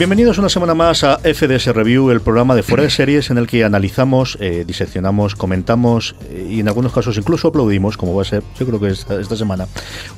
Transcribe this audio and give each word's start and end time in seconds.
Bienvenidos 0.00 0.38
una 0.38 0.48
semana 0.48 0.74
más 0.74 1.04
a 1.04 1.18
FDS 1.18 1.74
Review, 1.74 2.10
el 2.10 2.22
programa 2.22 2.54
de 2.54 2.62
fuera 2.62 2.82
de 2.84 2.88
series 2.90 3.28
en 3.28 3.36
el 3.36 3.46
que 3.46 3.64
analizamos, 3.64 4.38
eh, 4.40 4.64
diseccionamos, 4.66 5.34
comentamos 5.34 6.16
eh, 6.30 6.48
y 6.52 6.60
en 6.60 6.68
algunos 6.68 6.94
casos 6.94 7.18
incluso 7.18 7.48
aplaudimos, 7.48 7.98
como 7.98 8.14
va 8.14 8.22
a 8.22 8.24
ser, 8.24 8.42
yo 8.58 8.64
creo 8.64 8.80
que 8.80 8.88
esta, 8.88 9.20
esta 9.20 9.36
semana, 9.36 9.66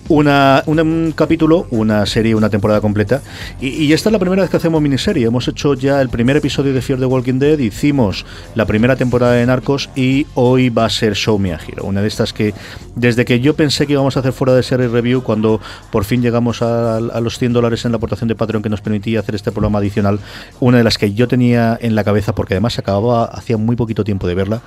una, 0.08 0.62
una- 0.66 0.84
un 0.84 1.12
capítulo, 1.16 1.66
una 1.70 2.06
serie, 2.06 2.36
una 2.36 2.48
temporada 2.48 2.80
completa. 2.80 3.22
Y, 3.60 3.70
y 3.70 3.92
esta 3.92 4.08
es 4.08 4.12
la 4.12 4.20
primera 4.20 4.42
vez 4.42 4.52
que 4.52 4.56
hacemos 4.56 4.80
miniserie. 4.80 5.26
Hemos 5.26 5.48
hecho 5.48 5.74
ya 5.74 6.00
el 6.00 6.10
primer 6.10 6.36
episodio 6.36 6.72
de 6.72 6.80
Fear 6.80 7.00
the 7.00 7.06
Walking 7.06 7.40
Dead, 7.40 7.58
hicimos 7.58 8.24
la 8.54 8.66
primera 8.66 8.94
temporada 8.94 9.32
de 9.32 9.44
Narcos 9.46 9.90
y 9.96 10.28
hoy 10.34 10.68
va 10.70 10.84
a 10.84 10.90
ser 10.90 11.14
Show 11.16 11.40
Me 11.40 11.54
a 11.54 11.58
Hero. 11.58 11.82
Una 11.86 12.02
de 12.02 12.06
estas 12.06 12.32
que, 12.32 12.54
desde 12.94 13.24
que 13.24 13.40
yo 13.40 13.56
pensé 13.56 13.88
que 13.88 13.94
íbamos 13.94 14.16
a 14.16 14.20
hacer 14.20 14.32
fuera 14.32 14.54
de 14.54 14.62
serie 14.62 14.86
review, 14.86 15.24
cuando 15.24 15.60
por 15.90 16.04
fin 16.04 16.22
llegamos 16.22 16.62
a, 16.62 16.98
a 16.98 17.20
los 17.20 17.36
100 17.40 17.52
dólares 17.52 17.84
en 17.84 17.90
la 17.90 17.96
aportación 17.96 18.28
de 18.28 18.36
Patreon 18.36 18.62
que 18.62 18.68
nos 18.68 18.80
permitía 18.80 19.18
hacer 19.18 19.34
este 19.34 19.50
programa 19.50 19.71
adicional, 19.78 20.20
una 20.60 20.78
de 20.78 20.84
las 20.84 20.98
que 20.98 21.12
yo 21.12 21.28
tenía 21.28 21.78
en 21.80 21.94
la 21.94 22.04
cabeza, 22.04 22.34
porque 22.34 22.54
además 22.54 22.78
acababa 22.78 23.24
hacía 23.24 23.56
muy 23.56 23.76
poquito 23.76 24.04
tiempo 24.04 24.26
de 24.26 24.34
verla, 24.34 24.62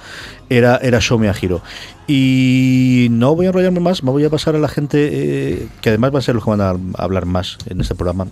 era, 0.50 0.78
era 0.78 1.00
Show 1.00 1.20
Me 1.20 1.30
a 1.30 1.36
Hero. 1.40 1.62
Y 2.08 3.08
no 3.12 3.36
voy 3.36 3.46
a 3.46 3.50
enrollarme 3.50 3.80
más, 3.80 4.04
me 4.04 4.12
voy 4.12 4.24
a 4.26 4.30
pasar 4.30 4.56
a 4.56 4.60
la 4.60 4.68
gente 4.68 5.10
eh, 5.12 5.68
que 5.82 5.90
además 5.90 6.14
va 6.14 6.20
a 6.20 6.22
ser 6.22 6.36
los 6.36 6.44
que 6.44 6.52
van 6.52 6.62
a 6.62 6.76
hablar 7.02 7.26
más 7.26 7.58
en 7.68 7.82
este 7.82 7.96
programa. 7.96 8.28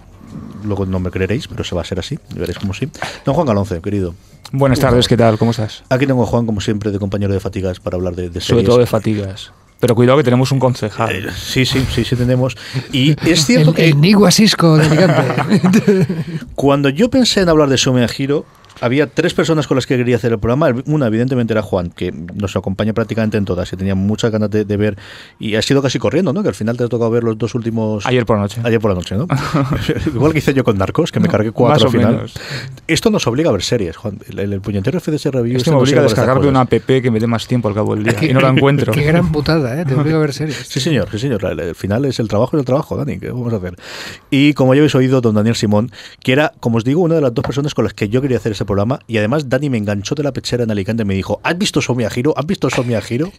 Luego 0.63 0.85
no 0.85 1.00
me 1.00 1.12
creeréis, 1.12 1.47
pero 1.47 1.63
se 1.63 1.75
va 1.75 1.81
a 1.81 1.85
ser 1.85 2.00
así, 2.00 2.17
y 2.35 2.39
veréis 2.39 2.57
como 2.57 2.73
sí. 2.73 2.89
Don 3.25 3.35
Juan 3.35 3.47
Galonce, 3.47 3.81
querido. 3.81 4.16
Buenas 4.51 4.79
tardes, 4.79 5.07
¿qué 5.07 5.17
tal? 5.17 5.38
¿Cómo 5.38 5.51
estás? 5.51 5.83
Aquí 5.89 6.06
tengo 6.06 6.23
a 6.23 6.25
Juan, 6.25 6.45
como 6.45 6.62
siempre, 6.62 6.91
de 6.91 7.00
compañero 7.00 7.33
de 7.33 7.39
fatigas 7.39 7.79
para 7.79 7.97
hablar 7.97 8.16
de, 8.16 8.29
de 8.29 8.39
Sobre 8.39 8.63
todo 8.63 8.78
de 8.78 8.85
fatigas. 8.85 9.51
Pero 9.83 9.95
cuidado 9.95 10.17
que 10.17 10.23
tenemos 10.23 10.49
un 10.53 10.59
concejal. 10.59 11.13
Eh, 11.13 11.29
sí, 11.35 11.66
sí, 11.66 11.85
sí, 11.94 12.05
sí 12.05 12.16
tenemos. 12.16 12.55
Y 12.94 13.17
es 13.29 13.45
cierto 13.45 13.71
El, 13.71 13.75
que 13.75 13.85
el 13.89 13.99
Nigua 13.99 14.31
Cisco 14.31 14.77
de 14.77 16.07
cuando 16.55 16.88
yo 16.88 17.09
pensé 17.09 17.41
en 17.41 17.49
hablar 17.49 17.67
de 17.67 17.77
Sume 17.77 18.01
a 18.01 18.07
Giro, 18.07 18.45
había 18.83 19.07
tres 19.07 19.33
personas 19.33 19.66
con 19.66 19.75
las 19.75 19.88
que 19.88 19.95
quería 19.95 20.17
hacer 20.17 20.33
el 20.33 20.39
programa. 20.39 20.73
Una, 20.88 21.07
evidentemente, 21.07 21.53
era 21.53 21.61
Juan, 21.61 21.89
que 21.89 22.11
nos 22.11 22.55
acompaña 22.57 22.91
prácticamente 22.91 23.38
en 23.38 23.45
todas 23.45 23.71
y 23.71 23.77
tenía 23.77 23.95
muchas 23.95 24.29
ganas 24.29 24.49
de, 24.51 24.66
de 24.66 24.77
ver. 24.77 24.97
Y 25.39 25.55
ha 25.55 25.61
sido 25.61 25.81
casi 25.81 25.99
corriendo, 25.99 26.33
¿no? 26.33 26.44
Que 26.44 26.49
al 26.49 26.53
final 26.55 26.75
te 26.75 26.83
ha 26.83 26.88
tocado 26.89 27.09
ver 27.09 27.23
los 27.23 27.38
dos 27.38 27.55
últimos. 27.55 28.05
Ayer 28.05 28.25
por 28.25 28.35
la 28.35 28.44
noche. 28.44 28.59
Ayer 28.63 28.81
por 28.81 28.91
la 28.91 28.95
noche, 28.95 29.16
¿no? 29.16 29.27
Igual 30.13 30.33
que 30.33 30.39
hice 30.39 30.53
yo 30.53 30.66
con 30.66 30.77
Narcos, 30.77 31.13
que 31.13 31.21
me 31.21 31.29
cargué 31.29 31.51
cuatro 31.51 31.75
más 31.75 31.81
al 31.81 31.88
o 31.88 31.91
final. 31.91 32.16
menos. 32.16 32.33
Esto 32.88 33.09
nos 33.09 33.25
obliga 33.25 33.49
a 33.49 33.53
ver 33.53 33.63
series, 33.63 33.95
Juan. 33.95 34.19
El, 34.29 34.39
el 34.39 34.59
puñetero 34.59 35.00
FDS 35.00 35.25
Review. 35.27 35.55
Es 35.57 35.63
que 35.63 35.69
este 35.69 35.71
me 35.71 35.77
obliga 35.77 36.01
a 36.01 36.03
descargarme 36.03 36.47
una 36.47 36.61
app 36.61 36.73
que 36.73 37.09
me 37.09 37.21
dé 37.21 37.27
más 37.27 37.47
tiempo 37.47 37.69
al 37.69 37.75
cabo 37.75 37.95
del 37.95 38.03
día. 38.03 38.17
Y 38.21 38.33
no 38.33 38.41
la 38.41 38.50
encuentro. 38.50 38.91
Qué 38.91 39.03
gran 39.03 39.31
putada, 39.31 39.79
¿eh? 39.79 39.85
Te 39.85 39.95
obligo 39.95 40.17
a 40.17 40.19
ver 40.19 40.33
series. 40.33 40.57
Sí, 40.67 40.81
señor, 40.81 41.07
sí, 41.09 41.19
señor. 41.19 41.45
El, 41.45 41.59
el 41.61 41.75
final 41.75 42.03
es 42.03 42.19
el 42.19 42.27
trabajo 42.27 42.57
y 42.57 42.59
el 42.59 42.65
trabajo, 42.65 42.97
Dani. 42.97 43.17
¿Qué 43.17 43.29
vamos 43.31 43.53
a 43.53 43.57
hacer? 43.57 43.77
Y 44.29 44.53
como 44.53 44.73
ya 44.73 44.79
habéis 44.81 44.95
oído, 44.95 45.21
don 45.21 45.35
Daniel 45.35 45.55
Simón, 45.55 45.89
que 46.21 46.33
era, 46.33 46.51
como 46.59 46.75
os 46.77 46.83
digo, 46.83 47.01
una 47.01 47.15
de 47.15 47.21
las 47.21 47.33
dos 47.33 47.45
personas 47.45 47.73
con 47.73 47.85
las 47.85 47.94
que 47.94 48.09
yo 48.09 48.21
quería 48.21 48.35
hacer 48.38 48.51
ese 48.51 48.65
programa. 48.65 48.72
Y 49.07 49.17
además, 49.17 49.50
Dani 49.50 49.69
me 49.69 49.78
enganchó 49.78 50.16
de 50.16 50.23
la 50.23 50.31
pechera 50.34 50.63
en 50.63 50.72
Alicante 50.72 51.03
y 51.03 51.06
me 51.06 51.13
dijo: 51.16 51.39
¿Has 51.44 51.57
visto 51.57 51.81
Somia 51.81 52.09
Giro? 52.09 52.34
¿Has 52.38 52.45
visto 52.45 52.69
Somia 52.69 53.01
Giro? 53.01 53.31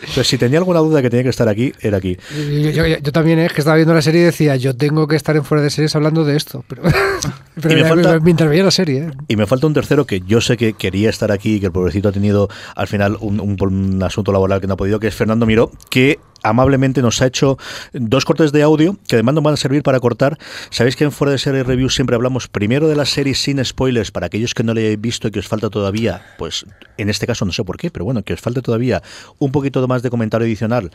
Entonces, 0.00 0.28
si 0.28 0.38
tenía 0.38 0.58
alguna 0.60 0.78
duda 0.78 1.02
que 1.02 1.10
tenía 1.10 1.24
que 1.24 1.30
estar 1.30 1.48
aquí, 1.48 1.72
era 1.80 1.96
aquí. 1.96 2.16
Yo, 2.32 2.70
yo- 2.70 2.86
yo- 2.86 2.98
yo 2.98 3.10
también, 3.12 3.40
¿eh? 3.40 3.46
es 3.46 3.52
que 3.52 3.62
estaba 3.62 3.74
viendo 3.74 3.92
la 3.94 4.00
serie 4.02 4.20
y 4.20 4.24
decía, 4.24 4.54
yo 4.54 4.76
tengo 4.76 5.08
que 5.08 5.16
estar 5.16 5.34
en 5.36 5.42
fuera 5.44 5.60
de 5.60 5.70
series 5.70 5.96
hablando 5.96 6.24
de 6.24 6.36
esto. 6.36 6.64
Pero, 6.68 6.82
me 7.56 7.76
ya- 7.80 7.88
falta- 7.88 8.20
mientras 8.20 8.48
veía 8.48 8.62
la 8.62 8.70
serie, 8.70 9.06
¿eh? 9.06 9.10
Y 9.26 9.34
me 9.34 9.44
falta 9.48 9.66
un 9.66 9.74
tercero 9.74 10.06
que 10.06 10.20
yo 10.20 10.40
sé 10.40 10.56
que 10.56 10.74
quería 10.74 11.10
estar 11.10 11.32
aquí 11.32 11.56
y 11.56 11.60
que 11.60 11.66
el 11.66 11.72
pobrecito 11.72 12.10
ha 12.10 12.12
tenido 12.12 12.48
al 12.76 12.86
final 12.86 13.16
un, 13.20 13.40
un- 13.40 13.56
un 13.60 14.02
asunto 14.04 14.30
laboral 14.30 14.60
que 14.60 14.68
no 14.68 14.74
ha 14.74 14.76
podido, 14.76 15.00
que 15.00 15.08
es 15.08 15.14
Fernando 15.16 15.46
Miró, 15.46 15.72
que 15.90 16.20
amablemente 16.42 17.02
nos 17.02 17.20
ha 17.22 17.26
hecho 17.26 17.58
dos 17.92 18.24
cortes 18.24 18.52
de 18.52 18.62
audio 18.62 18.96
que 19.06 19.16
además 19.16 19.34
nos 19.34 19.44
van 19.44 19.54
a 19.54 19.56
servir 19.56 19.82
para 19.82 20.00
cortar. 20.00 20.38
Sabéis 20.70 20.96
que 20.96 21.04
en 21.04 21.12
Fuera 21.12 21.32
de 21.32 21.38
Serie 21.38 21.62
Review 21.62 21.90
siempre 21.90 22.16
hablamos 22.16 22.48
primero 22.48 22.88
de 22.88 22.96
la 22.96 23.04
serie 23.04 23.34
sin 23.34 23.64
spoilers 23.64 24.10
para 24.10 24.26
aquellos 24.26 24.54
que 24.54 24.62
no 24.62 24.74
le 24.74 24.82
hayáis 24.82 25.00
visto 25.00 25.28
y 25.28 25.30
que 25.30 25.38
os 25.38 25.48
falta 25.48 25.70
todavía, 25.70 26.22
pues 26.38 26.66
en 26.96 27.10
este 27.10 27.26
caso 27.26 27.44
no 27.44 27.52
sé 27.52 27.64
por 27.64 27.76
qué, 27.76 27.90
pero 27.90 28.04
bueno, 28.04 28.22
que 28.22 28.34
os 28.34 28.40
falte 28.40 28.62
todavía 28.62 29.02
un 29.38 29.52
poquito 29.52 29.86
más 29.88 30.02
de 30.02 30.10
comentario 30.10 30.46
adicional 30.46 30.90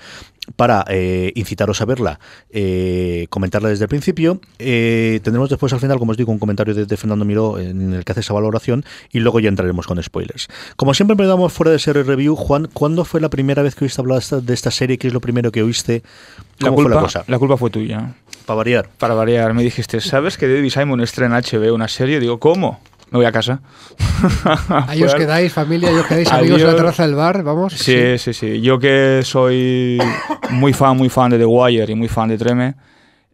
para 0.55 0.85
eh, 0.89 1.31
incitaros 1.35 1.81
a 1.81 1.85
verla, 1.85 2.19
eh, 2.51 3.27
comentarla 3.29 3.69
desde 3.69 3.85
el 3.85 3.89
principio. 3.89 4.39
Eh, 4.59 5.19
tendremos 5.23 5.49
después 5.49 5.73
al 5.73 5.79
final, 5.79 5.99
como 5.99 6.11
os 6.11 6.17
digo, 6.17 6.31
un 6.31 6.39
comentario 6.39 6.73
de, 6.73 6.97
Fernando 6.97 7.25
Miró 7.25 7.59
en 7.59 7.93
el 7.93 8.05
que 8.05 8.11
hace 8.11 8.21
esa 8.21 8.33
valoración 8.33 8.85
y 9.11 9.19
luego 9.19 9.39
ya 9.39 9.49
entraremos 9.49 9.87
con 9.87 10.01
spoilers. 10.01 10.47
Como 10.75 10.93
siempre 10.93 11.13
empezamos 11.13 11.51
fuera 11.51 11.71
de 11.71 11.79
serie 11.79 12.03
review, 12.03 12.35
Juan, 12.35 12.69
¿cuándo 12.71 13.03
fue 13.05 13.19
la 13.19 13.29
primera 13.29 13.61
vez 13.63 13.75
que 13.75 13.85
oíste 13.85 14.01
hablar 14.01 14.21
de 14.23 14.53
esta 14.53 14.71
serie? 14.71 14.97
¿Qué 14.97 15.07
es 15.07 15.13
lo 15.13 15.21
primero 15.21 15.32
que 15.51 15.63
oíste? 15.63 16.03
La 16.59 16.69
¿Cómo 16.69 16.75
culpa, 16.75 16.89
fue 16.91 16.95
la 16.95 17.01
cosa? 17.01 17.23
la 17.27 17.39
culpa 17.39 17.57
fue 17.57 17.69
tuya. 17.69 18.13
Para 18.45 18.57
variar. 18.57 18.89
Para 18.97 19.13
variar, 19.13 19.53
me 19.53 19.63
dijiste, 19.63 20.01
¿sabes 20.01 20.37
que 20.37 20.47
David 20.47 20.69
Simon 20.69 21.01
estrena 21.01 21.39
en 21.39 21.43
HBO 21.43 21.73
una 21.73 21.87
serie? 21.87 22.19
Digo, 22.19 22.39
¿cómo? 22.39 22.79
Me 23.09 23.17
voy 23.17 23.25
a 23.25 23.31
casa. 23.31 23.61
Ahí 24.87 25.03
os 25.03 25.13
quedáis, 25.13 25.53
familia, 25.53 25.89
ahí 25.89 25.95
os 25.97 26.07
quedáis 26.07 26.31
amigos 26.31 26.61
en 26.61 26.67
la 26.67 26.75
terraza 26.75 27.05
del 27.05 27.13
bar, 27.13 27.43
vamos. 27.43 27.73
Sí, 27.73 28.17
sí, 28.17 28.33
sí. 28.33 28.59
Yo 28.59 28.79
que 28.79 29.21
soy 29.23 29.99
muy 30.49 30.73
fan, 30.73 30.97
muy 30.97 31.09
fan 31.09 31.29
de 31.29 31.37
The 31.37 31.45
Wire 31.45 31.91
y 31.91 31.95
muy 31.95 32.07
fan 32.07 32.29
de 32.29 32.39
Treme, 32.39 32.73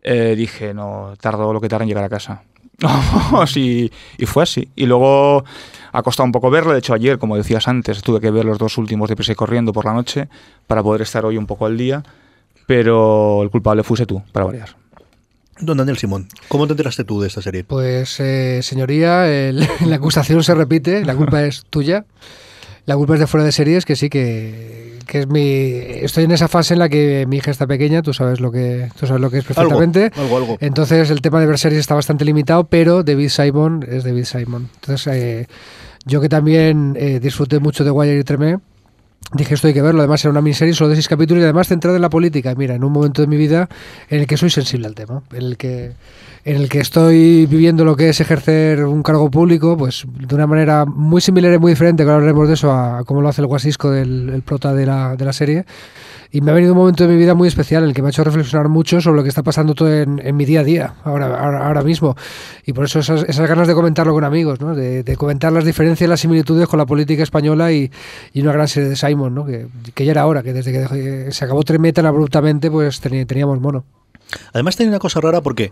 eh, 0.02 0.36
dije, 0.36 0.74
no, 0.74 1.14
tardó 1.22 1.54
lo 1.54 1.62
que 1.62 1.70
tarda 1.70 1.84
en 1.84 1.90
llegar 1.90 2.04
a 2.04 2.10
casa. 2.10 2.42
Y, 3.56 3.92
y 4.18 4.26
fue 4.26 4.44
así. 4.44 4.70
Y 4.76 4.86
luego 4.86 5.44
ha 5.92 6.04
costado 6.04 6.26
un 6.26 6.32
poco 6.32 6.50
verlo. 6.50 6.72
De 6.74 6.80
hecho, 6.80 6.94
ayer, 6.94 7.18
como 7.20 7.36
decías 7.38 7.68
antes, 7.68 8.02
tuve 8.02 8.20
que 8.20 8.32
ver 8.32 8.46
los 8.46 8.58
dos 8.58 8.78
últimos 8.78 9.10
de 9.10 9.16
Prisa 9.16 9.32
y 9.32 9.36
Corriendo 9.36 9.74
por 9.74 9.86
la 9.86 9.94
noche 9.94 10.28
para 10.68 10.84
poder 10.84 11.02
estar 11.02 11.26
hoy 11.26 11.38
un 11.38 11.46
poco 11.48 11.66
al 11.66 11.78
día. 11.78 12.04
Pero 12.68 13.42
el 13.42 13.50
culpable 13.50 13.84
fuese 13.84 14.06
tú, 14.06 14.22
para 14.32 14.46
variar. 14.46 14.76
Don 15.60 15.76
Daniel 15.78 15.98
Simón, 15.98 16.28
¿cómo 16.48 16.68
te 16.68 16.74
enteraste 16.74 17.04
tú 17.04 17.20
de 17.20 17.28
esta 17.28 17.42
serie? 17.42 17.64
Pues, 17.64 18.20
eh, 18.20 18.62
señoría, 18.64 19.28
el- 19.28 19.68
la 19.86 19.96
acusación 19.96 20.44
se 20.44 20.54
repite, 20.56 21.04
la 21.04 21.16
culpa 21.16 21.44
es 21.44 21.64
tuya. 21.70 22.06
La 22.86 22.96
culpa 22.96 23.16
es 23.16 23.20
de 23.20 23.28
fuera 23.28 23.44
de 23.46 23.52
series, 23.52 23.86
que 23.86 23.96
sí 23.96 24.10
que, 24.10 24.99
que 25.10 25.22
es 25.22 25.28
mi. 25.28 25.42
Estoy 25.42 26.26
en 26.26 26.32
esa 26.32 26.48
fase 26.48 26.76
en 26.76 26.80
la 26.80 26.88
que 26.88 27.26
mi 27.28 27.38
hija 27.38 27.50
está 27.50 27.66
pequeña, 27.66 28.04
tú 28.04 28.14
sabes 28.14 28.40
lo 28.40 28.52
que, 28.52 28.90
tú 28.98 29.08
sabes 29.08 29.20
lo 29.20 29.32
que 29.32 29.40
es 29.40 29.44
perfectamente. 29.44 30.12
Algo, 30.16 30.22
algo, 30.22 30.38
algo. 30.38 30.58
Entonces 30.62 31.10
el 31.10 31.22
tema 31.22 31.40
de 31.40 31.48
ver 31.48 31.58
series 31.58 31.80
está 31.80 31.96
bastante 31.96 32.26
limitado, 32.26 32.66
pero 32.66 33.02
David 33.02 33.30
Simon 33.30 33.84
es 33.90 34.04
David 34.04 34.26
Simon. 34.26 34.70
Entonces 34.76 35.08
eh, 35.08 35.48
yo 36.06 36.22
que 36.22 36.30
también 36.30 36.96
eh, 37.00 37.20
disfruté 37.20 37.60
mucho 37.60 37.84
de 37.84 37.90
Wire 37.90 38.20
y 38.20 38.24
Tremé, 38.24 38.60
dije 39.34 39.54
esto 39.54 39.68
hay 39.68 39.74
que 39.74 39.82
verlo. 39.82 40.02
Además 40.02 40.24
era 40.24 40.32
una 40.32 40.42
miniserie 40.42 40.74
solo 40.74 40.90
de 40.90 40.96
seis 40.96 41.08
capítulos 41.08 41.42
y 41.42 41.44
además 41.44 41.68
centrada 41.68 41.96
en 41.96 42.02
la 42.02 42.10
política. 42.10 42.54
Mira, 42.56 42.76
en 42.76 42.84
un 42.84 42.92
momento 42.92 43.22
de 43.22 43.28
mi 43.28 43.38
vida 43.38 43.70
en 44.10 44.22
el 44.22 44.28
que 44.28 44.38
soy 44.38 44.50
sensible 44.50 44.88
al 44.88 44.96
tema, 44.96 45.22
en 45.32 45.42
el 45.44 45.58
que 45.58 45.94
en 46.46 46.56
el 46.56 46.70
que 46.70 46.80
estoy 46.80 47.46
viviendo 47.46 47.84
lo 47.84 47.96
que 47.96 48.10
es 48.10 48.22
ejercer 48.22 48.86
un 48.86 49.04
cargo 49.04 49.30
público, 49.30 49.78
pues 49.78 50.06
de 50.08 50.34
una 50.36 50.48
manera 50.48 50.86
muy 50.86 51.22
similar 51.22 51.54
y 51.54 51.60
muy 51.60 51.74
diferente, 51.74 52.04
que 52.04 52.10
ahora 52.10 52.22
hablaremos 52.22 52.48
de 52.48 52.54
eso, 52.54 52.72
a 52.72 53.04
cómo 53.04 53.22
lo 53.22 53.28
hace 53.28 53.42
el 53.42 53.48
guasisco 53.48 53.92
del 53.92 54.30
el 54.30 54.42
prota 54.42 54.74
de 54.74 54.86
la, 54.86 55.16
de 55.16 55.26
la 55.26 55.34
serie. 55.34 55.66
Y 56.32 56.42
me 56.42 56.52
ha 56.52 56.54
venido 56.54 56.74
un 56.74 56.80
momento 56.80 57.08
de 57.08 57.12
mi 57.12 57.18
vida 57.20 57.34
muy 57.34 57.48
especial 57.48 57.82
en 57.84 57.90
el 57.90 57.96
que 57.96 58.04
me 58.04 58.10
ha 58.10 58.12
hecho 58.12 58.24
reflexionar 58.24 58.70
mucho 58.70 59.02
sobre 59.02 59.18
lo 59.18 59.24
que 59.24 59.30
está 59.30 59.42
pasando 59.42 59.74
todo 59.74 59.92
en, 59.92 60.36
mi 60.36 60.46
día 60.46 60.60
a 60.60 60.64
día, 60.64 60.94
ahora, 61.04 61.26
ahora, 61.26 61.66
ahora, 61.66 61.82
mismo. 61.82 62.16
Y 62.68 62.74
por 62.74 62.86
eso 62.86 63.00
esas, 63.00 63.24
esas 63.24 63.50
ganas 63.50 63.68
de 63.68 63.74
comentarlo 63.74 64.14
con 64.14 64.24
amigos, 64.24 64.62
¿no? 64.62 64.76
de, 64.76 65.16
comentar 65.18 65.52
las 65.52 65.66
diferencias 65.66 66.08
las 66.08 66.20
similitudes 66.20 66.68
con 66.68 66.78
la 66.78 66.86
política 66.86 67.24
española 67.24 67.72
y, 67.72 67.92
y 68.32 68.42
una 68.42 68.54
gran 68.54 68.68
serie 68.68 68.90
de 68.90 68.96
Simon, 68.96 69.34
¿no? 69.34 69.46
que, 69.46 69.68
que, 69.96 70.06
ya 70.06 70.12
era 70.12 70.28
hora, 70.28 70.44
que 70.44 70.54
desde 70.54 70.72
que 70.72 71.32
se 71.32 71.46
acabó 71.46 71.64
Tremé 71.64 71.94
tan 71.94 72.06
abruptamente, 72.06 72.70
pues 72.70 73.02
teníamos 73.02 73.60
mono. 73.60 73.86
Además 74.54 74.76
tenía 74.76 74.92
una 74.92 75.00
cosa 75.00 75.22
rara 75.22 75.42
porque 75.42 75.72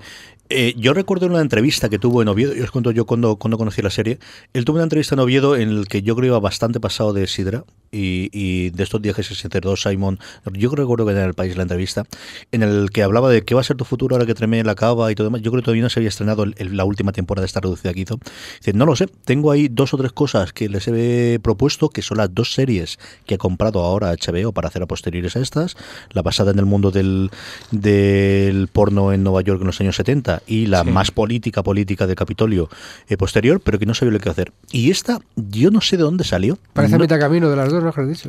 eh, 0.50 0.74
yo 0.78 0.94
recuerdo 0.94 1.28
una 1.28 1.42
entrevista 1.42 1.90
que 1.90 2.00
tuvo 2.00 2.22
en 2.22 2.28
Oviedo, 2.28 2.56
y 2.56 2.62
os 2.62 2.72
cuento 2.72 2.92
yo 2.92 3.06
cuando, 3.06 3.36
cuando 3.36 3.58
conocí 3.58 3.82
la 3.82 3.90
serie, 3.90 4.20
él 4.54 4.66
tuvo 4.66 4.78
una 4.78 4.84
entrevista 4.84 5.16
en 5.16 5.20
Oviedo 5.20 5.56
en 5.56 5.70
el 5.70 5.88
que 5.88 6.02
yo 6.02 6.16
creo 6.16 6.30
iba 6.30 6.40
bastante 6.40 6.80
pasado 6.80 7.14
de 7.14 7.28
Sidra 7.28 7.64
y, 7.92 8.30
y 8.32 8.70
de 8.72 8.84
estos 8.84 9.02
viajes 9.02 9.28
que 9.28 9.36
se 9.36 9.50
cerró 9.50 9.76
Simon, 9.76 10.20
yo 10.54 10.74
recuerdo 10.76 11.06
que 11.06 11.12
era 11.12 11.22
en 11.22 11.28
el 11.28 11.34
país 11.34 11.56
la 11.56 11.64
entrevista, 11.64 12.06
en 12.52 12.64
el 12.64 12.90
que 12.92 13.04
hablaba 13.04 13.30
de 13.30 13.44
qué 13.44 13.56
va 13.56 13.62
a 13.62 13.64
ser 13.64 13.78
tu 13.78 13.86
futuro 13.86 14.16
ahora 14.16 14.26
que 14.26 14.34
Tremé 14.34 14.64
la 14.64 14.76
cava 14.76 15.12
y 15.12 15.16
todo 15.16 15.28
demás. 15.28 15.42
Yo 15.42 15.52
creo 15.52 15.62
que 15.62 15.66
todavía 15.66 15.84
no 15.84 15.90
se 15.90 16.00
había 16.00 16.10
estrenado 16.10 16.44
el, 16.44 16.54
el, 16.58 16.78
la 16.78 16.86
última 16.86 17.12
temporada 17.12 17.42
de 17.42 17.48
esta 17.48 17.60
reducida 17.60 17.94
que 17.94 18.02
hizo. 18.02 18.20
Dice, 18.60 18.74
no 18.74 18.86
lo 18.86 18.96
sé, 18.96 19.08
tengo 19.26 19.52
ahí 19.52 19.68
dos 19.68 19.94
o 19.94 19.98
tres 19.98 20.12
cosas 20.12 20.54
que 20.54 20.70
les 20.70 20.88
he 20.88 21.40
propuesto, 21.42 21.90
que 21.90 22.02
son 22.02 22.18
las 22.18 22.34
dos 22.34 22.54
series 22.54 23.00
que 23.26 23.36
ha 23.36 23.38
comprado 23.38 23.84
ahora 23.84 24.14
HBO 24.14 24.52
para 24.52 24.68
hacer 24.68 24.84
a 24.84 24.86
posteriores 24.86 25.36
a 25.36 25.40
estas, 25.40 25.76
la 26.12 26.22
basada 26.22 26.52
en 26.52 26.60
el 26.60 26.66
mundo 26.66 26.92
del, 26.92 27.32
del 27.72 28.68
porno 28.68 29.12
en 29.12 29.24
Nueva 29.24 29.42
York 29.42 29.62
en 29.62 29.68
los 29.68 29.82
años 29.82 29.96
70 29.96 30.44
y 30.46 30.68
la 30.68 30.84
sí. 30.84 30.92
más 30.92 31.12
política 31.12 31.64
política 31.64 32.08
del 32.08 32.16
Capitolio 32.16 32.70
eh, 33.08 33.18
posterior, 33.18 33.60
pero 33.64 33.80
que 33.80 33.86
no 33.86 33.94
sabía 33.94 34.14
lo 34.14 34.20
que 34.20 34.30
hacer. 34.30 34.52
Y 34.72 34.92
esta, 34.92 35.20
yo 35.36 35.72
no 35.72 35.82
sé 35.82 35.98
de 35.98 36.04
dónde 36.04 36.24
salió. 36.24 36.58
Parece 36.74 36.94
no, 36.94 36.98
a 36.98 37.00
mitad 37.00 37.20
camino 37.20 37.50
de 37.50 37.56
las 37.56 37.72
dos, 37.72 37.77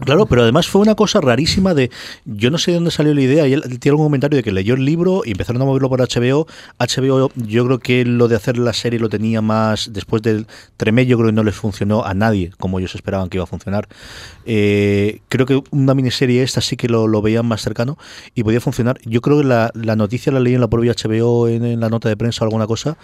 Claro, 0.05 0.27
pero 0.27 0.43
además 0.43 0.69
fue 0.69 0.81
una 0.81 0.95
cosa 0.95 1.21
rarísima 1.21 1.75
de, 1.75 1.91
yo 2.25 2.51
no 2.51 2.59
sé 2.59 2.73
de 2.73 2.77
dónde 2.77 2.91
salió 2.91 3.15
la 3.15 3.23
idea, 3.23 3.47
y 3.47 3.53
él 3.53 3.63
tiene 3.79 3.93
algún 3.93 4.07
comentario 4.07 4.37
de 4.37 4.43
que 4.43 4.53
leyó 4.53 4.75
el 4.75 4.85
libro 4.85 5.23
y 5.25 5.33
empezaron 5.33 5.61
a 5.63 5.65
moverlo 5.65 5.89
por 5.89 6.01
HBO. 6.01 6.47
HBO, 6.79 7.31
yo 7.35 7.67
creo 7.67 7.79
que 7.79 8.05
lo 8.05 8.29
de 8.29 8.37
hacer 8.37 8.59
la 8.59 8.73
serie 8.73 8.99
lo 8.99 9.09
tenía 9.09 9.41
más, 9.43 9.93
después 9.93 10.23
del 10.23 10.47
Tremé, 10.77 11.07
yo 11.07 11.17
creo 11.17 11.31
que 11.31 11.35
no 11.35 11.43
les 11.43 11.55
funcionó 11.55 12.05
a 12.05 12.15
nadie 12.15 12.51
como 12.59 12.79
ellos 12.79 12.95
esperaban 12.95 13.29
que 13.29 13.39
iba 13.39 13.45
a 13.45 13.47
funcionar. 13.47 13.89
Eh, 14.45 15.21
creo 15.29 15.47
que 15.47 15.63
una 15.71 15.95
miniserie 15.95 16.43
esta 16.43 16.61
sí 16.61 16.77
que 16.77 16.89
lo, 16.89 17.07
lo, 17.07 17.23
veían 17.23 17.47
más 17.47 17.63
cercano 17.63 17.99
y 18.35 18.43
podía 18.43 18.61
funcionar. 18.61 18.99
Yo 19.05 19.21
creo 19.21 19.39
que 19.39 19.45
la, 19.45 19.71
la 19.75 19.97
noticia 19.97 20.33
la 20.33 20.41
leí 20.41 20.55
en 20.55 20.61
la 20.61 20.69
propia 20.69 20.93
HBO, 20.93 21.49
en, 21.49 21.65
en 21.65 21.81
la 21.81 21.89
nota 21.89 22.09
de 22.09 22.17
prensa 22.17 22.45
o 22.45 22.47
alguna 22.47 22.67
cosa, 22.67 22.97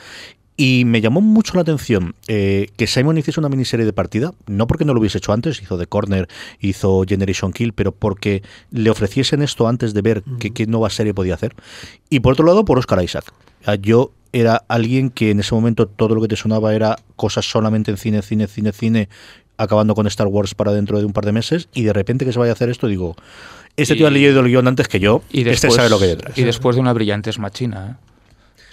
y 0.56 0.84
me 0.84 1.00
llamó 1.00 1.20
mucho 1.20 1.54
la 1.54 1.62
atención 1.62 2.14
eh, 2.28 2.68
que 2.76 2.86
Simon 2.86 3.18
hiciese 3.18 3.40
una 3.40 3.48
miniserie 3.48 3.84
de 3.84 3.92
partida, 3.92 4.32
no 4.46 4.66
porque 4.66 4.84
no 4.84 4.94
lo 4.94 5.00
hubiese 5.00 5.18
hecho 5.18 5.32
antes, 5.32 5.60
hizo 5.60 5.76
The 5.76 5.86
Corner, 5.86 6.28
hizo 6.60 7.04
Generation 7.06 7.52
Kill, 7.52 7.72
pero 7.72 7.92
porque 7.92 8.42
le 8.70 8.90
ofreciesen 8.90 9.42
esto 9.42 9.66
antes 9.66 9.94
de 9.94 10.02
ver 10.02 10.22
uh 10.26 10.30
-huh. 10.30 10.52
qué, 10.52 10.66
nueva 10.66 10.90
serie 10.90 11.12
podía 11.12 11.34
hacer. 11.34 11.54
Y 12.08 12.20
por 12.20 12.34
otro 12.34 12.46
lado, 12.46 12.64
por 12.64 12.78
Oscar 12.78 13.02
Isaac. 13.02 13.32
Yo 13.80 14.12
era 14.32 14.62
alguien 14.68 15.10
que 15.10 15.30
en 15.30 15.40
ese 15.40 15.54
momento 15.54 15.86
todo 15.86 16.14
lo 16.14 16.20
que 16.20 16.28
te 16.28 16.36
sonaba 16.36 16.74
era 16.74 16.98
cosas 17.16 17.48
solamente 17.48 17.90
en 17.90 17.96
cine, 17.96 18.20
cine, 18.20 18.46
cine, 18.46 18.72
cine, 18.72 19.08
acabando 19.56 19.94
con 19.94 20.06
Star 20.06 20.26
Wars 20.26 20.54
para 20.54 20.72
dentro 20.72 20.98
de 20.98 21.04
un 21.04 21.12
par 21.12 21.24
de 21.24 21.32
meses, 21.32 21.68
y 21.72 21.82
de 21.82 21.92
repente 21.92 22.24
que 22.24 22.32
se 22.32 22.38
vaya 22.38 22.52
a 22.52 22.54
hacer 22.54 22.68
esto, 22.68 22.86
digo, 22.86 23.16
este 23.76 23.94
y, 23.94 23.96
tío 23.98 24.06
ha 24.06 24.10
leído 24.10 24.40
el 24.40 24.48
guion 24.48 24.68
antes 24.68 24.88
que 24.88 25.00
yo, 25.00 25.22
y 25.32 25.44
después, 25.44 25.64
este 25.64 25.70
sabe 25.70 25.88
lo 25.88 25.98
que 25.98 26.04
hay 26.04 26.10
detrás. 26.10 26.38
Y 26.38 26.42
después 26.42 26.76
de 26.76 26.82
una 26.82 26.92
brillante 26.92 27.30
machina, 27.38 27.90
¿eh? 27.92 28.13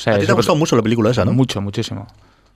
O 0.01 0.03
sea, 0.03 0.15
a 0.15 0.17
ti 0.17 0.25
te 0.25 0.31
ha 0.31 0.35
gustado 0.35 0.55
mucho 0.55 0.75
la 0.75 0.81
película 0.81 1.11
esa, 1.11 1.23
¿no? 1.23 1.31
Mucho, 1.31 1.61
muchísimo. 1.61 2.07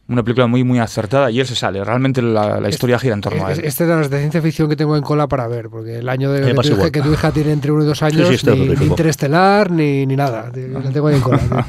Una 0.07 0.23
película 0.23 0.47
muy, 0.47 0.63
muy 0.63 0.79
acertada 0.79 1.29
y 1.29 1.39
él 1.39 1.45
se 1.45 1.53
sale. 1.53 1.83
Realmente 1.83 2.23
la, 2.23 2.59
la 2.59 2.69
historia 2.69 2.97
gira 2.97 3.13
en 3.13 3.21
torno 3.21 3.45
a 3.45 3.51
él. 3.51 3.59
Este 3.63 3.83
es 3.83 3.89
de 3.89 3.95
las 3.95 4.09
de 4.09 4.17
ciencia 4.17 4.41
ficción 4.41 4.67
que 4.67 4.75
tengo 4.75 4.97
en 4.97 5.03
cola 5.03 5.27
para 5.27 5.47
ver, 5.47 5.69
porque 5.69 5.99
el 5.99 6.09
año 6.09 6.31
de 6.31 6.41
que 6.41 6.53
tu, 6.55 6.61
hija, 6.61 6.89
que 6.89 7.01
tu, 7.03 7.13
hija, 7.13 7.31
tiene 7.31 7.51
entre 7.51 7.71
uno 7.71 7.83
y 7.83 7.85
dos 7.85 8.01
años, 8.01 8.27
sí, 8.27 8.37
sí, 8.39 8.49
ni, 8.49 8.69
ni, 8.69 8.85
Interestelar, 8.87 9.69
ni, 9.69 10.07
ni 10.07 10.15
nada. 10.15 10.51
La 10.55 10.91
tengo 10.91 11.07
ahí 11.07 11.17
en 11.17 11.21
cola. 11.21 11.67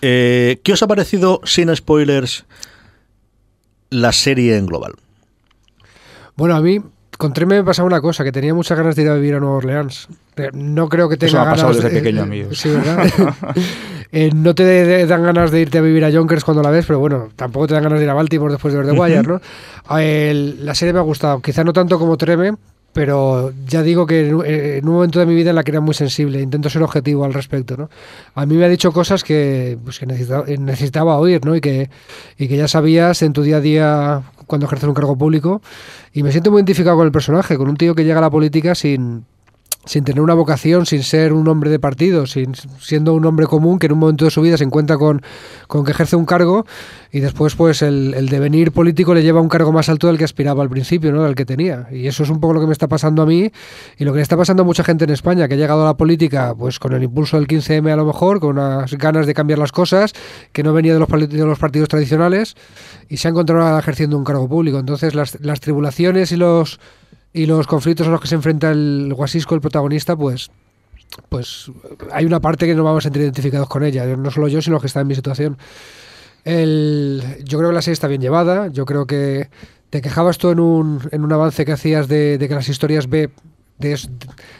eh, 0.00 0.58
¿Qué 0.62 0.72
os 0.72 0.82
ha 0.82 0.86
parecido, 0.86 1.42
sin 1.44 1.74
spoilers, 1.76 2.46
la 3.90 4.12
serie 4.12 4.56
en 4.56 4.64
global? 4.64 4.94
Bueno, 6.34 6.56
a 6.56 6.62
mí 6.62 6.80
con 7.18 7.34
Treme 7.34 7.56
me 7.56 7.64
pasaba 7.64 7.86
una 7.86 8.00
cosa, 8.00 8.24
que 8.24 8.32
tenía 8.32 8.54
muchas 8.54 8.78
ganas 8.78 8.96
de 8.96 9.02
ir 9.02 9.08
a 9.10 9.14
vivir 9.16 9.34
a 9.34 9.40
Nueva 9.40 9.56
Orleans. 9.56 10.08
No 10.52 10.88
creo 10.88 11.08
que 11.08 11.16
tenga 11.16 11.28
Eso 11.28 11.36
me 11.36 11.42
ha 11.42 11.44
ganas. 11.44 11.60
pasado 11.62 11.82
desde 11.82 11.96
pequeño, 11.98 12.22
amigo. 12.22 12.54
Sí, 12.54 12.68
¿verdad? 12.70 13.06
eh, 14.12 14.30
no 14.34 14.54
te 14.54 14.64
de, 14.64 14.84
de, 14.84 15.06
dan 15.06 15.22
ganas 15.22 15.50
de 15.50 15.60
irte 15.60 15.78
a 15.78 15.80
vivir 15.80 16.04
a 16.04 16.10
Yonkers 16.10 16.44
cuando 16.44 16.62
la 16.62 16.70
ves, 16.70 16.86
pero 16.86 16.98
bueno, 16.98 17.28
tampoco 17.36 17.66
te 17.66 17.74
dan 17.74 17.82
ganas 17.82 17.98
de 17.98 18.04
ir 18.04 18.10
a 18.10 18.14
Baltimore 18.14 18.52
después 18.52 18.72
de 18.72 18.80
ver 18.80 18.88
The 18.88 18.98
Wire, 18.98 19.22
¿no? 19.22 19.40
El, 19.98 20.64
la 20.64 20.74
serie 20.74 20.92
me 20.92 20.98
ha 20.98 21.02
gustado, 21.02 21.40
quizá 21.40 21.64
no 21.64 21.72
tanto 21.72 21.98
como 21.98 22.16
Treme, 22.16 22.54
pero 22.92 23.52
ya 23.66 23.82
digo 23.82 24.06
que 24.06 24.28
en, 24.28 24.44
en, 24.44 24.88
un 24.88 24.94
momento 24.94 25.20
de 25.20 25.26
mi 25.26 25.34
vida 25.34 25.50
en 25.50 25.56
la 25.56 25.62
que 25.62 25.70
era 25.70 25.80
muy 25.80 25.94
sensible, 25.94 26.40
intento 26.40 26.70
ser 26.70 26.82
objetivo 26.82 27.24
al 27.24 27.34
respecto, 27.34 27.76
¿no? 27.76 27.90
A 28.34 28.46
mí 28.46 28.56
me 28.56 28.64
ha 28.64 28.68
dicho 28.68 28.92
cosas 28.92 29.22
que, 29.22 29.78
pues, 29.84 29.98
que 29.98 30.06
necesitaba, 30.06 30.44
necesitaba, 30.46 31.18
oír, 31.18 31.44
¿no? 31.44 31.54
Y 31.54 31.60
que, 31.60 31.90
y 32.38 32.48
que 32.48 32.56
ya 32.56 32.66
sabías 32.66 33.22
en 33.22 33.32
tu 33.32 33.42
día 33.42 33.58
a 33.58 33.60
día 33.60 34.22
cuando 34.46 34.66
ejerces 34.66 34.88
un 34.88 34.94
cargo 34.94 35.16
público, 35.16 35.60
y 36.12 36.22
me 36.22 36.32
siento 36.32 36.50
muy 36.50 36.60
identificado 36.60 36.96
con 36.96 37.06
el 37.06 37.12
personaje, 37.12 37.56
con 37.56 37.68
un 37.68 37.76
tío 37.76 37.94
que 37.94 38.04
llega 38.04 38.18
a 38.18 38.22
la 38.22 38.30
política 38.30 38.74
sin 38.74 39.26
sin 39.84 40.04
tener 40.04 40.20
una 40.20 40.34
vocación, 40.34 40.84
sin 40.84 41.02
ser 41.02 41.32
un 41.32 41.48
hombre 41.48 41.70
de 41.70 41.78
partido, 41.78 42.26
sin, 42.26 42.54
siendo 42.78 43.14
un 43.14 43.24
hombre 43.24 43.46
común 43.46 43.78
que 43.78 43.86
en 43.86 43.92
un 43.92 43.98
momento 44.00 44.26
de 44.26 44.30
su 44.30 44.42
vida 44.42 44.58
se 44.58 44.64
encuentra 44.64 44.98
con, 44.98 45.22
con 45.66 45.84
que 45.84 45.92
ejerce 45.92 46.14
un 46.14 46.26
cargo 46.26 46.66
y 47.10 47.20
después 47.20 47.54
pues 47.54 47.80
el, 47.80 48.12
el, 48.14 48.28
devenir 48.28 48.72
político 48.72 49.14
le 49.14 49.22
lleva 49.22 49.38
a 49.38 49.42
un 49.42 49.48
cargo 49.48 49.72
más 49.72 49.88
alto 49.88 50.08
del 50.08 50.18
que 50.18 50.24
aspiraba 50.24 50.62
al 50.62 50.68
principio, 50.68 51.10
¿no? 51.10 51.22
del 51.22 51.34
que 51.34 51.46
tenía. 51.46 51.88
Y 51.90 52.06
eso 52.06 52.22
es 52.22 52.28
un 52.28 52.38
poco 52.38 52.54
lo 52.54 52.60
que 52.60 52.66
me 52.66 52.72
está 52.72 52.86
pasando 52.86 53.22
a 53.22 53.26
mí 53.26 53.50
y 53.96 54.04
lo 54.04 54.12
que 54.12 54.16
le 54.16 54.22
está 54.22 54.36
pasando 54.36 54.62
a 54.62 54.66
mucha 54.66 54.84
gente 54.84 55.04
en 55.04 55.10
España, 55.10 55.48
que 55.48 55.54
ha 55.54 55.56
llegado 55.56 55.82
a 55.82 55.86
la 55.86 55.96
política 55.96 56.54
pues 56.54 56.78
con 56.78 56.92
el 56.92 57.02
impulso 57.02 57.38
del 57.38 57.46
15M 57.46 57.90
a 57.90 57.96
lo 57.96 58.04
mejor, 58.04 58.40
con 58.40 58.58
unas 58.58 58.92
ganas 58.94 59.26
de 59.26 59.32
cambiar 59.32 59.58
las 59.58 59.72
cosas, 59.72 60.12
que 60.52 60.62
no 60.62 60.74
venía 60.74 60.92
de 60.92 60.98
los, 60.98 61.08
de 61.08 61.46
los 61.46 61.58
partidos 61.58 61.88
tradicionales 61.88 62.56
y 63.08 63.16
se 63.16 63.28
ha 63.28 63.30
encontrado 63.30 63.78
ejerciendo 63.78 64.18
un 64.18 64.24
cargo 64.24 64.48
público. 64.48 64.78
Entonces 64.78 65.14
las, 65.14 65.40
las 65.40 65.60
tribulaciones 65.60 66.30
y 66.32 66.36
los 66.36 66.78
y 67.32 67.46
los 67.46 67.66
conflictos 67.66 68.06
a 68.06 68.10
los 68.10 68.20
que 68.20 68.28
se 68.28 68.34
enfrenta 68.34 68.70
el 68.70 69.12
Guasisco, 69.14 69.54
el 69.54 69.60
protagonista, 69.60 70.16
pues 70.16 70.50
pues 71.28 71.70
hay 72.12 72.24
una 72.24 72.40
parte 72.40 72.66
que 72.66 72.74
no 72.74 72.84
vamos 72.84 73.02
a 73.02 73.04
sentir 73.04 73.22
identificados 73.22 73.68
con 73.68 73.82
ella, 73.82 74.04
no 74.04 74.30
solo 74.30 74.48
yo, 74.48 74.60
sino 74.60 74.74
los 74.74 74.82
que 74.82 74.88
están 74.88 75.02
en 75.02 75.08
mi 75.08 75.14
situación. 75.14 75.58
El, 76.44 77.22
yo 77.44 77.58
creo 77.58 77.70
que 77.70 77.74
la 77.74 77.82
serie 77.82 77.94
está 77.94 78.08
bien 78.08 78.20
llevada, 78.20 78.68
yo 78.68 78.84
creo 78.84 79.06
que 79.06 79.48
te 79.90 80.00
quejabas 80.00 80.38
tú 80.38 80.50
en 80.50 80.60
un, 80.60 81.00
en 81.10 81.24
un 81.24 81.32
avance 81.32 81.64
que 81.64 81.72
hacías 81.72 82.08
de, 82.08 82.38
de 82.38 82.48
que 82.48 82.54
las 82.54 82.68
historias 82.68 83.08
B 83.08 83.30
de, 83.78 83.96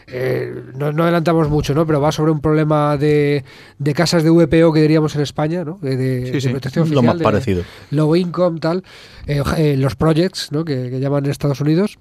eh, 0.07 0.63
no, 0.77 0.93
no, 0.93 1.03
adelantamos 1.03 1.49
mucho, 1.49 1.75
¿no? 1.75 1.85
Pero 1.87 2.01
va 2.01 2.13
sobre 2.13 2.31
un 2.31 2.41
problema 2.41 2.97
de, 2.97 3.45
de 3.79 3.95
casas 3.95 4.23
de 4.23 4.31
VPO 4.31 4.73
que 4.73 4.81
diríamos 4.81 5.17
en 5.17 5.23
España, 5.23 5.65
¿no? 5.65 5.79
De, 5.83 5.97
de, 5.97 6.33
sí, 6.33 6.41
sí, 6.41 6.47
de 6.47 6.53
protección 6.53 6.85
oficial, 6.85 7.05
lo 7.05 7.15
más 7.15 7.23
parecido. 7.23 7.65
Low 7.91 8.15
income, 8.15 8.61
tal. 8.61 8.85
Eh, 9.27 9.43
eh, 9.57 9.77
los 9.77 9.97
projects, 9.97 10.53
¿no? 10.53 10.65
Que, 10.65 10.89
que, 10.89 11.01
llaman 11.01 11.25
en 11.25 11.33
Estados 11.33 11.61
Unidos 11.61 11.99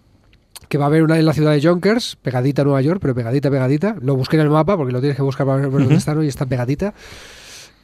que 0.69 0.77
va 0.77 0.85
a 0.85 0.87
haber 0.87 1.03
una 1.03 1.17
en 1.17 1.25
la 1.25 1.33
ciudad 1.33 1.51
de 1.51 1.61
Yonkers, 1.61 2.17
pegadita 2.21 2.61
a 2.61 2.65
Nueva 2.65 2.81
York, 2.81 2.99
pero 3.01 3.15
pegadita, 3.15 3.49
pegadita. 3.49 3.95
Lo 4.01 4.15
busqué 4.15 4.35
en 4.35 4.43
el 4.43 4.49
mapa 4.49 4.77
porque 4.77 4.93
lo 4.93 4.99
tienes 4.99 5.15
que 5.15 5.23
buscar 5.23 5.45
para 5.45 5.61
ver 5.61 5.71
dónde 5.71 5.95
está 5.95 6.13
¿no? 6.13 6.23
y 6.23 6.27
está 6.27 6.45
pegadita. 6.45 6.93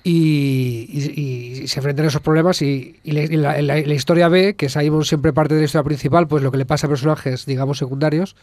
Y, 0.06 0.90
y, 0.90 1.22
y, 1.62 1.68
se 1.70 1.80
enfrentan 1.80 2.06
a 2.06 2.10
esos 2.10 2.22
problemas 2.22 2.62
y, 2.62 3.00
y 3.06 3.12
la, 3.14 3.62
la, 3.62 3.62
la, 3.62 3.94
historia 3.94 4.28
B, 4.28 4.56
que 4.56 4.68
Simon 4.68 5.06
siempre 5.06 5.32
parte 5.32 5.54
de 5.54 5.62
la 5.62 5.66
historia 5.66 5.86
principal, 5.86 6.28
pues 6.28 6.44
lo 6.44 6.52
que 6.52 6.58
le 6.58 6.66
pasa 6.66 6.88
a 6.88 6.90
personajes, 6.90 7.46
digamos, 7.46 7.78
secundarios, 7.78 8.36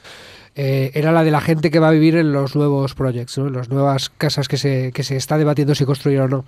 eh, 0.55 0.91
era 0.95 1.13
la 1.13 1.23
de 1.23 1.31
la 1.31 1.43
gente 1.43 1.71
que 1.71 1.79
va 1.79 1.89
a 1.89 1.91
vivir 1.91 2.17
en 2.17 2.33
los 2.33 2.57
nuevos 2.57 2.95
projects, 2.95 3.37
¿no? 3.37 3.49
en 3.49 3.53
las 3.53 3.69
nuevas 3.69 4.09
casas 4.09 4.49
que 4.49 4.57
se, 4.57 4.91
que 4.93 5.03
se 5.03 5.17
está 5.17 5.37
debatiendo 5.37 5.75
si 5.75 5.85
construir 5.85 6.21
o 6.21 6.29
no. 6.29 6.47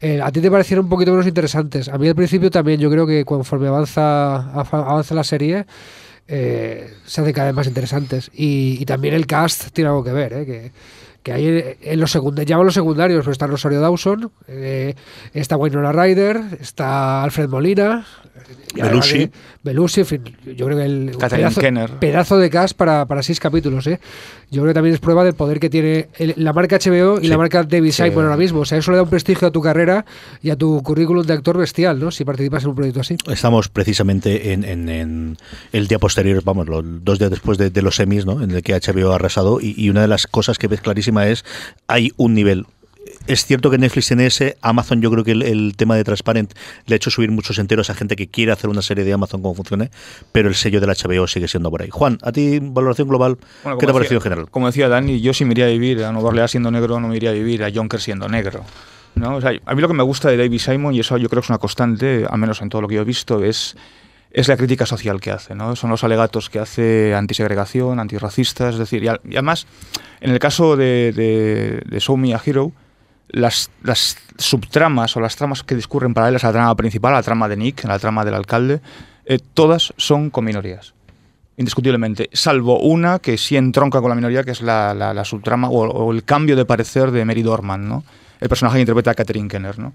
Eh, 0.00 0.20
a 0.20 0.30
ti 0.30 0.42
te 0.42 0.50
parecieron 0.50 0.84
un 0.84 0.90
poquito 0.90 1.12
menos 1.12 1.26
interesantes. 1.26 1.88
A 1.88 1.96
mí 1.96 2.06
al 2.06 2.14
principio 2.14 2.50
también, 2.50 2.78
yo 2.78 2.90
creo 2.90 3.06
que 3.06 3.24
conforme 3.24 3.68
avanza, 3.68 4.50
avanza 4.52 5.14
la 5.14 5.24
serie, 5.24 5.64
eh, 6.28 6.94
se 7.04 7.20
hacen 7.20 7.32
cada 7.32 7.48
vez 7.48 7.54
más 7.54 7.66
interesantes. 7.66 8.30
Y, 8.34 8.78
y, 8.80 8.84
también 8.86 9.14
el 9.14 9.26
cast 9.26 9.70
tiene 9.72 9.88
algo 9.88 10.04
que 10.04 10.12
ver, 10.12 10.32
¿eh? 10.32 10.46
que, 10.46 10.72
que 11.24 11.32
hay 11.32 11.76
en 11.80 12.00
los 12.00 12.10
secundarios, 12.10 12.48
llaman 12.48 12.66
los 12.66 12.74
secundarios, 12.74 13.24
pues 13.24 13.34
está 13.34 13.46
Rosario 13.46 13.80
Dawson, 13.80 14.30
eh, 14.46 14.94
está 15.32 15.56
Winona 15.56 15.90
Ryder, 15.90 16.40
está 16.60 17.24
Alfred 17.24 17.48
Molina, 17.48 18.06
Belushi. 18.74 19.30
Belushi, 19.62 20.00
en 20.00 20.06
fin, 20.06 20.22
yo 20.56 20.66
creo 20.66 20.76
que 20.78 20.84
el 20.84 21.16
pedazo, 21.18 21.60
Kenner. 21.60 21.90
pedazo 21.98 22.36
de 22.38 22.50
cast 22.50 22.76
para, 22.76 23.06
para 23.06 23.22
seis 23.22 23.38
capítulos, 23.40 23.86
¿eh? 23.86 24.00
Yo 24.50 24.60
creo 24.62 24.70
que 24.72 24.74
también 24.74 24.94
es 24.94 25.00
prueba 25.00 25.24
del 25.24 25.34
poder 25.34 25.60
que 25.60 25.70
tiene 25.70 26.08
el- 26.18 26.34
la 26.36 26.52
marca 26.52 26.76
HBO 26.76 27.18
y 27.18 27.22
Sí. 27.24 27.28
la 27.28 27.38
marca 27.38 27.62
David 27.62 27.90
Sí. 27.92 28.02
Simon 28.02 28.24
ahora 28.24 28.36
mismo. 28.36 28.60
O 28.60 28.64
sea, 28.64 28.78
eso 28.78 28.90
le 28.90 28.96
da 28.98 29.04
un 29.04 29.08
prestigio 29.10 29.48
a 29.48 29.50
tu 29.50 29.60
carrera 29.62 30.04
y 30.42 30.50
a 30.50 30.56
tu 30.56 30.82
currículum 30.82 31.24
de 31.24 31.32
actor 31.32 31.56
bestial, 31.56 31.98
¿no? 32.00 32.10
Si 32.10 32.24
participas 32.24 32.64
en 32.64 32.70
un 32.70 32.74
proyecto 32.76 33.00
así. 33.00 33.16
Estamos 33.30 33.68
precisamente 33.68 34.52
en, 34.52 34.64
en- 34.64 34.88
en 34.88 35.36
el 35.72 35.86
día 35.88 35.98
posterior, 35.98 36.42
vamos, 36.44 36.68
los 36.68 36.84
dos 37.04 37.18
días 37.18 37.30
después 37.30 37.56
de, 37.58 37.70
de 37.70 37.82
los 37.82 37.96
semis, 37.96 38.26
¿no? 38.26 38.42
En 38.42 38.50
el 38.50 38.62
que 38.62 38.74
HBO 38.74 39.12
ha 39.12 39.16
arrasado 39.16 39.60
y, 39.60 39.74
y 39.76 39.88
una 39.90 40.02
de 40.02 40.08
las 40.08 40.26
cosas 40.26 40.58
que 40.58 40.66
ves 40.68 40.80
clarísima 40.80 41.28
es 41.28 41.44
hay 41.86 42.10
un 42.16 42.34
nivel. 42.34 42.66
Es 43.26 43.46
cierto 43.46 43.70
que 43.70 43.78
Netflix 43.78 44.08
tiene 44.08 44.26
ese, 44.26 44.58
Amazon 44.60 45.00
yo 45.00 45.10
creo 45.10 45.24
que 45.24 45.32
el, 45.32 45.42
el 45.42 45.76
tema 45.76 45.96
de 45.96 46.04
Transparent 46.04 46.52
le 46.84 46.94
ha 46.94 46.96
hecho 46.96 47.10
subir 47.10 47.30
muchos 47.30 47.58
enteros 47.58 47.88
a 47.88 47.94
gente 47.94 48.16
que 48.16 48.28
quiere 48.28 48.52
hacer 48.52 48.68
una 48.68 48.82
serie 48.82 49.02
de 49.02 49.14
Amazon 49.14 49.40
como 49.40 49.54
funcione, 49.54 49.90
pero 50.30 50.50
el 50.50 50.54
sello 50.54 50.78
del 50.78 50.90
HBO 50.90 51.26
sigue 51.26 51.48
siendo 51.48 51.70
por 51.70 51.80
ahí. 51.80 51.88
Juan, 51.90 52.18
a 52.22 52.32
ti, 52.32 52.58
valoración 52.60 53.08
global, 53.08 53.38
Bueno, 53.62 53.78
¿qué 53.78 53.86
te 53.86 53.90
ha 53.90 53.94
parecido 53.94 54.18
en 54.18 54.22
general? 54.22 54.50
Como 54.50 54.66
decía 54.66 54.90
Dani, 54.90 55.22
yo 55.22 55.32
si 55.32 55.46
me 55.46 55.52
iría 55.52 55.64
a 55.64 55.68
vivir 55.68 56.04
a 56.04 56.12
Nueva 56.12 56.28
Orleans 56.28 56.50
siendo 56.50 56.70
negro, 56.70 57.00
no 57.00 57.08
me 57.08 57.16
iría 57.16 57.30
a 57.30 57.32
vivir 57.32 57.64
a 57.64 57.72
Jonker 57.72 57.98
siendo 57.98 58.28
negro. 58.28 58.62
¿no? 59.14 59.36
O 59.36 59.40
sea, 59.40 59.52
a 59.64 59.74
mí 59.74 59.80
lo 59.80 59.88
que 59.88 59.94
me 59.94 60.02
gusta 60.02 60.28
de 60.28 60.36
David 60.36 60.58
Simon, 60.58 60.94
y 60.94 61.00
eso 61.00 61.16
yo 61.16 61.30
creo 61.30 61.40
que 61.40 61.46
es 61.46 61.50
una 61.50 61.58
constante, 61.58 62.26
al 62.28 62.38
menos 62.38 62.60
en 62.60 62.68
todo 62.68 62.82
lo 62.82 62.88
que 62.88 62.96
yo 62.96 63.00
he 63.00 63.06
visto, 63.06 63.42
es, 63.42 63.74
es 64.32 64.48
la 64.48 64.58
crítica 64.58 64.84
social 64.84 65.18
que 65.22 65.30
hace. 65.30 65.54
¿no? 65.54 65.76
Son 65.76 65.88
los 65.88 66.04
alegatos 66.04 66.50
que 66.50 66.58
hace 66.58 67.14
antisegregación, 67.14 68.00
antirracistas, 68.00 68.74
es 68.74 68.80
decir, 68.80 69.02
y 69.02 69.08
además, 69.08 69.66
en 70.20 70.30
el 70.30 70.38
caso 70.38 70.76
de, 70.76 71.12
de, 71.12 71.82
de 71.86 72.00
Show 72.00 72.18
Me 72.18 72.34
a 72.34 72.42
Hero, 72.44 72.72
las, 73.34 73.70
las 73.82 74.16
subtramas 74.38 75.16
o 75.16 75.20
las 75.20 75.36
tramas 75.36 75.62
que 75.62 75.74
discurren 75.74 76.14
paralelas 76.14 76.44
a 76.44 76.48
la 76.48 76.52
trama 76.54 76.74
principal, 76.74 77.12
a 77.12 77.16
la 77.18 77.22
trama 77.22 77.48
de 77.48 77.56
Nick, 77.56 77.84
a 77.84 77.88
la 77.88 77.98
trama 77.98 78.24
del 78.24 78.34
alcalde, 78.34 78.80
eh, 79.26 79.38
todas 79.54 79.92
son 79.96 80.30
con 80.30 80.44
minorías 80.44 80.94
indiscutiblemente, 81.56 82.30
salvo 82.32 82.80
una 82.80 83.20
que 83.20 83.38
sí 83.38 83.56
entronca 83.56 84.00
con 84.00 84.08
la 84.08 84.16
minoría, 84.16 84.42
que 84.42 84.50
es 84.50 84.60
la, 84.60 84.92
la- 84.92 85.14
la 85.14 85.24
subtrama 85.24 85.68
o, 85.70 85.86
o 85.88 86.12
el 86.12 86.24
cambio 86.24 86.56
de 86.56 86.64
parecer 86.64 87.12
de 87.12 87.24
Mary 87.24 87.42
Dorman, 87.42 87.88
¿no? 87.88 88.02
el 88.40 88.48
personaje 88.48 88.76
que 88.76 88.80
interpreta 88.80 89.12
a 89.12 89.14
Catherine 89.14 89.48
Kenner. 89.48 89.78
¿no? 89.78 89.92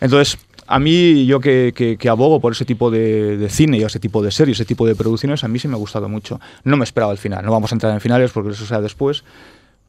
Entonces, 0.00 0.38
a 0.68 0.78
mí, 0.78 1.26
yo 1.26 1.40
que, 1.40 1.72
que- 1.74 1.96
que 1.96 2.08
abogo 2.08 2.38
por 2.40 2.52
ese 2.52 2.64
tipo 2.64 2.92
de, 2.92 3.36
de 3.36 3.48
cine 3.48 3.78
y 3.78 3.82
ese 3.82 3.98
tipo 3.98 4.22
de 4.22 4.30
series, 4.30 4.58
ese 4.58 4.64
tipo 4.64 4.86
de 4.86 4.94
producciones, 4.94 5.42
a 5.42 5.48
mí 5.48 5.58
sí 5.58 5.66
me 5.66 5.74
ha 5.74 5.78
gustado 5.78 6.08
mucho. 6.08 6.40
No 6.62 6.76
me 6.76 6.84
esperaba 6.84 7.10
el 7.10 7.18
final, 7.18 7.44
no 7.44 7.50
vamos 7.50 7.72
a 7.72 7.74
entrar 7.74 7.92
en 7.92 8.00
finales 8.00 8.30
porque 8.30 8.50
eso 8.50 8.64
será 8.64 8.80
después, 8.80 9.24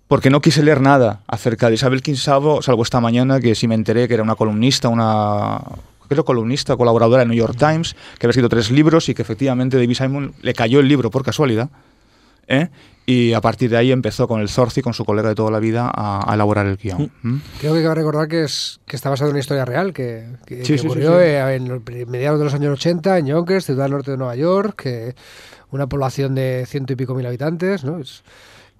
porque 0.07 0.29
no 0.29 0.41
quise 0.41 0.61
leer 0.63 0.81
nada 0.81 1.21
acerca 1.27 1.69
de 1.69 1.75
Isabel 1.75 2.01
Quinsabo, 2.01 2.61
salvo 2.61 2.83
esta 2.83 2.99
mañana 2.99 3.39
que 3.39 3.55
sí 3.55 3.67
me 3.67 3.75
enteré 3.75 4.07
que 4.07 4.13
era 4.15 4.23
una 4.23 4.35
columnista, 4.35 4.89
una 4.89 5.61
creo 6.09 6.25
columnista, 6.25 6.75
colaboradora 6.75 7.21
de 7.21 7.27
New 7.29 7.37
York 7.37 7.55
Times, 7.57 7.93
que 8.19 8.25
había 8.25 8.31
escrito 8.31 8.49
tres 8.49 8.69
libros 8.69 9.07
y 9.07 9.13
que 9.13 9.21
efectivamente 9.21 9.77
David 9.77 9.95
Simon 9.95 10.33
le 10.41 10.53
cayó 10.53 10.81
el 10.81 10.87
libro 10.89 11.09
por 11.09 11.23
casualidad. 11.23 11.69
¿eh? 12.49 12.67
Y 13.05 13.31
a 13.31 13.39
partir 13.39 13.69
de 13.69 13.77
ahí 13.77 13.93
empezó 13.93 14.27
con 14.27 14.41
el 14.41 14.49
Zorzi, 14.49 14.81
con 14.81 14.93
su 14.93 15.05
colega 15.05 15.29
de 15.29 15.35
toda 15.35 15.49
la 15.51 15.59
vida, 15.59 15.89
a, 15.93 16.29
a 16.29 16.35
elaborar 16.35 16.65
el 16.65 16.75
guion. 16.75 17.09
¿Mm? 17.23 17.37
Creo 17.61 17.73
que 17.73 17.81
cabe 17.81 17.95
recordar 17.95 18.27
que, 18.27 18.43
es, 18.43 18.81
que 18.85 18.97
está 18.97 19.09
basado 19.09 19.29
en 19.29 19.35
una 19.35 19.39
historia 19.39 19.63
real 19.63 19.93
que, 19.93 20.27
que- 20.45 20.65
Sí, 20.65 20.73
que 20.73 20.77
sí, 20.79 20.85
ocurrió 20.87 21.11
sí. 21.17 21.23
eh, 21.27 21.55
en 21.55 21.69
los 21.69 21.81
mediados 22.07 22.39
de 22.39 22.43
los 22.45 22.53
años 22.53 22.73
80 22.73 23.17
en 23.19 23.27
Yonkers, 23.27 23.65
ciudad 23.65 23.87
norte 23.87 24.11
de 24.11 24.17
Nueva 24.17 24.35
York, 24.35 24.81
que 24.83 25.15
una 25.71 25.87
población 25.87 26.35
de 26.35 26.65
ciento 26.67 26.91
y 26.91 26.97
pico 26.97 27.15
mil 27.15 27.25
habitantes, 27.25 27.85
¿no? 27.85 27.99
Es- 27.99 28.21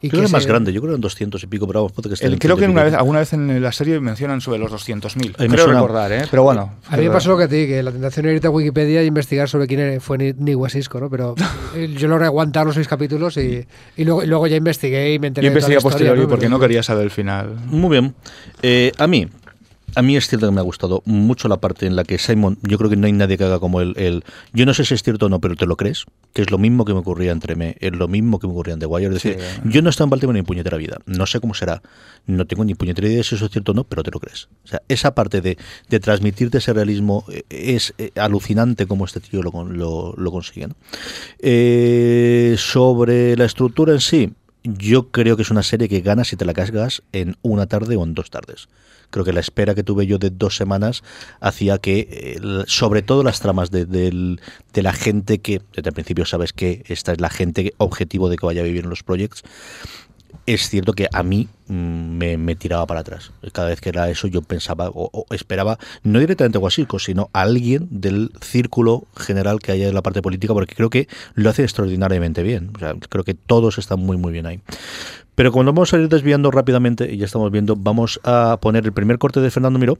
y 0.02 0.10
Creo 0.10 0.22
que 0.22 0.26
es 0.26 0.32
más 0.32 0.46
grande, 0.48 0.74
yo 0.74 0.82
creo 0.82 0.90
que 0.90 0.94
eran 0.96 1.02
200 1.02 1.44
y 1.44 1.48
pico, 1.48 1.68
pero 1.68 1.82
vamos, 1.82 1.92
puede 1.92 2.10
que 2.10 2.14
esté 2.16 2.26
El- 2.26 2.34
en 2.34 2.40
creo 2.40 2.56
que 2.56 2.62
100 2.62 2.72
y 2.72 2.74
una 2.74 2.84
vez, 2.84 2.94
alguna 2.96 3.20
vez 3.20 3.34
en 3.34 3.62
la 3.62 3.72
serie 3.72 4.00
mencionan 4.00 4.42
sobre 4.42 4.58
los 4.60 4.72
200.000. 4.72 5.36
Ahí 5.38 5.48
me 5.48 5.54
Creo 5.56 5.66
suena- 5.66 5.80
recordar, 5.82 6.12
¿eh? 6.12 6.24
pero 6.32 6.44
bueno. 6.44 6.74
A 6.90 6.98
mí 6.98 7.04
me 7.04 7.12
pasó 7.12 7.30
lo 7.30 7.38
que 7.38 7.44
a 7.44 7.48
ti, 7.48 7.68
que 7.68 7.84
la 7.84 7.92
tentación 7.92 8.26
era 8.26 8.36
irte 8.36 8.48
a 8.48 8.50
Wikipedia 8.50 9.02
e 9.02 9.06
investigar 9.06 9.48
sobre 9.48 9.68
quién 9.68 10.02
fue 10.02 10.18
Ni- 10.18 10.34
Nick 10.34 10.58
Wasisco, 10.58 11.00
¿no? 11.00 11.10
Pero 11.10 11.36
eh, 11.76 11.94
yo 11.98 12.08
logré 12.08 12.26
aguantar 12.26 12.66
los 12.66 12.76
seis 12.76 12.88
capítulos 12.88 13.38
y, 13.38 13.66
y 13.96 14.04
luego, 14.04 14.24
y 14.24 14.28
luego 14.28 14.48
ya 14.48 14.56
investigué 14.56 15.14
y 15.14 15.20
me 15.20 15.28
enteré 15.28 15.46
Yo 15.46 15.52
investigué 15.52 15.80
posteriori 15.82 16.22
¿no? 16.22 16.28
porque 16.28 16.46
Pero- 16.46 16.52
no 16.58 16.60
quería 16.60 16.82
saber 16.84 17.04
el 17.06 17.12
final. 17.12 17.56
Muy 17.68 17.90
bien. 17.92 18.16
Eh, 18.64 18.92
a 18.98 19.06
mí, 19.08 19.28
a 19.96 20.02
mí 20.02 20.16
es 20.16 20.28
cierto 20.28 20.48
que 20.48 20.52
me 20.54 20.60
ha 20.60 20.64
gustado 20.64 21.02
mucho 21.06 21.48
la 21.48 21.58
parte 21.62 21.86
en 21.86 21.96
la 21.96 22.04
que 22.04 22.18
Simon, 22.18 22.58
yo 22.62 22.78
creo 22.78 22.90
que 22.90 22.96
no 22.96 23.08
hay 23.08 23.14
nadie 23.14 23.38
que 23.38 23.44
haga 23.44 23.60
como 23.60 23.82
él. 23.82 23.94
él. 23.98 24.24
Yo 24.54 24.66
no 24.66 24.74
sé 24.74 24.86
si 24.86 24.94
es 24.94 25.04
cierto 25.04 25.26
o 25.28 25.30
no, 25.30 25.40
pero 25.40 25.56
te 25.56 25.66
lo 25.66 25.76
crees, 25.78 26.06
que 26.34 26.42
es 26.42 26.52
lo 26.52 26.58
mismo 26.58 26.86
que 26.86 26.94
me 26.94 27.00
ocurría 27.00 27.32
entre 27.32 27.56
me, 27.56 27.78
es 27.80 27.92
lo 27.94 28.08
mismo 28.08 28.40
que 28.40 28.48
me 28.48 28.54
ocurría 28.54 28.74
en 28.74 28.80
The 28.80 28.86
Wire. 28.86 29.08
Es 29.08 29.14
decir, 29.24 29.38
Sí. 29.40 29.62
yo 29.66 29.82
no 29.82 29.90
he 29.90 29.92
estado 29.92 30.06
en 30.06 30.10
Baltimore 30.12 30.34
ni 30.36 30.40
en 30.40 30.46
puñetera 30.46 30.78
vida. 30.78 30.98
No 31.06 31.26
sé 31.26 31.40
cómo 31.40 31.54
será. 31.54 31.82
No 32.28 32.46
tengo 32.46 32.64
ni 32.64 32.76
puñetera 32.76 33.08
idea 33.08 33.18
de 33.18 33.24
si 33.24 33.36
eso 33.36 33.46
es 33.46 33.52
cierto 33.52 33.72
o 33.72 33.76
no, 33.76 33.84
pero 33.84 34.04
te 34.04 34.12
lo 34.12 34.20
crees. 34.20 34.48
O 34.64 34.68
sea, 34.68 34.82
esa 34.88 35.16
parte 35.16 35.42
de, 35.42 35.58
de 35.90 36.00
transmitirte 36.00 36.60
ese 36.60 36.74
realismo 36.74 37.26
eh, 37.32 37.44
es 37.50 37.94
eh, 37.98 38.12
alucinante 38.16 38.86
como 38.86 39.06
este 39.06 39.20
tío 39.20 39.42
lo, 39.42 39.52
lo, 39.66 40.14
lo 40.16 40.32
consigue. 40.32 40.68
¿no? 40.68 40.76
Eh, 41.40 42.56
sobre 42.58 43.36
la 43.36 43.46
estructura 43.46 43.94
en 43.94 44.00
sí, 44.02 44.32
yo 44.64 45.10
creo 45.10 45.36
que 45.36 45.44
es 45.44 45.52
una 45.52 45.64
serie 45.64 45.90
que 45.90 46.02
gana 46.02 46.24
si 46.24 46.36
te 46.36 46.46
la 46.46 46.54
casgas 46.54 47.04
en 47.12 47.36
una 47.42 47.66
tarde 47.66 47.96
o 47.96 48.04
en 48.04 48.14
dos 48.14 48.30
tardes. 48.30 48.68
Creo 49.10 49.26
que 49.26 49.34
la 49.34 49.42
espera 49.42 49.76
que 49.76 49.84
tuve 49.84 50.08
yo 50.08 50.18
de 50.20 50.30
dos 50.30 50.56
semanas 50.56 51.04
hacía 51.42 51.78
que, 51.80 52.08
eh, 52.10 52.64
sobre 52.68 53.02
todo 53.02 53.24
las 53.24 53.42
tramas 53.42 53.70
de, 53.70 53.86
de 53.86 54.82
la 54.82 54.94
gente 54.94 55.40
que, 55.40 55.62
desde 55.74 55.90
el 55.90 55.94
principio 55.94 56.26
sabes 56.26 56.54
que 56.54 56.84
esta 56.88 57.12
es 57.12 57.20
la 57.20 57.30
gente 57.30 57.74
objetivo 57.78 58.30
de 58.30 58.38
que 58.38 58.46
vaya 58.46 58.62
a 58.62 58.66
vivir 58.66 58.86
en 58.86 58.90
los 58.90 59.04
proyectos, 59.04 59.44
es 60.46 60.70
cierto 60.70 60.94
que 60.94 61.08
a 61.12 61.24
mí 61.24 61.48
mm, 61.68 62.38
me, 62.38 62.56
tiraba 62.56 62.86
para 62.86 63.02
atrás. 63.02 63.32
Cada 63.52 63.70
vez 63.70 63.82
que 63.82 63.90
era 63.90 64.10
eso 64.10 64.28
yo 64.28 64.42
pensaba 64.42 64.90
o, 64.94 65.26
esperaba, 65.32 65.78
no 66.04 66.20
directamente 66.20 66.58
a 66.58 66.62
Guasico, 66.62 67.00
sino 67.00 67.30
a 67.34 67.42
alguien 67.42 67.88
del 67.90 68.32
círculo 68.42 69.06
general 69.18 69.60
que 69.60 69.72
haya 69.72 69.88
en 69.88 69.94
la 69.94 70.02
parte 70.02 70.22
política, 70.22 70.54
porque 70.54 70.76
creo 70.76 70.90
que 70.90 71.08
lo 71.34 71.50
hace 71.50 71.64
extraordinariamente 71.64 72.44
bien. 72.44 72.72
Creo 73.10 73.24
que 73.24 73.34
todos 73.34 73.78
están 73.78 74.00
muy, 74.00 74.18
muy 74.18 74.32
bien 74.32 74.46
ahí. 74.46 74.62
Pero 75.36 75.52
como 75.52 75.64
nos 75.64 75.74
vamos 75.74 75.94
a 75.94 75.98
ir 75.98 76.10
desviando 76.10 76.52
rápidamente, 76.52 77.12
y 77.12 77.18
ya 77.18 77.26
estamos 77.26 77.52
viendo, 77.52 77.76
vamos 77.76 78.20
a 78.24 78.58
poner 78.62 78.86
el 78.86 78.94
primer 78.94 79.18
corte 79.18 79.40
de 79.40 79.50
Fernando 79.50 79.80
Miró 79.80 79.98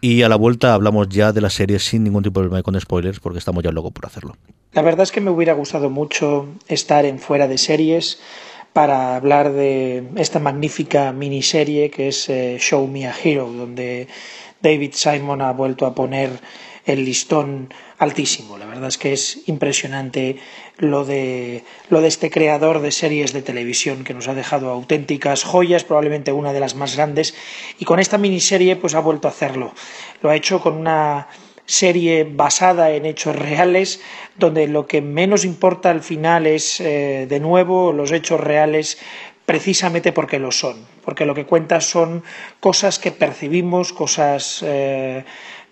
y 0.00 0.22
a 0.22 0.28
la 0.28 0.36
vuelta 0.36 0.74
hablamos 0.74 1.08
ya 1.08 1.32
de 1.32 1.40
la 1.40 1.48
serie 1.48 1.78
sin 1.78 2.02
ningún 2.02 2.24
tipo 2.24 2.40
de 2.40 2.48
problema 2.48 2.62
con 2.64 2.78
spoilers, 2.80 3.20
porque 3.20 3.38
estamos 3.38 3.62
ya 3.62 3.70
locos 3.70 3.92
por 3.92 4.06
hacerlo. 4.06 4.36
La 4.72 4.82
verdad 4.82 5.04
es 5.04 5.12
que 5.12 5.20
me 5.20 5.30
hubiera 5.30 5.52
gustado 5.52 5.90
mucho 5.90 6.48
estar 6.66 7.04
en 7.04 7.20
fuera 7.20 7.46
de 7.46 7.56
series 7.56 8.18
para 8.72 9.16
hablar 9.16 9.52
de 9.52 10.04
esta 10.16 10.38
magnífica 10.38 11.12
miniserie 11.12 11.90
que 11.90 12.08
es 12.08 12.28
eh, 12.28 12.56
Show 12.58 12.86
Me 12.86 13.06
a 13.06 13.14
Hero, 13.22 13.50
donde 13.52 14.08
David 14.60 14.92
Simon 14.94 15.42
ha 15.42 15.52
vuelto 15.52 15.86
a 15.86 15.94
poner 15.94 16.30
el 16.84 17.04
listón 17.04 17.72
altísimo. 17.98 18.58
La 18.58 18.66
verdad 18.66 18.88
es 18.88 18.98
que 18.98 19.12
es 19.12 19.42
impresionante 19.46 20.36
lo 20.78 21.04
de, 21.04 21.64
lo 21.90 22.00
de 22.00 22.08
este 22.08 22.30
creador 22.30 22.80
de 22.80 22.90
series 22.90 23.32
de 23.32 23.42
televisión 23.42 24.04
que 24.04 24.14
nos 24.14 24.26
ha 24.26 24.34
dejado 24.34 24.70
auténticas 24.70 25.44
joyas, 25.44 25.84
probablemente 25.84 26.32
una 26.32 26.52
de 26.52 26.60
las 26.60 26.74
más 26.74 26.96
grandes, 26.96 27.34
y 27.78 27.84
con 27.84 28.00
esta 28.00 28.18
miniserie 28.18 28.76
pues 28.76 28.94
ha 28.94 29.00
vuelto 29.00 29.28
a 29.28 29.30
hacerlo. 29.30 29.72
Lo 30.22 30.30
ha 30.30 30.36
hecho 30.36 30.60
con 30.60 30.76
una 30.76 31.28
serie 31.66 32.24
basada 32.24 32.90
en 32.90 33.06
hechos 33.06 33.36
reales, 33.36 34.00
donde 34.36 34.66
lo 34.68 34.86
que 34.86 35.00
menos 35.00 35.44
importa 35.44 35.90
al 35.90 36.02
final 36.02 36.46
es, 36.46 36.80
eh, 36.80 37.26
de 37.28 37.40
nuevo, 37.40 37.92
los 37.92 38.12
hechos 38.12 38.40
reales 38.40 38.98
precisamente 39.46 40.12
porque 40.12 40.38
lo 40.38 40.52
son, 40.52 40.86
porque 41.04 41.26
lo 41.26 41.34
que 41.34 41.46
cuenta 41.46 41.80
son 41.80 42.22
cosas 42.60 42.98
que 42.98 43.10
percibimos, 43.10 43.92
cosas, 43.92 44.64
eh, 44.66 45.24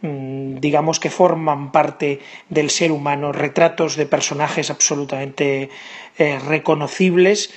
mm, 0.02 0.56
digamos, 0.56 0.98
que 0.98 1.10
forman 1.10 1.70
parte 1.72 2.20
del 2.48 2.70
ser 2.70 2.92
humano, 2.92 3.32
retratos 3.32 3.96
de 3.96 4.06
personajes 4.06 4.70
absolutamente 4.70 5.70
eh, 6.18 6.38
reconocibles. 6.38 7.50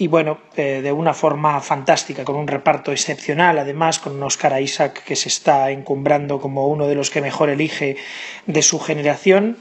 Y 0.00 0.06
bueno, 0.06 0.38
eh, 0.56 0.80
de 0.82 0.92
una 0.92 1.12
forma 1.12 1.60
fantástica, 1.60 2.24
con 2.24 2.36
un 2.36 2.46
reparto 2.46 2.90
excepcional, 2.90 3.58
además 3.58 3.98
con 3.98 4.16
un 4.16 4.22
Oscar 4.22 4.60
Isaac 4.60 5.04
que 5.04 5.14
se 5.14 5.28
está 5.28 5.70
encumbrando 5.70 6.40
como 6.40 6.68
uno 6.68 6.86
de 6.86 6.94
los 6.94 7.10
que 7.10 7.20
mejor 7.20 7.50
elige 7.50 7.98
de 8.46 8.62
su 8.62 8.80
generación 8.80 9.58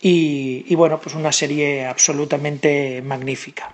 y, 0.00 0.64
y 0.68 0.74
bueno, 0.76 1.00
pues 1.00 1.16
una 1.16 1.32
serie 1.32 1.86
absolutamente 1.86 3.02
magnífica. 3.02 3.72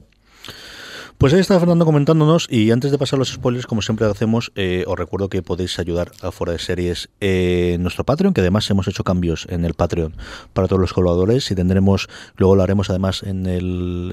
Pues 1.18 1.32
ahí 1.32 1.40
está 1.40 1.58
Fernando 1.58 1.87
comentándonos 1.87 2.46
y 2.50 2.70
antes 2.73 2.90
de 2.90 2.99
pasar 2.99 3.18
los 3.18 3.32
spoilers, 3.32 3.66
como 3.66 3.80
siempre 3.80 4.06
hacemos, 4.06 4.52
eh, 4.54 4.85
os 4.87 4.99
recuerdo 4.99 5.30
que 5.30 5.42
podéis 5.42 5.78
ayudar 5.78 6.12
a 6.20 6.30
Fuera 6.30 6.52
de 6.52 6.58
Series 6.58 7.08
en 7.20 7.82
nuestro 7.82 8.04
Patreon, 8.04 8.35
que 8.35 8.42
además 8.42 8.68
hemos 8.68 8.87
hecho 8.87 9.02
cambios 9.02 9.46
en 9.49 9.64
el 9.64 9.73
Patreon 9.73 10.12
para 10.52 10.68
todos 10.68 10.78
los 10.78 10.92
colaboradores 10.92 11.50
y 11.50 11.54
tendremos, 11.54 12.11
luego 12.37 12.54
lo 12.54 12.62
haremos 12.62 12.90
además 12.90 13.23
en 13.23 13.46
el, 13.46 14.12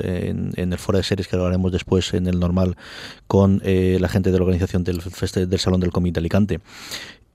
en, 0.55 0.71
el 0.71 0.79
Fuera 0.79 0.99
de 0.99 1.03
Series, 1.03 1.27
que 1.27 1.35
lo 1.35 1.45
haremos 1.45 1.73
después 1.73 2.13
en 2.13 2.25
el 2.25 2.39
normal 2.39 2.77
con 3.27 3.61
eh, 3.65 3.97
la 3.99 4.07
gente 4.07 4.31
de 4.31 4.37
la 4.37 4.45
organización 4.45 4.85
del, 4.85 5.01
del 5.01 5.59
Salón 5.59 5.81
del 5.81 5.91
de 5.91 6.19
Alicante. 6.19 6.61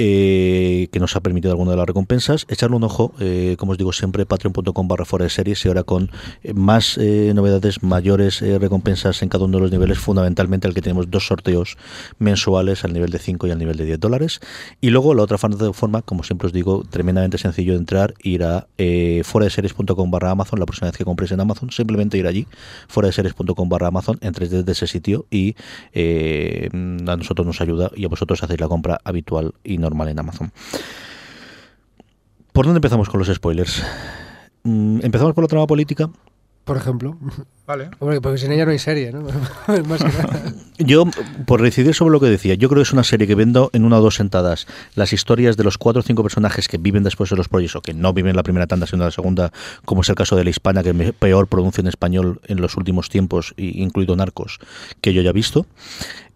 Eh, 0.00 0.86
que 0.92 1.00
nos 1.00 1.16
ha 1.16 1.20
permitido 1.20 1.50
alguna 1.50 1.72
de 1.72 1.76
las 1.76 1.86
recompensas. 1.86 2.46
Echarle 2.48 2.76
un 2.76 2.84
ojo, 2.84 3.14
eh, 3.18 3.56
como 3.58 3.72
os 3.72 3.78
digo 3.78 3.92
siempre, 3.92 4.26
patreon.com 4.26 4.86
barra 4.86 5.04
fuera 5.04 5.24
de 5.24 5.30
series 5.30 5.64
y 5.64 5.68
ahora 5.68 5.82
con 5.82 6.12
eh, 6.44 6.54
más 6.54 6.96
novedades, 6.98 7.82
mayores 7.82 8.40
recompensas 8.40 9.22
en 9.22 9.28
cada 9.28 9.44
uno 9.46 9.58
de 9.58 9.62
los 9.62 9.72
niveles, 9.72 9.98
fundamentalmente 9.98 10.68
el 10.68 10.74
que 10.74 10.82
tenemos 10.82 11.10
dos 11.10 11.26
sorteos 11.26 11.76
mensuales 12.18 12.84
al 12.84 12.92
nivel 12.92 13.10
de 13.10 13.18
5 13.18 13.48
y 13.48 13.50
al 13.50 13.58
nivel 13.58 13.76
de 13.76 13.86
10 13.86 13.98
dólares. 13.98 14.40
Y 14.80 14.90
luego 14.90 15.14
la 15.14 15.24
otra 15.24 15.36
forma, 15.36 16.02
como 16.02 16.22
siempre 16.22 16.46
os 16.46 16.52
digo, 16.52 16.84
tremendamente 16.88 17.36
sencillo 17.38 17.72
de 17.72 17.78
entrar, 17.78 18.14
ir 18.22 18.44
a 18.44 18.68
fuera 19.24 19.46
de 19.46 19.50
series.com 19.50 20.10
barra 20.12 20.30
Amazon, 20.30 20.60
la 20.60 20.66
próxima 20.66 20.90
vez 20.90 20.96
que 20.96 21.04
compréis 21.04 21.32
en 21.32 21.40
Amazon, 21.40 21.72
simplemente 21.72 22.18
ir 22.18 22.26
allí, 22.28 22.46
fuera 22.86 23.08
de 23.08 23.12
series.com 23.12 23.68
barra 23.68 23.88
Amazon, 23.88 24.18
entréis 24.20 24.52
desde 24.52 24.70
ese 24.70 24.86
sitio 24.86 25.26
y 25.28 25.56
a 25.94 27.16
nosotros 27.16 27.46
nos 27.46 27.60
ayuda 27.60 27.90
y 27.96 28.04
a 28.04 28.08
vosotros 28.08 28.42
hacéis 28.42 28.60
la 28.60 28.68
compra 28.68 29.00
habitual 29.04 29.54
y 29.64 29.78
normal 29.88 30.08
en 30.08 30.18
Amazon. 30.18 30.52
¿Por 32.52 32.64
dónde 32.66 32.78
empezamos 32.78 33.08
con 33.08 33.18
los 33.20 33.28
spoilers? 33.28 33.82
Mm, 34.64 35.00
Empezamos 35.02 35.34
por 35.34 35.44
la 35.44 35.48
trama 35.48 35.66
política. 35.66 36.08
Por 36.64 36.76
ejemplo. 36.76 37.16
Vale. 37.66 37.88
Hombre, 37.98 38.20
porque 38.20 38.36
sin 38.36 38.52
ella 38.52 38.66
no 38.66 38.72
hay 38.72 38.78
serie, 38.78 39.10
¿no? 39.10 39.22
Más 39.88 40.02
que 40.02 40.08
nada. 40.08 40.52
Yo, 40.78 41.04
por 41.46 41.62
decidir 41.62 41.94
sobre 41.94 42.12
lo 42.12 42.20
que 42.20 42.26
decía, 42.26 42.54
yo 42.54 42.68
creo 42.68 42.80
que 42.80 42.86
es 42.86 42.92
una 42.92 43.04
serie 43.04 43.26
que 43.26 43.34
vendo 43.34 43.70
en 43.72 43.84
una 43.86 43.98
o 43.98 44.02
dos 44.02 44.16
sentadas 44.16 44.66
las 44.94 45.12
historias 45.14 45.56
de 45.56 45.64
los 45.64 45.78
cuatro 45.78 46.00
o 46.00 46.02
cinco 46.02 46.22
personajes 46.22 46.68
que 46.68 46.76
viven 46.78 47.02
después 47.04 47.30
de 47.30 47.36
los 47.36 47.48
proyectos 47.48 47.76
o 47.76 47.80
que 47.82 47.94
no 47.94 48.12
viven 48.12 48.36
la 48.36 48.42
primera 48.42 48.66
tanda, 48.66 48.86
sino 48.86 49.02
la 49.04 49.10
segunda, 49.10 49.50
como 49.86 50.02
es 50.02 50.08
el 50.10 50.14
caso 50.14 50.36
de 50.36 50.44
la 50.44 50.50
hispana, 50.50 50.82
que 50.82 50.92
me- 50.92 51.12
peor 51.14 51.46
pronuncia 51.48 51.80
en 51.80 51.86
español 51.88 52.40
en 52.46 52.60
los 52.60 52.76
últimos 52.76 53.08
tiempos, 53.08 53.54
incluido 53.56 54.14
Narcos, 54.14 54.58
que 55.00 55.12
yo 55.14 55.22
ya 55.22 55.30
he 55.30 55.32
visto. 55.32 55.64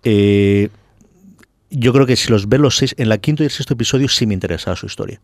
Eh, 0.02 0.70
yo 1.72 1.92
creo 1.92 2.06
que 2.06 2.16
si 2.16 2.30
los 2.30 2.48
ve 2.48 2.58
los 2.58 2.76
seis, 2.76 2.94
en 2.98 3.08
la 3.08 3.18
quinto 3.18 3.42
y 3.42 3.46
el 3.46 3.50
sexto 3.52 3.74
episodio 3.74 4.08
sí 4.08 4.26
me 4.26 4.34
interesaba 4.34 4.76
su 4.76 4.86
historia. 4.86 5.20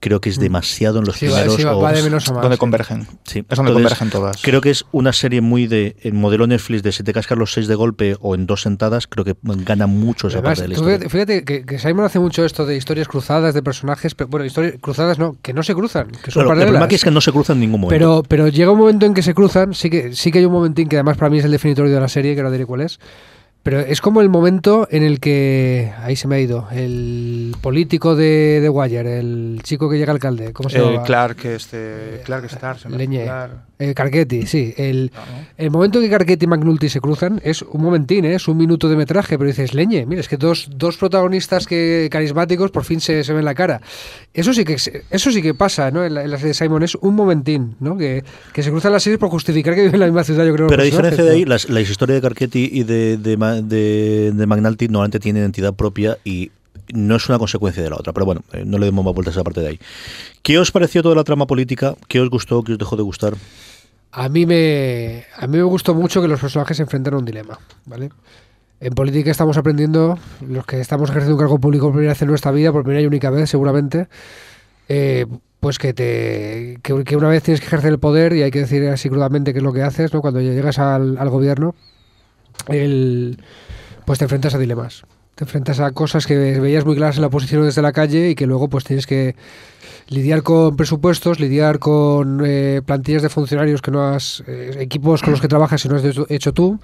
Creo 0.00 0.20
que 0.20 0.30
es 0.30 0.40
demasiado 0.40 0.98
en 0.98 1.04
los 1.04 1.14
Sí, 1.14 1.28
va, 1.28 1.34
primeros. 1.36 1.54
sí, 1.54 1.62
va- 1.62 1.92
de 1.92 2.02
menos 2.02 2.28
a 2.28 2.32
más. 2.32 2.42
Donde 2.42 2.56
sí. 2.56 2.58
convergen. 2.58 3.02
Sí. 3.22 3.44
Es 3.48 3.56
donde 3.56 3.70
Entonces, 3.70 3.74
convergen 3.74 4.10
todas. 4.10 4.42
Creo 4.42 4.60
que 4.60 4.70
es 4.70 4.84
una 4.90 5.12
serie 5.12 5.40
muy 5.40 5.68
de 5.68 5.94
el 6.02 6.14
modelo 6.14 6.48
Netflix 6.48 6.82
de 6.82 6.90
si 6.90 7.04
te 7.04 7.12
cascas 7.12 7.38
los 7.38 7.52
seis 7.52 7.68
de 7.68 7.76
golpe 7.76 8.16
o 8.20 8.34
en 8.34 8.46
dos 8.46 8.62
sentadas, 8.62 9.06
creo 9.06 9.24
que 9.24 9.36
gana 9.42 9.86
mucho 9.86 10.26
esa 10.26 10.38
Además, 10.38 10.58
parte 10.58 10.62
de 10.62 10.68
la 10.68 10.74
historia. 10.74 11.08
fíjate, 11.08 11.44
que, 11.44 11.64
que 11.64 11.78
Simon 11.78 12.04
hace 12.04 12.18
mucho 12.18 12.44
esto 12.44 12.66
de 12.66 12.76
historias 12.76 13.06
cruzadas 13.06 13.54
de 13.54 13.62
personajes, 13.62 14.16
pero 14.16 14.26
bueno, 14.26 14.44
historias 14.44 14.74
cruzadas 14.80 15.20
no, 15.20 15.36
que 15.40 15.52
no 15.52 15.62
se 15.62 15.72
cruzan, 15.72 16.08
que 16.10 16.32
son 16.32 16.46
Claro, 16.46 16.58
el 16.58 16.64
problema 16.66 16.86
aquí 16.86 16.96
es 16.96 17.04
que 17.04 17.10
no 17.12 17.20
se 17.20 17.30
cruzan 17.30 17.58
en 17.58 17.60
ningún 17.60 17.82
momento. 17.82 17.94
Pero, 17.96 18.24
pero 18.26 18.48
llega 18.48 18.72
un 18.72 18.78
momento 18.78 19.06
en 19.06 19.14
que 19.14 19.22
se 19.22 19.34
cruzan, 19.34 19.72
sí 19.72 19.88
que, 19.88 20.16
sí 20.16 20.32
que 20.32 20.40
hay 20.40 20.46
un 20.46 20.52
momentín 20.52 20.88
que 20.88 20.96
además 20.96 21.16
para 21.16 21.30
mí 21.30 21.38
es 21.38 21.44
el 21.44 21.52
definitorio 21.52 21.92
de 21.94 22.00
la 22.00 22.08
serie, 22.08 22.34
que 22.34 22.40
ahora 22.40 22.50
diré 22.50 22.66
cuál 22.66 22.80
es. 22.80 22.98
Pero 23.62 23.78
es 23.78 24.00
como 24.00 24.20
el 24.20 24.28
momento 24.28 24.88
en 24.90 25.04
el 25.04 25.20
que. 25.20 25.92
Ahí 26.02 26.16
se 26.16 26.26
me 26.26 26.34
ha 26.36 26.40
ido. 26.40 26.66
El 26.72 27.54
político 27.60 28.16
de, 28.16 28.60
de 28.60 28.68
Wire, 28.68 29.18
el 29.20 29.60
chico 29.62 29.88
que 29.88 29.98
llega 29.98 30.12
alcalde. 30.12 30.52
¿Cómo 30.52 30.68
se 30.68 30.78
Eh, 30.78 30.80
llama? 30.80 31.04
Clark, 31.04 31.44
este, 31.44 32.22
Clark 32.24 32.44
Star. 32.46 32.78
se 32.78 32.88
Leñé. 32.90 33.30
Eh, 33.78 33.94
Carchetti, 33.94 34.46
sí. 34.46 34.74
El, 34.76 35.10
No, 35.14 35.20
¿no? 35.20 35.46
el 35.58 35.70
momento 35.70 35.98
en 35.98 36.04
que 36.04 36.10
Carchetti 36.10 36.44
y 36.44 36.48
McNulty 36.48 36.88
se 36.88 37.00
cruzan 37.00 37.40
es 37.44 37.62
un 37.62 37.82
momentín, 37.82 38.24
¿eh? 38.24 38.34
es 38.34 38.46
un 38.46 38.56
minuto 38.56 38.88
de 38.88 38.94
metraje, 38.96 39.36
pero 39.38 39.48
dices, 39.48 39.74
leñe, 39.74 40.06
mira, 40.06 40.20
es 40.20 40.28
que 40.28 40.36
dos, 40.36 40.68
dos 40.76 40.96
protagonistas 40.96 41.66
que 41.66 42.08
carismáticos 42.10 42.70
por 42.70 42.84
fin 42.84 43.00
se, 43.00 43.24
se 43.24 43.32
ven 43.32 43.44
la 43.44 43.54
cara. 43.54 43.80
Eso 44.34 44.52
sí 44.54 44.64
que 44.64 44.74
eso 44.74 45.30
sí 45.32 45.42
que 45.42 45.54
pasa, 45.54 45.90
¿no? 45.90 46.04
En 46.04 46.14
la, 46.14 46.22
en 46.24 46.30
la 46.30 46.36
serie 46.36 46.48
de 46.48 46.54
Simon 46.54 46.82
es 46.84 46.94
un 46.96 47.14
momentín, 47.14 47.74
¿no? 47.80 47.96
Que, 47.96 48.22
que 48.52 48.62
se 48.62 48.70
cruzan 48.70 48.92
las 48.92 49.02
series 49.02 49.18
por 49.18 49.30
justificar 49.30 49.74
que 49.74 49.80
viven 49.82 49.94
en 49.94 50.00
la 50.00 50.06
misma 50.06 50.24
ciudad, 50.24 50.44
yo 50.46 50.54
creo. 50.54 50.66
Pero 50.68 50.82
a 50.82 50.84
diferencia 50.84 51.24
de 51.24 51.30
ahí, 51.30 51.44
personajes, 51.44 51.68
las, 51.68 51.74
la 51.74 51.80
historia 51.80 52.14
de 52.14 52.20
Carchetti 52.22 52.68
y 52.72 52.84
de, 52.84 53.16
de, 53.16 53.36
de, 53.60 54.32
de 54.32 54.46
McNulty 54.46 54.88
normalmente 54.88 55.20
tienen 55.20 55.42
identidad 55.42 55.74
propia 55.74 56.18
y 56.24 56.50
no 56.92 57.16
es 57.16 57.28
una 57.28 57.38
consecuencia 57.38 57.82
de 57.82 57.90
la 57.90 57.96
otra. 57.96 58.12
Pero 58.12 58.26
bueno, 58.26 58.42
eh, 58.52 58.64
no 58.66 58.78
le 58.78 58.86
demos 58.86 59.04
más 59.04 59.14
vueltas 59.14 59.36
a 59.36 59.40
esa 59.40 59.44
parte 59.44 59.60
de 59.60 59.68
ahí. 59.68 59.80
¿Qué 60.42 60.58
os 60.58 60.70
pareció 60.70 61.02
toda 61.02 61.14
la 61.14 61.24
trama 61.24 61.46
política? 61.46 61.94
¿Qué 62.08 62.20
os 62.20 62.30
gustó? 62.30 62.62
¿Qué 62.62 62.72
os 62.72 62.78
dejó 62.78 62.96
de 62.96 63.02
gustar? 63.02 63.34
A 64.12 64.28
mí 64.28 64.44
me 64.44 65.24
a 65.36 65.46
mí 65.46 65.56
me 65.56 65.62
gustó 65.62 65.94
mucho 65.94 66.20
que 66.20 66.28
los 66.28 66.40
personajes 66.40 66.76
se 66.76 66.82
enfrenten 66.82 67.14
a 67.14 67.18
un 67.18 67.24
dilema, 67.24 67.58
¿vale? 67.86 68.10
En 68.78 68.92
política 68.94 69.30
estamos 69.30 69.56
aprendiendo, 69.56 70.18
los 70.46 70.66
que 70.66 70.80
estamos 70.80 71.08
ejerciendo 71.08 71.36
un 71.36 71.40
cargo 71.40 71.58
público 71.58 71.86
por 71.86 71.92
primera 71.92 72.12
vez 72.12 72.20
en 72.20 72.28
nuestra 72.28 72.50
vida, 72.50 72.72
por 72.72 72.82
primera 72.82 73.00
y 73.00 73.06
única 73.06 73.30
vez 73.30 73.48
seguramente, 73.48 74.08
eh, 74.88 75.24
pues 75.60 75.78
que 75.78 75.94
te 75.94 76.78
que, 76.82 77.04
que 77.04 77.16
una 77.16 77.28
vez 77.28 77.42
tienes 77.42 77.60
que 77.60 77.68
ejercer 77.68 77.90
el 77.90 78.00
poder 78.00 78.34
y 78.34 78.42
hay 78.42 78.50
que 78.50 78.58
decir 78.58 78.86
así 78.88 79.08
crudamente 79.08 79.52
qué 79.52 79.60
es 79.60 79.64
lo 79.64 79.72
que 79.72 79.82
haces, 79.82 80.12
¿no? 80.12 80.20
Cuando 80.20 80.40
llegas 80.40 80.78
al, 80.78 81.16
al 81.16 81.30
gobierno, 81.30 81.74
el, 82.68 83.38
pues 84.04 84.18
te 84.18 84.24
enfrentas 84.24 84.54
a 84.54 84.58
dilemas. 84.58 85.02
Te 85.34 85.44
enfrentas 85.44 85.80
a 85.80 85.92
cosas 85.92 86.26
que 86.26 86.36
veías 86.60 86.84
muy 86.84 86.94
claras 86.94 87.16
en 87.16 87.22
la 87.22 87.28
oposición 87.28 87.64
desde 87.64 87.80
la 87.82 87.92
calle 87.92 88.30
y 88.30 88.34
que 88.34 88.46
luego 88.46 88.68
pues 88.68 88.84
tienes 88.84 89.06
que 89.06 89.34
lidiar 90.08 90.42
con 90.42 90.76
presupuestos, 90.76 91.40
lidiar 91.40 91.78
con 91.78 92.42
eh, 92.44 92.82
plantillas 92.84 93.22
de 93.22 93.30
funcionarios 93.30 93.80
que 93.80 93.90
no 93.90 94.02
has, 94.02 94.42
eh, 94.46 94.76
equipos 94.80 95.22
con 95.22 95.30
los 95.30 95.40
que 95.40 95.48
trabajas 95.48 95.82
y 95.84 95.88
no 95.88 95.96
has 95.96 96.04
hecho- 96.04 96.52
tú, 96.52 96.78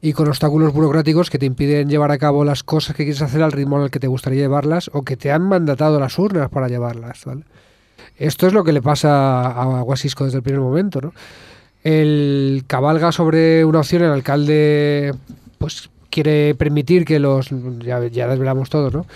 y 0.00 0.14
con 0.14 0.28
obstáculos 0.28 0.72
burocráticos 0.72 1.28
que 1.28 1.38
te 1.38 1.44
impiden 1.44 1.90
llevar 1.90 2.10
a 2.10 2.16
cabo 2.16 2.42
las 2.44 2.62
cosas 2.62 2.96
que 2.96 3.04
quieres 3.04 3.20
hacer 3.20 3.42
al 3.42 3.52
ritmo 3.52 3.76
al 3.82 3.90
que 3.90 4.00
te 4.00 4.06
gustaría 4.06 4.40
llevarlas 4.40 4.90
o 4.94 5.02
que 5.02 5.16
te 5.18 5.30
han 5.30 5.42
mandatado 5.42 6.00
las 6.00 6.18
urnas 6.18 6.48
para 6.48 6.68
llevarlas. 6.68 7.22
¿vale? 7.26 7.42
Esto 8.16 8.46
es 8.46 8.54
lo 8.54 8.64
que 8.64 8.72
le 8.72 8.80
pasa 8.80 9.46
a 9.46 9.82
Guasisco 9.82 10.24
desde 10.24 10.38
el 10.38 10.42
primer 10.42 10.60
momento. 10.62 11.02
¿no? 11.02 11.12
El 11.82 12.64
cabalga 12.66 13.12
sobre 13.12 13.64
una 13.64 13.80
opción, 13.80 14.02
el 14.02 14.10
alcalde 14.10 15.14
pues 15.58 15.90
quiere 16.10 16.54
permitir 16.54 17.04
que 17.04 17.18
los, 17.18 17.50
ya, 17.78 18.00
desvelamos 18.00 18.68
todo, 18.68 18.90
¿no? 18.90 19.06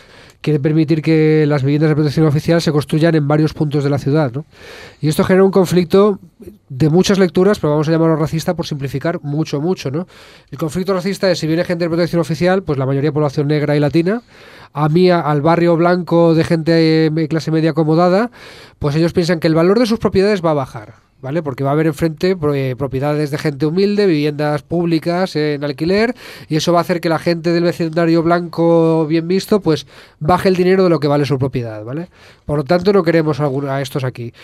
quiere 0.44 0.61
permitir 0.61 1.00
que 1.00 1.46
las 1.48 1.62
viviendas 1.62 1.88
de 1.88 1.94
protección 1.94 2.27
oficial 2.27 2.61
se 2.61 2.70
construyan 2.70 3.14
en 3.14 3.27
varios 3.27 3.55
puntos 3.55 3.83
de 3.83 3.88
la 3.88 3.96
ciudad. 3.98 4.31
¿no? 4.31 4.44
Y 5.00 5.09
esto 5.09 5.24
genera 5.24 5.42
un 5.42 5.50
conflicto 5.50 6.18
de 6.68 6.90
muchas 6.90 7.18
lecturas, 7.18 7.59
pero 7.59 7.70
vamos 7.70 7.88
a 7.88 7.92
llamarlo 7.92 8.16
racista 8.16 8.55
por 8.55 8.66
simplificar 8.66 9.20
mucho, 9.22 9.62
mucho. 9.62 9.90
¿no? 9.90 10.07
El 10.50 10.59
conflicto 10.59 10.92
racista 10.92 11.31
es 11.31 11.38
si 11.38 11.46
viene 11.46 11.64
gente 11.64 11.87
de 11.87 11.88
protección 11.88 12.20
oficial, 12.20 12.62
pues 12.62 12.79
la 12.79 12.85
mayoría 12.85 13.09
de 13.09 13.14
población 13.14 13.48
negra 13.48 13.74
y 13.74 13.81
latina, 13.81 14.20
a 14.74 14.90
mí, 14.90 15.11
al 15.11 15.40
barrio 15.40 15.79
blanco 15.79 16.35
de 16.35 16.44
gente 16.44 16.72
de 16.72 17.29
clase 17.29 17.50
media 17.50 17.70
acomodada, 17.70 18.31
pues 18.79 18.94
ellos 18.96 19.14
piensan 19.14 19.40
que 19.40 19.46
el 19.46 19.55
valor 19.55 19.79
de 19.79 19.87
sus 19.87 19.98
propiedades 19.98 20.44
va 20.44 20.50
a 20.50 20.55
bajar. 20.55 20.96
¿Vale? 21.24 21.42
Porque 21.42 21.64
va 21.64 21.70
a 21.70 21.72
haber 21.72 21.87
enfrente 21.87 22.37
eh, 22.54 22.74
propiedades 22.76 23.30
de 23.30 23.38
gente 23.38 23.64
humilde, 23.64 24.04
viviendas 24.04 24.60
públicas 24.62 25.34
en 25.37 25.64
alquiler, 25.64 26.14
y 26.50 26.56
eso 26.56 26.70
va 26.74 26.80
a 26.80 26.82
hacer 26.82 27.00
que 27.00 27.08
la 27.08 27.18
gente 27.18 27.50
del 27.50 27.64
vecindario 27.64 28.22
blanco 28.22 29.06
bien 29.06 29.26
visto, 29.26 29.60
pues 29.60 29.87
baje 30.20 30.50
el 30.50 30.54
dinero 30.54 30.84
de 30.84 30.90
lo 30.90 31.00
que 31.00 31.08
vale 31.08 31.24
su 31.24 31.38
propiedad, 31.38 31.82
¿vale? 31.82 32.10
Por 32.44 32.58
lo 32.58 32.64
tanto, 32.64 32.92
no 32.92 33.02
queremos 33.02 33.40
a 33.40 33.80
estos 33.80 34.04
aquí. 34.04 34.34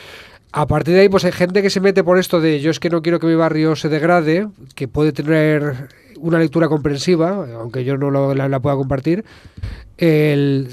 A 0.52 0.66
partir 0.66 0.94
de 0.94 1.00
ahí, 1.02 1.10
pues 1.10 1.26
hay 1.26 1.32
gente 1.32 1.60
que 1.60 1.68
se 1.68 1.80
mete 1.82 2.02
por 2.02 2.18
esto 2.18 2.40
de 2.40 2.60
yo 2.60 2.70
es 2.70 2.80
que 2.80 2.88
no 2.88 3.02
quiero 3.02 3.20
que 3.20 3.26
mi 3.26 3.34
barrio 3.34 3.76
se 3.76 3.90
degrade, 3.90 4.48
que 4.74 4.88
puede 4.88 5.12
tener 5.12 5.88
una 6.18 6.38
lectura 6.38 6.68
comprensiva, 6.68 7.46
aunque 7.60 7.84
yo 7.84 7.98
no 7.98 8.10
lo- 8.10 8.34
la 8.34 8.60
pueda 8.60 8.76
compartir. 8.76 9.22
El, 9.98 10.68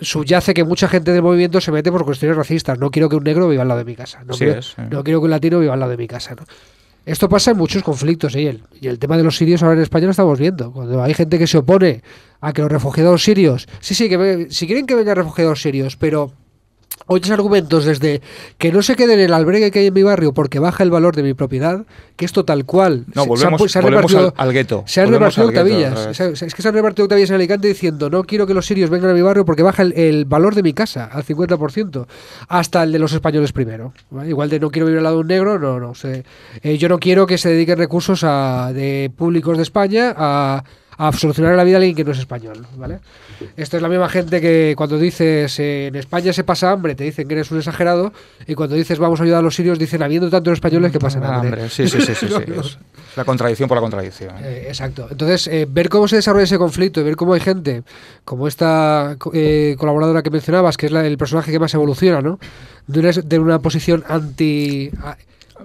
subyace 0.00 0.54
que 0.54 0.64
mucha 0.64 0.88
gente 0.88 1.12
del 1.12 1.22
movimiento 1.22 1.60
se 1.60 1.72
mete 1.72 1.90
por 1.90 2.04
cuestiones 2.04 2.36
racistas. 2.36 2.78
No 2.78 2.90
quiero 2.90 3.08
que 3.08 3.16
un 3.16 3.24
negro 3.24 3.48
viva 3.48 3.62
al 3.62 3.68
lado 3.68 3.78
de 3.78 3.84
mi 3.84 3.96
casa. 3.96 4.22
No, 4.24 4.34
Así 4.34 4.44
quiero, 4.44 4.60
es, 4.60 4.66
sí. 4.66 4.82
no 4.90 5.04
quiero 5.04 5.20
que 5.20 5.24
un 5.24 5.30
latino 5.30 5.60
viva 5.60 5.74
al 5.74 5.80
lado 5.80 5.90
de 5.90 5.96
mi 5.96 6.06
casa. 6.06 6.34
¿no? 6.34 6.44
Esto 7.06 7.28
pasa 7.28 7.50
en 7.50 7.58
muchos 7.58 7.82
conflictos. 7.82 8.34
¿eh? 8.34 8.42
Y, 8.42 8.46
el, 8.46 8.62
y 8.80 8.88
el 8.88 8.98
tema 8.98 9.16
de 9.16 9.22
los 9.22 9.36
sirios 9.36 9.62
ahora 9.62 9.76
en 9.76 9.82
España 9.82 10.06
lo 10.06 10.10
estamos 10.12 10.38
viendo. 10.38 10.72
Cuando 10.72 11.02
hay 11.02 11.14
gente 11.14 11.38
que 11.38 11.46
se 11.46 11.58
opone 11.58 12.02
a 12.40 12.52
que 12.52 12.62
los 12.62 12.70
refugiados 12.70 13.22
sirios. 13.22 13.68
Sí, 13.80 13.94
sí, 13.94 14.08
que 14.08 14.48
si 14.50 14.66
quieren 14.66 14.86
que 14.86 14.94
vengan 14.94 15.16
refugiados 15.16 15.60
sirios, 15.62 15.96
pero 15.96 16.32
oyes 17.06 17.30
argumentos 17.30 17.84
desde 17.84 18.22
que 18.56 18.72
no 18.72 18.80
se 18.82 18.96
queden 18.96 19.18
en 19.18 19.26
el 19.26 19.34
albergue 19.34 19.70
que 19.70 19.80
hay 19.80 19.86
en 19.88 19.94
mi 19.94 20.02
barrio 20.02 20.32
porque 20.32 20.58
baja 20.58 20.82
el 20.82 20.90
valor 20.90 21.14
de 21.16 21.22
mi 21.22 21.34
propiedad, 21.34 21.84
que 22.16 22.24
esto 22.24 22.44
tal 22.44 22.64
cual. 22.64 23.04
No, 23.14 23.22
se- 23.24 23.28
volvemos, 23.28 23.60
se 23.60 23.66
ha- 23.66 23.68
se 23.68 23.78
ha 23.78 23.82
volvemos 23.82 24.10
repartido- 24.12 24.32
al, 24.36 24.46
al 24.48 24.52
gueto. 24.54 24.84
se 24.86 25.00
han 25.02 25.10
repartido 25.10 25.46
octavillas. 25.48 26.20
Es 26.20 26.54
que 26.54 26.62
se 26.62 26.68
han 26.68 26.74
repartido 26.74 27.04
octavillas 27.04 27.28
en 27.30 27.36
Alicante 27.36 27.68
diciendo 27.68 28.08
no 28.08 28.24
quiero 28.24 28.46
que 28.46 28.54
los 28.54 28.66
sirios 28.66 28.88
vengan 28.90 29.10
a 29.10 29.14
mi 29.14 29.22
barrio 29.22 29.44
porque 29.44 29.62
baja 29.62 29.82
el, 29.82 29.92
el 29.94 30.24
valor 30.24 30.54
de 30.54 30.62
mi 30.62 30.72
casa 30.72 31.04
al 31.12 31.24
50%. 31.24 32.06
Hasta 32.48 32.82
el 32.84 32.92
de 32.92 32.98
los 32.98 33.12
españoles 33.12 33.52
primero. 33.52 33.92
¿vale? 34.10 34.30
Igual 34.30 34.48
de 34.48 34.60
no 34.60 34.70
quiero 34.70 34.86
vivir 34.86 34.98
al 34.98 35.04
lado 35.04 35.16
de 35.16 35.20
un 35.22 35.26
negro, 35.28 35.58
no, 35.58 35.78
no. 35.80 35.94
sé. 35.94 36.24
Eh, 36.62 36.78
yo 36.78 36.88
no 36.88 36.98
quiero 36.98 37.26
que 37.26 37.36
se 37.38 37.50
dediquen 37.50 37.76
recursos 37.78 38.22
a, 38.24 38.72
de 38.72 39.10
públicos 39.14 39.56
de 39.56 39.62
España 39.62 40.14
a, 40.16 40.64
a 40.98 41.12
solucionar 41.12 41.56
la 41.56 41.64
vida 41.64 41.76
a 41.76 41.78
alguien 41.78 41.94
que 41.96 42.04
no 42.04 42.12
es 42.12 42.18
español. 42.18 42.66
¿vale? 42.76 42.98
Esto 43.56 43.76
es 43.76 43.82
la 43.82 43.88
misma 43.88 44.08
gente 44.08 44.40
que 44.40 44.74
cuando 44.76 44.98
dices 44.98 45.58
eh, 45.58 45.86
en 45.88 45.96
España 45.96 46.32
se 46.32 46.44
pasa 46.44 46.70
hambre, 46.70 46.94
te 46.94 47.04
dicen 47.04 47.26
que 47.28 47.34
eres 47.34 47.50
un 47.50 47.58
exagerado. 47.58 48.12
Y 48.46 48.54
cuando 48.54 48.76
dices 48.76 48.98
vamos 48.98 49.20
a 49.20 49.24
ayudar 49.24 49.40
a 49.40 49.42
los 49.42 49.54
sirios, 49.54 49.78
dicen 49.78 50.02
habiendo 50.02 50.30
tantos 50.30 50.52
españoles 50.54 50.92
que 50.92 50.98
pasan 50.98 51.24
hambre. 51.24 51.50
hombre, 51.50 51.68
Sí, 51.70 51.88
sí, 51.88 52.00
sí. 52.00 52.14
sí, 52.14 52.26
No, 52.30 52.38
sí, 52.40 52.44
no. 52.54 52.60
es 52.60 52.78
la 53.16 53.24
contradicción 53.24 53.68
por 53.68 53.76
la 53.76 53.82
contradicción. 53.82 54.32
Eh, 54.42 54.66
exacto. 54.68 55.06
Entonces, 55.10 55.46
eh, 55.48 55.66
ver 55.68 55.88
cómo 55.88 56.08
se 56.08 56.16
desarrolla 56.16 56.44
ese 56.44 56.58
conflicto 56.58 57.00
y 57.00 57.04
ver 57.04 57.16
cómo 57.16 57.34
hay 57.34 57.40
gente, 57.40 57.82
como 58.24 58.48
esta 58.48 59.16
eh, 59.32 59.76
colaboradora 59.78 60.22
que 60.22 60.30
mencionabas, 60.30 60.76
que 60.76 60.86
es 60.86 60.92
la- 60.92 61.06
el 61.06 61.16
personaje 61.18 61.52
que 61.52 61.58
más 61.58 61.72
evoluciona, 61.74 62.20
¿no? 62.20 62.38
De 62.86 63.00
una, 63.00 63.10
de 63.12 63.38
una 63.38 63.58
posición 63.60 64.04
anti, 64.08 64.90
a- 65.02 65.16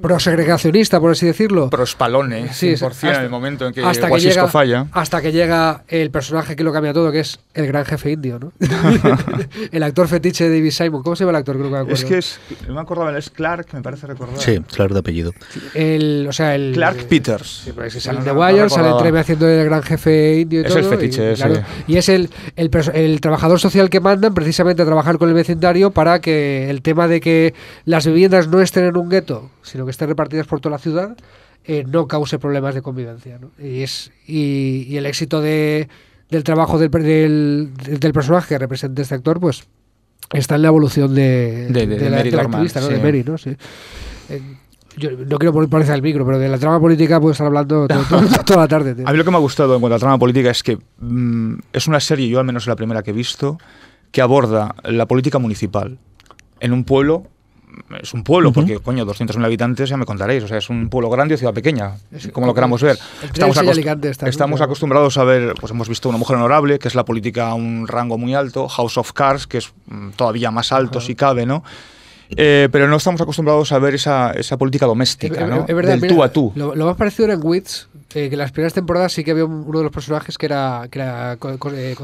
prosegregacionista, 0.02 1.00
por 1.00 1.12
así 1.12 1.26
decirlo. 1.26 1.70
Prospalone, 1.70 2.54
Sí, 2.54 2.76
100% 2.76 2.86
hasta- 2.88 3.16
en 3.18 3.24
el 3.24 3.30
momento 3.30 3.68
en 3.68 3.74
que 3.74 3.84
hasta 3.84 4.10
que, 4.10 4.20
llega, 4.20 4.48
falla. 4.48 4.88
hasta 4.92 5.22
que 5.22 5.32
llega 5.32 5.84
el 5.88 6.12
personaje 6.12 6.56
que 6.56 6.64
lo 6.64 6.72
cambia 6.72 6.94
todo, 6.94 7.12
que 7.12 7.20
es 7.22 7.40
el 7.54 7.68
gran 7.68 7.86
jefe 7.86 8.12
indio, 8.12 8.40
¿no? 8.40 8.52
el 9.72 9.84
actor 9.84 10.08
fetiche 10.08 10.48
de 10.50 10.58
David 10.58 10.72
Simon. 10.72 11.04
¿Cómo 11.04 11.16
se 11.16 11.24
llama 11.24 11.32
el 11.32 11.36
actor? 11.38 11.56
Creo 11.56 11.68
que 11.68 11.72
me 11.74 11.78
acuerdo. 11.80 11.96
Es 11.96 12.06
que 12.06 12.18
es, 12.18 12.40
no 12.68 12.74
me 12.76 12.82
acordaba, 12.82 13.18
es 13.18 13.30
Clark, 13.30 13.68
me 13.74 13.82
parece 13.82 14.08
recordar. 14.08 14.40
Sí, 14.40 14.60
claro, 14.74 14.94
de 14.94 15.00
apellido. 15.00 15.34
El, 15.74 16.26
o 16.30 16.34
sea, 16.34 16.56
el, 16.56 16.74
Clark 16.74 17.06
Peters. 17.08 17.64
Sí, 17.90 18.00
sale 18.00 18.22
de 18.22 18.34
no 18.34 18.40
Wire, 18.40 18.70
sale. 18.70 18.90
Treme 19.00 19.20
haciendo 19.20 19.48
el 19.48 19.66
gran 19.66 19.84
jefe 19.84 20.40
indio 20.40 20.62
y 20.62 20.66
Es 20.66 20.70
todo. 20.70 20.80
el 20.80 20.86
fetiche 20.86 21.30
y, 21.30 21.34
ese. 21.34 21.64
y 21.88 21.98
es 21.98 22.10
el, 22.10 22.30
el, 22.56 22.70
el 22.94 23.22
trabajador 23.22 23.60
social 23.60 23.90
que 23.90 24.00
mandan 24.00 24.34
precisamente 24.34 24.82
a 24.82 24.86
trabajar 24.86 25.18
con 25.18 25.30
el 25.30 25.36
vecindario 25.36 25.92
para 25.92 26.20
que 26.22 26.70
el 26.70 26.82
tema 26.82 27.08
de 27.08 27.20
que 27.22 27.54
las 27.86 28.06
viviendas 28.06 28.48
no 28.48 28.62
estén 28.62 28.86
en 28.86 28.98
un 28.98 29.10
gueto, 29.10 29.50
sino 29.62 29.79
que 29.86 29.92
estén 29.92 30.08
repartidas 30.10 30.48
por 30.48 30.60
toda 30.62 30.74
la 30.76 30.80
ciudad, 30.80 31.16
eh, 31.66 31.84
no 31.88 32.08
cause 32.08 32.40
problemas 32.40 32.74
de 32.76 32.82
convivencia. 32.82 33.40
¿no? 33.40 33.52
Y, 33.64 33.82
es, 33.82 34.12
y, 34.28 34.86
y 34.88 34.98
el 34.98 35.06
éxito 35.06 35.42
de, 35.42 35.88
del 36.30 36.44
trabajo 36.44 36.78
del, 36.80 36.90
del, 36.92 37.74
del 38.00 38.14
personaje 38.14 38.50
que 38.50 38.58
representa 38.60 39.02
este 39.02 39.16
actor, 39.16 39.40
pues 39.40 39.64
está 40.34 40.56
en 40.56 40.62
la 40.64 40.68
evolución 40.70 41.14
de, 41.16 41.68
De- 41.70 41.88
de- 41.88 41.98
de 41.98 42.10
la, 42.10 42.18
Mary 42.18 42.32
la 42.32 42.42
activista, 42.44 42.80
¿no? 42.82 42.88
sí. 42.88 42.94
de 42.94 43.00
Mary, 43.00 43.24
¿no? 43.24 43.38
Sí. 43.38 43.56
Eh, 44.30 44.42
yo 44.98 45.12
no 45.12 45.38
quiero 45.38 45.54
poner 45.54 45.70
parecer 45.70 45.94
al 45.94 46.02
micro, 46.02 46.26
pero 46.26 46.40
de 46.40 46.50
la 46.50 46.58
trama 46.58 46.80
política 46.80 47.20
puedo 47.22 47.32
estar 47.32 47.48
hablando 47.48 47.88
to- 47.90 48.04
to- 48.10 48.44
toda 48.44 48.62
la 48.62 48.68
tarde. 48.68 48.96
tío. 48.96 49.08
A 49.08 49.12
mí 49.12 49.18
lo 49.18 49.24
que 49.24 49.32
me 49.32 49.38
ha 49.38 49.40
gustado 49.40 49.74
en 49.76 49.80
cuanto 49.82 49.96
a 49.96 50.00
trama 50.00 50.18
política 50.20 50.50
es 50.50 50.62
que 50.64 50.78
mm, 51.00 51.54
es 51.74 51.88
una 51.88 52.00
serie, 52.00 52.28
yo 52.28 52.40
al 52.40 52.46
menos 52.46 52.68
la 52.68 52.76
primera 52.76 53.02
que 53.04 53.12
he 53.12 53.14
visto, 53.14 53.58
que 54.12 54.22
aborda 54.22 54.76
la 54.84 55.06
política 55.08 55.40
municipal 55.40 56.00
en 56.60 56.74
un 56.74 56.84
pueblo. 56.84 57.28
Es 58.02 58.14
un 58.14 58.24
pueblo, 58.24 58.52
porque, 58.52 58.80
coño, 58.80 59.06
200.000 59.06 59.44
habitantes, 59.46 59.90
ya 59.90 59.98
me 59.98 60.06
contaréis. 60.06 60.44
O 60.44 60.48
sea, 60.48 60.58
es 60.58 60.70
un 60.70 60.90
pueblo 60.90 61.10
grande 61.10 61.36
o 61.36 61.38
ciudad 61.38 61.54
pequeña, 61.54 61.94
como 62.34 62.46
lo 62.48 62.54
queramos 62.54 62.82
ver. 62.84 62.98
Elche 63.24 63.42
y 63.42 63.44
acost- 63.44 64.06
está, 64.06 64.28
estamos 64.30 64.58
Claro. 64.58 64.66
acostumbrados 64.66 65.18
a 65.18 65.24
ver, 65.24 65.54
pues 65.60 65.72
hemos 65.72 65.90
visto 65.90 66.10
Una 66.10 66.18
mujer 66.18 66.38
honorable, 66.38 66.80
que 66.80 66.88
es 66.88 66.96
la 66.96 67.06
política 67.06 67.50
a 67.50 67.54
un 67.56 67.88
rango 67.88 68.18
muy 68.18 68.34
alto, 68.36 68.68
House 68.68 68.98
of 68.98 69.12
Cards, 69.14 69.48
que 69.48 69.58
es 69.60 69.74
mm, 69.88 70.10
todavía 70.12 70.52
más 70.52 70.72
alto 70.72 71.02
si 71.02 71.16
cabe, 71.16 71.46
¿no? 71.46 71.64
Eh, 72.38 72.70
pero 72.72 72.88
no 72.88 72.98
estamos 72.98 73.20
acostumbrados 73.22 73.72
a 73.72 73.80
ver 73.80 73.96
esa, 73.96 74.32
esa 74.34 74.56
política 74.56 74.86
doméstica, 74.86 75.42
Es- 75.46 75.50
¿no? 75.50 75.66
es 75.68 75.76
verdad, 75.76 75.94
Del 75.94 76.02
mira, 76.02 76.16
tú 76.16 76.24
a 76.24 76.32
tú. 76.32 76.52
Lo, 76.56 76.76
lo 76.76 76.86
más 76.86 76.96
parecido 76.96 77.26
era 77.26 77.34
en 77.34 77.40
Wits, 77.44 77.89
eh, 78.16 78.28
que 78.28 78.34
en 78.36 78.40
las 78.40 78.52
primeras 78.52 78.74
temporadas 78.74 79.12
sí 79.14 79.24
que 79.24 79.32
había 79.32 79.46
un- 79.46 79.64
uno 79.68 79.78
de 79.80 79.84
los 79.84 79.94
personajes 79.94 80.38
que 80.38 80.48
era, 80.48 80.88
que 80.90 80.98
era 81.00 81.34
eh, 81.34 81.96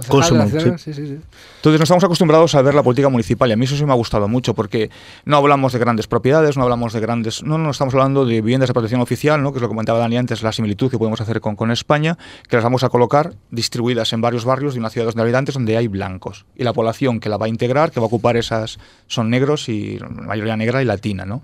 sí. 0.78 0.94
Sí, 0.94 0.94
sí. 0.94 1.20
Entonces 1.58 1.80
no 1.80 1.84
estamos 1.84 2.04
acostumbrados 2.04 2.54
a 2.54 2.62
ver 2.62 2.76
la 2.76 2.84
política 2.84 3.10
municipal 3.10 3.50
y 3.50 3.54
a 3.54 3.56
mí 3.58 3.66
eso 3.66 3.76
sí 3.76 3.84
me 3.86 3.92
ha 3.92 3.96
gustado 3.96 4.28
mucho 4.28 4.54
porque 4.54 4.90
no 5.26 5.38
hablamos 5.38 5.74
de 5.74 5.80
grandes 5.80 6.06
propiedades, 6.08 6.58
no 6.58 6.64
hablamos 6.64 6.94
de 6.94 7.00
grandes... 7.00 7.42
No, 7.44 7.58
no, 7.58 7.72
estamos 7.72 7.94
hablando 7.96 8.26
de 8.26 8.36
viviendas 8.42 8.70
de 8.70 8.74
protección 8.74 9.02
oficial, 9.02 9.42
¿no? 9.42 9.52
que 9.52 9.58
es 9.58 9.62
lo 9.62 9.68
que 9.68 9.72
comentaba 9.74 9.98
Dani 10.00 10.18
antes, 10.18 10.44
la 10.44 10.52
similitud 10.52 10.92
que 10.92 10.98
podemos 11.00 11.22
hacer 11.22 11.42
con, 11.42 11.56
con 11.56 11.72
España, 11.72 12.18
que 12.48 12.56
las 12.56 12.64
vamos 12.64 12.84
a 12.84 12.90
colocar 12.90 13.34
distribuidas 13.50 14.14
en 14.14 14.22
varios 14.22 14.46
barrios 14.46 14.74
de 14.76 14.80
una 14.82 14.90
ciudad 14.92 15.08
de 15.08 15.14
2.000 15.14 15.22
habitantes 15.22 15.54
donde 15.56 15.76
hay 15.76 15.88
blancos. 15.88 16.46
Y 16.56 16.64
la 16.64 16.74
población 16.74 17.20
que 17.20 17.30
la 17.30 17.38
va 17.38 17.48
a 17.48 17.50
integrar, 17.50 17.92
que 17.92 18.00
va 18.00 18.06
a 18.06 18.08
ocupar 18.08 18.38
esas, 18.38 18.78
son 19.08 19.30
negros 19.32 19.70
y 19.70 19.98
la 19.98 20.10
mayoría 20.10 20.56
negra 20.56 20.82
y 20.82 20.86
latina. 20.86 21.26
¿no? 21.26 21.42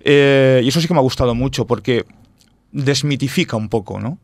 Eh, 0.00 0.60
y 0.62 0.68
eso 0.68 0.80
sí 0.80 0.86
que 0.88 0.92
me 0.94 1.00
ha 1.00 1.02
gustado 1.02 1.34
mucho 1.34 1.66
porque 1.66 2.04
desmitifica 2.74 3.56
un 3.56 3.68
poco, 3.68 4.00
¿no? 4.00 4.18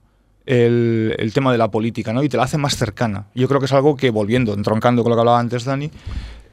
El, 0.44 1.30
tema 1.32 1.52
de 1.52 1.58
la 1.58 1.70
política, 1.70 2.12
¿no? 2.12 2.22
Y 2.24 2.28
te 2.28 2.36
la 2.36 2.42
hace 2.42 2.58
más 2.58 2.76
cercana. 2.76 3.26
Yo 3.34 3.46
creo 3.46 3.60
que 3.60 3.66
es 3.66 3.72
algo 3.72 3.96
que, 3.96 4.10
volviendo, 4.10 4.52
entroncando 4.52 5.02
con 5.02 5.10
lo 5.10 5.16
que 5.16 5.20
hablaba 5.20 5.38
antes 5.38 5.64
Dani, 5.64 5.90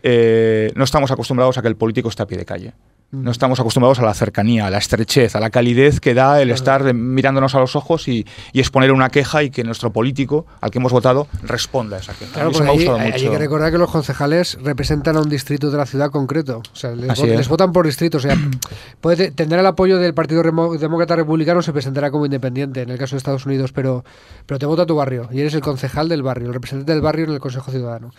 eh, 0.03 0.71
no 0.75 0.83
estamos 0.83 1.09
acostumbrados 1.09 1.57
a 1.57 1.61
que 1.63 1.67
el 1.67 1.75
político 1.75 2.09
esté 2.09 2.21
a 2.21 2.27
pie 2.27 2.37
de 2.37 2.45
calle. 2.45 2.73
No 3.09 3.31
estamos 3.31 3.57
acostumbrados 3.61 3.99
a 3.99 4.01
la 4.01 4.13
cercanía, 4.13 4.67
a 4.67 4.69
la 4.69 4.79
estrechez, 4.79 5.33
a 5.37 5.39
la 5.39 5.49
calidez 5.49 6.01
que 6.01 6.13
da 6.13 6.41
el 6.41 6.51
estar 6.51 6.93
mirándonos 6.93 7.55
a 7.55 7.59
los 7.59 7.77
ojos 7.77 8.09
y, 8.09 8.25
y 8.51 8.59
exponer 8.59 8.91
una 8.91 9.07
queja 9.09 9.43
y 9.43 9.49
que 9.49 9.63
nuestro 9.63 9.93
político, 9.93 10.45
al 10.59 10.71
que 10.71 10.79
hemos 10.79 10.91
votado, 10.91 11.25
responda 11.41 11.95
a 11.95 11.99
esa 12.01 12.13
queja. 12.13 12.33
Claro, 12.33 12.49
A 12.49 12.51
mí 12.51 12.59
me 12.59 12.73
mucho. 12.73 12.95
hay 12.95 13.13
que 13.29 13.37
recordar 13.37 13.71
que 13.71 13.77
los 13.77 13.89
concejales 13.89 14.57
representan 14.61 15.15
a 15.15 15.21
un 15.21 15.29
distrito 15.29 15.71
de 15.71 15.77
la 15.77 15.85
ciudad 15.85 16.11
concreto. 16.11 16.57
O 16.73 16.75
sea, 16.75 16.91
les, 16.91 17.09
Así 17.09 17.21
vot- 17.21 17.29
es. 17.31 17.37
les 17.37 17.47
votan 17.47 17.71
por 17.71 17.85
distrito. 17.85 18.17
O 18.17 18.21
sea, 18.21 18.35
puede, 18.99 19.15
te- 19.27 19.31
tendrá 19.31 19.61
el 19.61 19.65
apoyo 19.67 19.97
del 19.99 20.13
Partido 20.13 20.43
Demócrata 20.43 21.15
Republicano, 21.15 21.61
se 21.61 21.71
presentará 21.71 22.11
como 22.11 22.25
independiente 22.25 22.81
en 22.81 22.89
el 22.89 22.97
caso 22.97 23.15
de 23.15 23.19
Estados 23.19 23.45
Unidos, 23.45 23.71
pero, 23.71 24.03
pero 24.45 24.59
te 24.59 24.65
vota 24.65 24.85
tu 24.85 24.95
barrio 24.95 25.29
y 25.31 25.39
eres 25.39 25.53
el 25.53 25.61
concejal 25.61 26.09
del 26.09 26.23
barrio, 26.23 26.47
el 26.47 26.53
representante 26.53 26.91
del 26.91 27.01
barrio 27.01 27.23
en 27.27 27.31
el 27.31 27.39
Consejo 27.39 27.71
Ciudadano. 27.71 28.11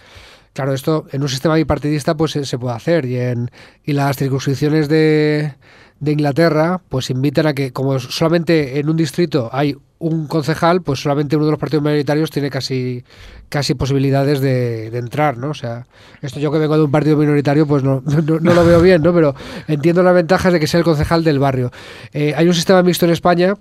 Claro, 0.59 0.75
esto 0.75 1.07
en 1.13 1.23
un 1.23 1.29
sistema 1.29 1.55
bipartidista 1.55 2.17
pues 2.17 2.33
se, 2.33 2.59
puede 2.59 2.75
hacer 2.75 3.05
y 3.05 3.17
en 3.17 3.49
y 3.85 3.93
las 3.93 4.17
circunscripciones 4.17 4.89
de, 4.89 5.55
de 6.01 6.11
Inglaterra 6.11 6.83
pues 6.89 7.11
invitan 7.11 7.47
a 7.47 7.55
que 7.55 7.73
como 7.73 8.01
solamente 8.01 8.81
en 8.81 8.91
un 8.91 8.97
distrito 8.97 9.51
hay 9.53 9.77
un 9.99 10.27
concejal, 10.27 10.83
pues 10.83 11.01
solamente 11.01 11.37
uno 11.37 11.47
de 11.47 11.53
los 11.53 11.61
partidos 11.61 11.83
mayoritarios 11.83 12.31
tiene 12.31 12.51
casi 12.51 13.05
casi 13.49 13.75
posibilidades 13.75 14.41
de, 14.41 14.87
entrar, 14.99 15.39
¿no? 15.39 15.51
O 15.51 15.55
sea, 15.55 15.87
esto 16.23 16.41
yo 16.41 16.51
que 16.53 16.59
vengo 16.59 16.77
de 16.77 16.85
un 16.85 16.91
partido 16.91 17.17
minoritario 17.17 17.67
pues 17.67 17.83
no, 17.85 18.03
no, 18.05 18.39
lo 18.39 18.65
veo 18.65 18.81
bien, 18.81 19.03
¿no? 19.03 19.15
Pero 19.15 19.35
entiendo 19.69 20.03
las 20.03 20.15
ventajas 20.15 20.53
de 20.53 20.61
que 20.61 20.67
sea 20.67 20.79
el 20.79 20.85
concejal 20.85 21.25
del 21.25 21.39
barrio. 21.39 21.71
Eh, 22.13 22.35
hay 22.37 22.47
un 22.47 22.55
sistema 22.55 22.83
mixto 22.83 23.07
en 23.07 23.13
España. 23.13 23.55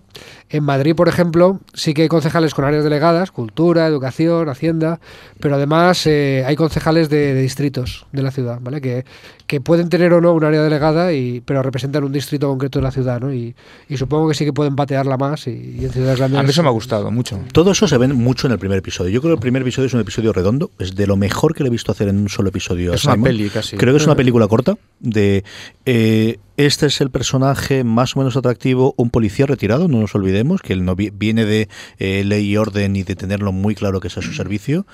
En 0.49 0.63
Madrid, 0.63 0.95
por 0.95 1.09
ejemplo, 1.09 1.59
sí 1.73 1.93
que 1.93 2.03
hay 2.03 2.07
concejales 2.07 2.53
con 2.53 2.65
áreas 2.65 2.83
delegadas, 2.83 3.31
cultura, 3.31 3.85
educación, 3.85 4.49
hacienda, 4.49 4.99
pero 5.39 5.55
además 5.55 6.07
eh, 6.07 6.43
hay 6.45 6.55
concejales 6.55 7.09
de, 7.09 7.33
distritos 7.35 8.05
de 8.13 8.21
la 8.21 8.31
ciudad, 8.31 8.59
¿vale? 8.61 8.79
Que, 8.79 9.05
que 9.45 9.61
pueden 9.61 9.89
tener 9.89 10.13
o 10.13 10.21
no 10.21 10.33
un 10.33 10.43
área 10.43 10.61
delegada, 10.61 11.11
y, 11.13 11.41
pero 11.41 11.61
representan 11.63 12.03
un 12.03 12.13
distrito 12.13 12.47
concreto 12.47 12.79
de 12.79 12.83
la 12.83 12.91
ciudad, 12.91 13.19
¿no? 13.19 13.33
Y, 13.33 13.55
supongo 13.95 14.29
que 14.29 14.35
sí 14.35 14.45
que 14.45 14.53
pueden 14.53 14.75
patearla 14.75 15.17
más 15.17 15.47
y, 15.47 15.77
y 15.79 15.85
en 15.85 15.91
ciudades. 15.91 16.19
A 16.35 16.43
mí 16.43 16.49
eso 16.49 16.63
me 16.63 16.69
ha 16.69 16.71
gustado 16.71 17.09
mucho. 17.11 17.39
Todo 17.51 17.71
eso 17.71 17.87
se 17.87 17.97
ve 17.97 18.07
mucho 18.07 18.47
en 18.47 18.53
el 18.53 18.59
primer 18.59 18.77
episodio. 18.79 19.09
Yo 19.11 19.21
creo 19.21 19.31
que 19.33 19.35
el 19.35 19.41
primer 19.41 19.61
episodio 19.61 19.87
es 19.87 19.93
un 19.93 20.01
episodio 20.01 20.33
redondo, 20.33 20.71
es 20.79 20.95
de 20.95 21.07
lo 21.07 21.15
mejor 21.15 21.53
que 21.55 21.63
le 21.63 21.67
he 21.67 21.71
visto 21.71 21.91
hacer 21.91 22.07
en 22.07 22.17
un 22.17 22.29
solo 22.29 22.49
episodio. 22.49 22.91
a 22.91 22.95
Es 22.95 23.05
una 23.05 23.13
Simon. 23.13 23.25
peli 23.27 23.49
casi. 23.49 23.77
Creo 23.77 23.93
que 23.93 23.97
es 23.97 24.05
una 24.05 24.15
película 24.15 24.47
corta 24.47 24.77
de 24.99 25.43
eh, 25.85 26.39
este 26.57 26.87
es 26.87 27.01
el 27.01 27.11
personaje 27.11 27.83
más 27.83 28.15
o 28.15 28.19
menos 28.19 28.35
atractivo, 28.35 28.93
un 28.97 29.09
policía 29.11 29.45
retirado, 29.45 29.87
no 29.87 29.99
nos 29.99 30.15
olvidemos, 30.15 30.61
que 30.61 30.73
él 30.73 30.83
no 30.85 30.95
vi- 30.95 31.11
viene 31.11 31.45
de 31.45 31.69
eh, 31.99 32.23
ley 32.25 32.45
y 32.49 32.57
orden 32.57 32.95
y 32.95 33.03
de 33.03 33.15
tenerlo 33.15 33.51
muy 33.51 33.75
claro 33.75 33.99
que 33.99 34.07
es 34.07 34.17
a 34.17 34.21
su 34.23 34.33
servicio, 34.33 34.87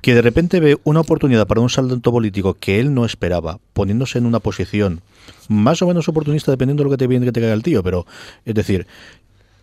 que 0.00 0.14
de 0.14 0.22
repente 0.22 0.60
ve 0.60 0.78
una 0.84 1.00
oportunidad 1.00 1.46
para 1.48 1.60
un 1.60 1.70
salto 1.70 2.12
político 2.12 2.54
que 2.54 2.78
él 2.78 2.94
no 2.94 3.04
esperaba, 3.04 3.58
poniéndose 3.72 4.18
en 4.18 4.26
una 4.26 4.38
posición 4.38 5.00
más 5.48 5.82
o 5.82 5.86
menos 5.86 6.08
oportunista 6.08 6.50
dependiendo 6.52 6.82
de 6.82 6.84
lo 6.84 6.90
que 6.90 6.96
te 6.98 7.06
viene 7.06 7.26
que 7.26 7.32
te 7.32 7.40
caiga 7.40 7.54
el 7.54 7.62
tío, 7.62 7.82
pero 7.82 8.06
es 8.44 8.54
decir, 8.54 8.86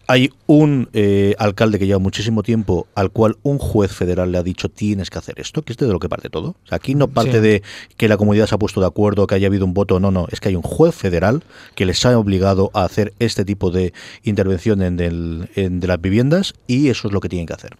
hay 0.07 0.31
un 0.45 0.89
eh, 0.93 1.35
alcalde 1.39 1.79
que 1.79 1.87
lleva 1.87 1.99
muchísimo 1.99 2.43
tiempo 2.43 2.87
al 2.95 3.11
cual 3.11 3.37
un 3.43 3.57
juez 3.57 3.91
federal 3.91 4.31
le 4.31 4.37
ha 4.37 4.43
dicho 4.43 4.69
tienes 4.69 5.09
que 5.09 5.17
hacer 5.17 5.39
esto, 5.39 5.61
que 5.63 5.73
es 5.73 5.77
de 5.77 5.87
lo 5.87 5.99
que 5.99 6.09
parte 6.09 6.29
todo. 6.29 6.49
O 6.49 6.67
sea, 6.67 6.75
aquí 6.77 6.95
no 6.95 7.07
parte 7.07 7.33
Sí. 7.33 7.39
de 7.39 7.63
que 7.97 8.07
la 8.07 8.17
comunidad 8.17 8.47
se 8.47 8.55
ha 8.55 8.59
puesto 8.59 8.81
de 8.81 8.87
acuerdo, 8.87 9.25
que 9.27 9.35
haya 9.35 9.47
habido 9.47 9.65
un 9.65 9.73
voto, 9.73 9.99
no, 9.99 10.11
no, 10.11 10.27
es 10.31 10.39
que 10.39 10.49
hay 10.49 10.55
un 10.55 10.61
juez 10.61 10.93
federal 10.93 11.43
que 11.75 11.85
les 11.85 12.05
ha 12.05 12.17
obligado 12.17 12.71
a 12.73 12.83
hacer 12.83 13.13
este 13.19 13.45
tipo 13.45 13.71
de 13.71 13.93
intervención 14.23 14.81
en, 14.81 14.99
el, 14.99 15.49
en 15.55 15.79
de 15.79 15.87
las 15.87 15.99
viviendas 15.99 16.53
y 16.67 16.89
eso 16.89 17.07
es 17.07 17.13
lo 17.13 17.19
que 17.19 17.29
tienen 17.29 17.47
que 17.47 17.53
hacer. 17.53 17.75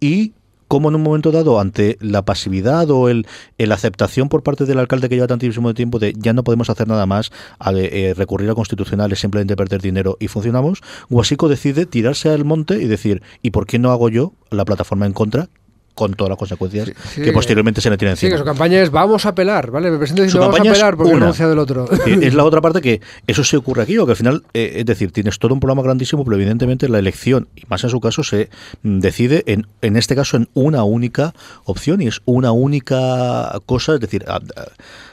Y 0.00 0.32
como 0.68 0.88
en 0.88 0.96
un 0.96 1.02
momento 1.02 1.32
dado, 1.32 1.60
ante 1.60 1.96
la 2.00 2.24
pasividad 2.24 2.90
o 2.90 3.08
el, 3.08 3.26
aceptación 3.70 4.28
por 4.28 4.42
parte 4.42 4.64
del 4.64 4.78
alcalde 4.78 5.08
que 5.08 5.16
lleva 5.16 5.26
tantísimo 5.26 5.74
tiempo 5.74 5.98
de 5.98 6.14
ya 6.16 6.32
no 6.32 6.44
podemos 6.44 6.70
hacer 6.70 6.88
nada 6.88 7.06
más, 7.06 7.30
a 7.58 7.72
eh, 7.72 8.14
recurrir 8.16 8.50
a 8.50 8.54
constitucionales, 8.54 9.20
simplemente 9.20 9.56
perder 9.56 9.82
dinero 9.82 10.16
y 10.20 10.28
funcionamos, 10.28 10.82
Guasico 11.08 11.48
decide 11.48 11.86
tirarse 11.86 12.30
al 12.30 12.44
monte 12.44 12.82
y 12.82 12.86
decir, 12.86 13.22
¿y 13.42 13.50
por 13.50 13.66
qué 13.66 13.78
no 13.78 13.90
hago 13.90 14.08
yo 14.08 14.32
la 14.50 14.64
plataforma 14.64 15.06
en 15.06 15.12
contra? 15.12 15.48
Con 15.96 16.14
todas 16.14 16.28
las 16.28 16.38
consecuencias 16.38 16.92
sí, 17.12 17.22
que 17.22 17.32
posteriormente 17.32 17.80
se 17.80 17.90
le 17.90 17.96
Sí, 17.98 18.06
encima. 18.06 18.30
que 18.32 18.38
su 18.38 18.44
campaña 18.44 18.80
es 18.80 18.90
vamos 18.90 19.26
a 19.26 19.34
pelar, 19.34 19.72
¿vale? 19.72 19.90
Me 19.90 19.98
presento 19.98 20.22
diciendo 20.22 20.42
vamos 20.46 20.54
a 20.54 20.58
campaña 20.58 20.72
es 20.72 20.78
pelar 20.78 20.96
porque 20.96 21.12
una. 21.14 21.24
anunciado 21.24 21.52
el 21.54 21.58
otro. 21.58 21.88
Es 22.06 22.34
la 22.34 22.44
otra 22.44 22.60
parte 22.60 22.80
que 22.80 23.00
eso 23.26 23.42
se 23.42 23.56
ocurre 23.56 23.82
aquí, 23.82 23.98
o 23.98 24.04
que 24.06 24.12
al 24.12 24.16
final, 24.16 24.44
eh, 24.54 24.74
es 24.76 24.86
decir, 24.86 25.10
tienes 25.10 25.38
todo 25.40 25.52
un 25.54 25.58
programa 25.60 25.82
grandísimo, 25.82 26.24
pero 26.24 26.36
evidentemente 26.36 26.88
la 26.88 26.98
elección, 27.00 27.48
y 27.56 27.62
más 27.68 27.82
en 27.82 27.90
su 27.90 27.98
caso, 28.00 28.22
se 28.22 28.50
mm, 28.82 29.00
decide 29.00 29.42
en, 29.46 29.66
en 29.82 29.96
este 29.96 30.14
caso 30.14 30.36
en 30.36 30.48
una 30.54 30.84
única 30.84 31.34
opción 31.64 32.00
y 32.02 32.06
es 32.08 32.20
una 32.26 32.52
única 32.52 33.58
cosa, 33.66 33.94
es 33.94 34.00
decir, 34.00 34.24
a- 34.28 34.36
a- 34.36 34.40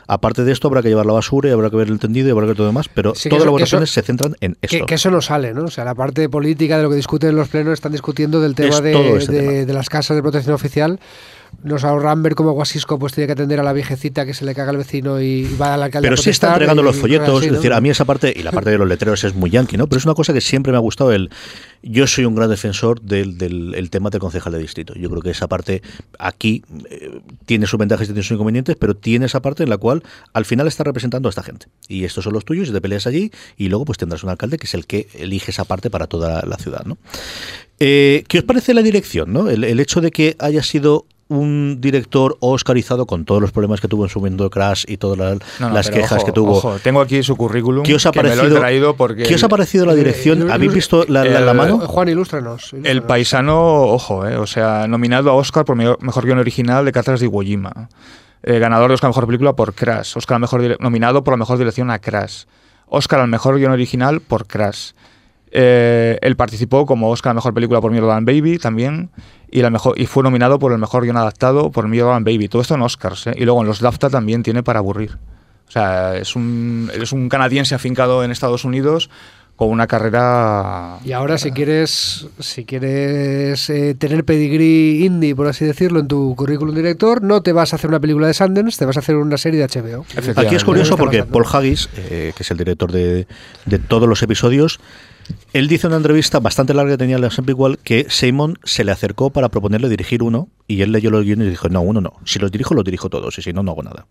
aparte 0.07 0.43
de 0.43 0.51
esto 0.51 0.67
habrá 0.67 0.81
que 0.81 0.89
llevar 0.89 1.05
la 1.05 1.13
basura 1.13 1.49
y 1.49 1.51
habrá 1.51 1.69
que 1.69 1.75
ver 1.75 1.87
el 1.87 1.99
tendido 1.99 2.27
y 2.27 2.31
habrá 2.31 2.43
que 2.43 2.47
ver 2.49 2.57
todo 2.57 2.65
lo 2.67 2.71
demás, 2.71 2.89
pero 2.93 3.13
Sí, 3.15 3.29
todas 3.29 3.45
las 3.45 3.51
votaciones 3.51 3.91
se 3.91 4.01
centran 4.01 4.35
en 4.41 4.57
esto. 4.61 4.77
Que, 4.77 4.85
que 4.85 4.95
eso 4.95 5.09
no 5.11 5.21
sale, 5.21 5.53
¿no? 5.53 5.63
O 5.65 5.69
sea, 5.69 5.85
la 5.85 5.95
parte 5.95 6.27
política 6.29 6.77
de 6.77 6.83
lo 6.83 6.89
que 6.89 6.95
discuten 6.95 7.29
en 7.31 7.35
los 7.37 7.47
plenos 7.49 7.73
están 7.73 7.91
discutiendo 7.91 8.39
del 8.41 8.55
tema, 8.55 8.69
Es 8.75 8.81
de, 8.83 8.91
todo 8.91 9.17
ese 9.17 9.31
de- 9.31 9.39
tema. 9.39 9.51
de 9.65 9.73
las 9.73 9.89
casas 9.89 10.15
de 10.15 10.21
protección 10.21 10.53
oficial. 10.55 10.99
Nos 11.63 11.83
ahorran 11.83 12.21
ver 12.23 12.35
cómo 12.35 12.51
Guasisco 12.51 12.99
pues 12.99 13.13
tiene 13.13 13.27
que 13.27 13.33
atender 13.33 13.59
a 13.59 13.63
la 13.63 13.73
viejecita 13.73 14.25
que 14.25 14.33
se 14.33 14.45
le 14.45 14.53
caga 14.53 14.71
al 14.71 14.77
vecino 14.77 15.21
y 15.21 15.43
va 15.59 15.73
al 15.73 15.83
alcalde 15.83 16.07
Pero 16.07 16.19
a 16.19 16.23
sí 16.23 16.29
está 16.29 16.49
entregando 16.49 16.81
y 16.81 16.85
los 16.85 16.95
folletos, 16.95 17.39
así, 17.39 17.47
es 17.47 17.53
decir, 17.53 17.73
a 17.73 17.81
mí 17.81 17.89
esa 17.89 18.05
parte, 18.05 18.33
y 18.35 18.43
la 18.43 18.51
parte 18.51 18.69
de 18.69 18.77
los 18.77 18.87
letreros 18.87 19.23
es 19.23 19.33
muy 19.33 19.49
yankee, 19.49 19.77
¿no? 19.77 19.87
Pero 19.87 19.99
es 19.99 20.05
una 20.05 20.13
cosa 20.13 20.33
que 20.33 20.41
siempre 20.41 20.71
me 20.71 20.77
ha 20.77 20.81
gustado 20.81 21.11
el... 21.11 21.29
Yo 21.81 22.07
soy 22.07 22.25
un 22.25 22.35
gran 22.35 22.49
defensor 22.49 23.01
del, 23.01 23.37
del 23.37 23.75
el 23.75 23.89
tema 23.89 24.09
del 24.09 24.19
concejal 24.21 24.53
de 24.53 24.59
distrito. 24.59 24.93
Yo 24.95 25.09
creo 25.09 25.21
que 25.21 25.31
esa 25.31 25.47
parte 25.47 25.81
aquí 26.17 26.63
eh, 26.89 27.19
tiene 27.45 27.67
sus 27.67 27.77
ventajas 27.77 28.05
y 28.05 28.07
tiene 28.07 28.23
sus 28.23 28.31
inconvenientes, 28.31 28.75
pero 28.77 28.95
tiene 28.95 29.25
esa 29.25 29.41
parte 29.41 29.63
en 29.63 29.69
la 29.69 29.77
cual 29.77 30.03
al 30.33 30.45
final 30.45 30.67
está 30.67 30.83
representando 30.83 31.27
a 31.27 31.31
esta 31.31 31.43
gente. 31.43 31.67
Y 31.87 32.05
estos 32.05 32.23
son 32.23 32.33
los 32.33 32.45
tuyos 32.45 32.69
y 32.69 32.71
te 32.71 32.81
peleas 32.81 33.07
allí 33.07 33.31
y 33.57 33.69
luego 33.69 33.85
pues 33.85 33.97
tendrás 33.97 34.23
un 34.23 34.29
alcalde 34.29 34.57
que 34.57 34.65
es 34.65 34.73
el 34.73 34.85
que 34.85 35.07
elige 35.13 35.51
esa 35.51 35.65
parte 35.65 35.89
para 35.89 36.07
toda 36.07 36.43
la 36.45 36.57
ciudad, 36.57 36.85
¿no? 36.85 36.97
Eh, 37.79 38.23
¿Qué 38.27 38.37
os 38.37 38.43
parece 38.45 38.73
la 38.73 38.81
dirección, 38.81 39.33
no? 39.33 39.49
El, 39.49 39.63
el 39.63 39.79
hecho 39.79 39.99
de 39.99 40.11
que 40.11 40.35
haya 40.39 40.63
sido 40.63 41.05
un 41.39 41.77
director 41.81 42.37
oscarizado 42.39 43.05
con 43.05 43.25
todos 43.25 43.41
los 43.41 43.51
problemas 43.51 43.81
que 43.81 43.87
tuvo 43.87 44.03
en 44.03 44.09
su 44.09 44.19
momento 44.19 44.49
Crash 44.49 44.85
y 44.87 44.97
todas 44.97 45.17
las, 45.17 45.39
No, 45.59 45.67
no, 45.69 45.73
las 45.75 45.87
pero 45.89 46.01
quejas 46.01 46.17
ojo, 46.19 46.25
que 46.25 46.31
tuvo. 46.31 46.51
ojo, 46.57 46.79
tengo 46.79 47.01
aquí 47.01 47.21
su 47.23 47.35
currículum. 47.35 47.83
¿Qué 47.83 47.95
os 47.95 48.05
ha 48.05 48.11
que 48.11 48.19
me 48.23 48.29
lo 48.29 48.33
he 48.33 48.37
parecido? 48.37 48.59
traído 48.59 48.95
porque 48.95 49.23
¿Qué 49.23 49.35
os 49.35 49.43
ha 49.43 49.49
parecido 49.49 49.85
la 49.85 49.95
dirección? 49.95 50.49
Eh, 50.49 50.51
¿Habéis 50.53 50.73
visto 50.73 51.05
la, 51.07 51.23
la- 51.25 51.39
la 51.41 51.51
el- 51.51 51.57
mano? 51.57 51.79
Juan, 51.79 52.09
ilústranos. 52.09 52.73
El 52.83 53.03
paisano, 53.03 53.81
ojo, 53.83 54.25
eh, 54.27 54.37
o 54.37 54.47
sea, 54.47 54.87
nominado 54.87 55.29
a 55.29 55.33
Oscar 55.35 55.65
por 55.65 55.75
mejor, 55.75 55.97
mejor 56.01 56.25
guion 56.25 56.39
original 56.39 56.85
de 56.85 56.91
Cartas 56.91 57.19
de 57.19 57.25
Iwo 57.25 57.41
Jima. 57.41 57.89
Eh, 58.43 58.59
ganador 58.59 58.89
de 58.89 58.95
Oscar 58.95 59.07
a 59.07 59.11
Mejor 59.11 59.25
Película 59.27 59.53
por 59.53 59.73
Crash. 59.73 60.17
Oscar 60.17 60.35
al 60.35 60.41
mejor 60.41 60.77
nominado 60.81 61.23
por 61.23 61.33
la 61.33 61.37
mejor 61.37 61.57
dirección 61.57 61.89
a 61.89 61.99
Crash. 61.99 62.43
Oscar 62.87 63.21
al 63.21 63.27
mejor 63.29 63.57
guion 63.57 63.71
original 63.71 64.19
por 64.21 64.45
Crash. 64.47 64.91
Eh, 65.55 66.17
él 66.21 66.35
participó 66.35 66.87
como 66.87 67.11
Oscar 67.11 67.29
a 67.29 67.33
Mejor 67.35 67.53
Película 67.53 67.79
por 67.79 67.91
Mirrorland 67.91 68.25
Baby 68.25 68.57
también. 68.57 69.11
Y, 69.51 69.61
la 69.61 69.69
mejor, 69.69 69.99
y 69.99 70.07
fue 70.07 70.23
nominado 70.23 70.57
por 70.57 70.71
el 70.71 70.79
mejor 70.79 71.03
guion 71.03 71.15
adaptado 71.15 71.69
por 71.69 71.87
Mirrorland 71.87 72.25
Baby. 72.25 72.47
Todo 72.47 72.63
esto 72.63 72.73
en 72.73 72.81
Oscars. 72.81 73.27
eh. 73.27 73.35
Y 73.37 73.45
luego 73.45 73.61
en 73.61 73.67
los 73.67 73.79
DAFTA 73.79 74.09
también 74.09 74.41
tiene 74.41 74.63
para 74.63 74.79
aburrir. 74.79 75.19
O 75.67 75.71
sea, 75.71 76.17
es 76.17 76.35
un, 76.35 76.91
es 76.99 77.11
un 77.11 77.29
canadiense 77.29 77.75
afincado 77.75 78.23
en 78.23 78.31
Estados 78.31 78.65
Unidos 78.65 79.11
con 79.55 79.69
una 79.69 79.85
carrera... 79.85 80.97
Y 81.05 81.11
ahora 81.11 81.37
si 81.37 81.51
quieres 81.51 82.27
si 82.39 82.65
quieres 82.65 83.69
eh, 83.69 83.93
tener 83.93 84.25
pedigrí 84.25 85.05
indie, 85.05 85.35
por 85.35 85.45
así 85.47 85.63
decirlo, 85.65 85.99
en 85.99 86.07
tu 86.07 86.35
currículum 86.35 86.73
director, 86.73 87.21
no 87.21 87.43
te 87.43 87.53
vas 87.53 87.73
a 87.73 87.75
hacer 87.75 87.89
una 87.91 87.99
película 87.99 88.25
de 88.25 88.33
Sundance, 88.33 88.79
te 88.79 88.85
vas 88.85 88.97
a 88.97 89.01
hacer 89.01 89.15
una 89.15 89.37
serie 89.37 89.59
de 89.59 89.67
HBO. 89.67 90.05
Aquí 90.35 90.55
es 90.55 90.63
curioso 90.63 90.97
porque 90.97 91.19
pasando. 91.19 91.43
Paul 91.43 91.45
Haggis, 91.53 91.89
eh, 91.97 92.33
que 92.35 92.41
es 92.41 92.49
el 92.49 92.57
director 92.57 92.91
de, 92.91 93.27
de 93.67 93.79
todos 93.79 94.09
los 94.09 94.23
episodios, 94.23 94.79
él 95.53 95.67
dice 95.67 95.87
en 95.87 95.91
una 95.91 95.97
entrevista 95.97 96.39
bastante 96.39 96.73
larga 96.73 96.93
que 96.93 96.97
tenía 96.97 97.15
en 97.15 97.21
la 97.21 97.29
Sempre 97.29 97.51
igual 97.51 97.77
que 97.79 98.07
Simon 98.09 98.57
se 98.63 98.83
le 98.83 98.91
acercó 98.91 99.29
para 99.29 99.49
proponerle 99.49 99.89
dirigir 99.89 100.23
uno 100.23 100.49
y 100.67 100.81
él 100.81 100.91
leyó 100.91 101.09
los 101.11 101.23
guiones 101.23 101.47
y 101.47 101.51
dijo, 101.51 101.69
no, 101.69 101.81
uno 101.81 102.01
no, 102.01 102.13
si 102.25 102.39
los 102.39 102.51
dirijo 102.51 102.73
los 102.73 102.83
dirijo 102.83 103.09
todos 103.09 103.37
y 103.37 103.41
si 103.41 103.53
no, 103.53 103.63
no 103.63 103.71
hago 103.71 103.83
nada. 103.83 104.07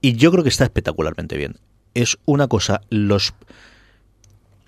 Y 0.00 0.14
yo 0.14 0.30
creo 0.30 0.42
que 0.42 0.48
está 0.48 0.64
espectacularmente 0.64 1.36
bien. 1.36 1.56
Es 1.94 2.18
una 2.24 2.48
cosa, 2.48 2.80
los... 2.90 3.34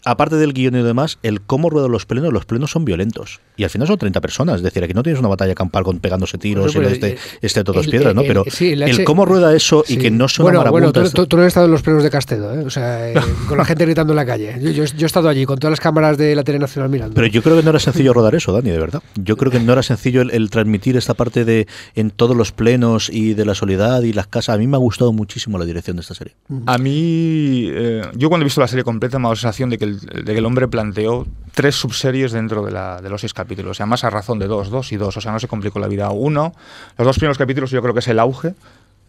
Aparte 0.06 0.36
del 0.36 0.52
guion 0.52 0.74
y 0.76 0.78
lo 0.78 0.84
demás, 0.84 1.18
el 1.24 1.40
cómo 1.40 1.68
ruedan 1.68 1.90
los 1.90 2.06
plenos, 2.06 2.32
los 2.32 2.44
plenos 2.46 2.70
son 2.70 2.84
violentos. 2.84 3.40
Y 3.56 3.64
al 3.64 3.70
final 3.70 3.88
son 3.88 3.98
30 3.98 4.20
personas. 4.20 4.56
Es 4.56 4.62
decir, 4.62 4.84
aquí 4.84 4.94
no 4.94 5.02
tienes 5.02 5.18
una 5.18 5.28
batalla 5.28 5.54
campal 5.54 5.82
con 5.82 5.98
pegándose 5.98 6.38
tiros 6.38 6.72
Bueno, 6.74 6.88
y 6.90 6.92
este, 6.92 7.18
este 7.42 7.64
todos 7.64 7.84
el- 7.86 7.90
piedras, 7.90 8.14
¿no? 8.14 8.20
el- 8.20 8.26
Pero 8.28 8.44
sí, 8.48 8.72
el 8.72 9.04
cómo 9.04 9.24
rueda 9.24 9.54
eso 9.54 9.84
y 9.88 9.96
que 9.96 10.10
no 10.12 10.28
son 10.28 10.44
bueno, 10.44 10.64
bueno, 10.70 10.92
tú, 10.92 11.02
tú- 11.10 11.26
tú 11.26 11.36
no 11.36 11.42
has 11.42 11.48
estado 11.48 11.66
en 11.66 11.72
los 11.72 11.82
plenos 11.82 12.02
de 12.04 12.10
Castedo, 12.10 12.54
¿eh? 12.54 12.64
o 12.64 12.70
sea, 12.70 13.10
eh, 13.10 13.14
con 13.48 13.58
la 13.58 13.64
gente 13.64 13.84
gritando 13.84 14.12
en 14.12 14.16
la 14.16 14.24
calle. 14.26 14.56
Yo, 14.60 14.70
yo- 14.70 14.84
yo 14.84 15.04
he 15.04 15.06
estado 15.06 15.28
allí 15.28 15.44
con 15.44 15.58
todas 15.58 15.72
las 15.72 15.80
cámaras 15.80 16.16
de 16.16 16.36
la 16.36 16.44
tele 16.44 16.60
nacional 16.60 16.88
mirando. 16.88 17.14
Pero 17.14 17.26
yo 17.26 17.42
creo 17.42 17.56
que 17.56 17.62
no 17.64 17.70
era 17.70 17.78
sencillo 17.80 18.12
rodar 18.12 18.34
eso, 18.36 18.52
Dani, 18.52 18.70
de 18.70 18.78
verdad. 18.78 19.02
Yo 19.16 19.36
creo 19.36 19.50
que 19.50 19.58
no 19.58 19.72
era 19.72 19.82
sencillo 19.82 20.22
el, 20.22 20.30
el 20.30 20.50
transmitir 20.50 20.96
esta 20.96 21.14
parte 21.14 21.44
de 21.44 21.66
en 21.96 22.10
todos 22.10 22.36
los 22.36 22.52
plenos 22.52 23.10
y 23.12 23.34
de 23.34 23.44
la 23.44 23.54
soledad 23.56 24.02
y 24.02 24.12
las 24.12 24.28
casas. 24.28 24.54
A 24.54 24.58
mí 24.58 24.66
me 24.68 24.76
ha 24.76 24.80
gustado 24.80 25.12
muchísimo 25.12 25.58
la 25.58 25.64
dirección 25.64 25.96
de 25.96 26.02
esta 26.02 26.14
serie. 26.14 26.34
A 26.66 26.78
mí, 26.78 27.68
eh, 27.72 28.02
yo 28.14 28.28
cuando 28.28 28.44
he 28.44 28.46
visto 28.46 28.60
la 28.60 28.68
serie 28.68 28.84
completa 28.84 29.18
me 29.18 29.22
ha 29.24 29.26
dado 29.28 29.34
la 29.34 29.40
sensación 29.40 29.70
de 29.70 29.78
que 29.78 29.84
el, 29.84 29.95
de 30.00 30.24
que 30.24 30.38
el 30.38 30.44
hombre 30.46 30.68
planteó 30.68 31.26
tres 31.54 31.74
subseries 31.74 32.32
dentro 32.32 32.64
de, 32.64 32.70
la- 32.72 33.00
de 33.00 33.08
los 33.08 33.20
seis 33.20 33.32
capítulos. 33.34 33.78
Y 33.78 33.82
además 33.82 34.04
a 34.04 34.10
razón 34.10 34.38
de 34.38 34.46
dos, 34.46 34.70
dos 34.70 34.92
y 34.92 34.96
dos. 34.96 35.16
O 35.16 35.20
sea, 35.20 35.32
no 35.32 35.38
se 35.40 35.48
complicó 35.48 35.78
la 35.78 35.88
vida. 35.88 36.10
Uno, 36.10 36.52
los 36.98 37.06
dos 37.06 37.16
primeros 37.18 37.38
capítulos 37.38 37.70
yo 37.70 37.80
creo 37.82 37.94
que 37.94 38.00
es 38.00 38.08
el 38.08 38.18
auge, 38.18 38.54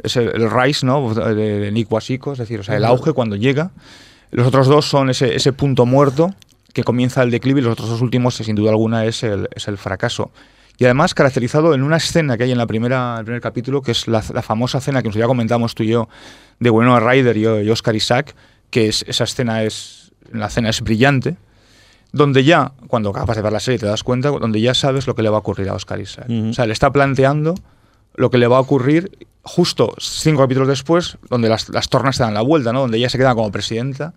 es 0.01 0.15
el, 0.15 0.29
el 0.29 0.49
rise, 0.51 0.85
¿no? 0.85 1.13
De, 1.13 1.33
de 1.35 1.71
Nick 1.71 1.91
Wasiko, 1.91 2.33
es 2.33 2.37
decir, 2.39 2.59
o 2.59 2.63
sea, 2.63 2.77
el 2.77 2.85
auge 2.85 3.13
cuando 3.13 3.35
llega. 3.35 3.71
Los 4.31 4.47
otros 4.47 4.67
dos 4.67 4.85
son 4.87 5.09
ese, 5.09 5.35
ese 5.35 5.53
punto 5.53 5.85
muerto 5.85 6.33
que 6.73 6.83
comienza 6.83 7.23
el 7.23 7.31
declive 7.31 7.61
y 7.61 7.63
los 7.63 7.73
otros 7.73 7.89
dos 7.89 8.01
últimos, 8.01 8.35
sin 8.35 8.55
duda 8.55 8.69
alguna, 8.71 9.05
es 9.05 9.23
el, 9.23 9.47
es 9.55 9.67
el 9.67 9.77
fracaso. 9.77 10.31
Y 10.77 10.85
además 10.85 11.15
caracterizado 11.15 11.73
en 11.73 11.81
una 11.81 11.97
escena 11.97 12.37
que 12.37 12.43
hay 12.43 12.51
en 12.51 12.57
la 12.59 12.67
primera, 12.67 13.15
el 13.17 13.25
primer 13.25 13.41
capítulo, 13.41 13.81
que 13.81 13.91
es 13.91 14.07
la, 14.07 14.23
la 14.31 14.43
famosa 14.43 14.77
escena 14.77 15.01
que 15.01 15.07
nos 15.07 15.15
ya 15.17 15.25
comentamos 15.25 15.73
tú 15.73 15.81
y 15.81 15.87
yo, 15.87 16.07
de 16.59 16.69
Winona 16.69 16.99
Ryder 16.99 17.35
y, 17.35 17.47
y 17.65 17.69
Oscar 17.71 17.95
Isaac, 17.95 18.35
que 18.69 18.89
es, 18.89 19.03
esa 19.07 19.23
escena 19.23 19.63
es, 19.63 19.96
la 20.31 20.47
escena 20.47 20.69
es 20.69 20.81
brillante, 20.81 21.37
donde 22.11 22.43
ya, 22.43 22.73
cuando 22.87 23.09
acabas 23.09 23.35
de 23.35 23.43
ver 23.43 23.53
la 23.53 23.59
serie 23.59 23.79
te 23.79 23.85
das 23.85 24.03
cuenta, 24.03 24.29
donde 24.29 24.61
ya 24.61 24.73
sabes 24.73 25.07
lo 25.07 25.15
que 25.15 25.21
le 25.21 25.29
va 25.29 25.37
a 25.37 25.39
ocurrir 25.39 25.69
a 25.69 25.73
Oscar 25.73 25.99
Isaac. 25.99 26.27
O 26.29 26.53
sea, 26.53 26.65
le 26.65 26.73
está 26.73 26.91
planteando 26.91 27.55
lo 28.15 28.31
que 28.31 28.37
le 28.37 28.47
va 28.47 28.57
a 28.57 28.61
ocurrir 28.61 29.27
justo 29.43 29.93
cinco 29.99 30.41
capítulos 30.41 30.67
después, 30.67 31.17
donde 31.29 31.49
las, 31.49 31.69
las 31.69 31.89
tornas 31.89 32.15
se 32.15 32.23
dan 32.23 32.33
la 32.33 32.41
vuelta, 32.41 32.73
¿no? 32.73 32.81
Donde 32.81 32.97
ella 32.97 33.09
se 33.09 33.17
queda 33.17 33.35
como 33.35 33.51
presidenta 33.51 34.13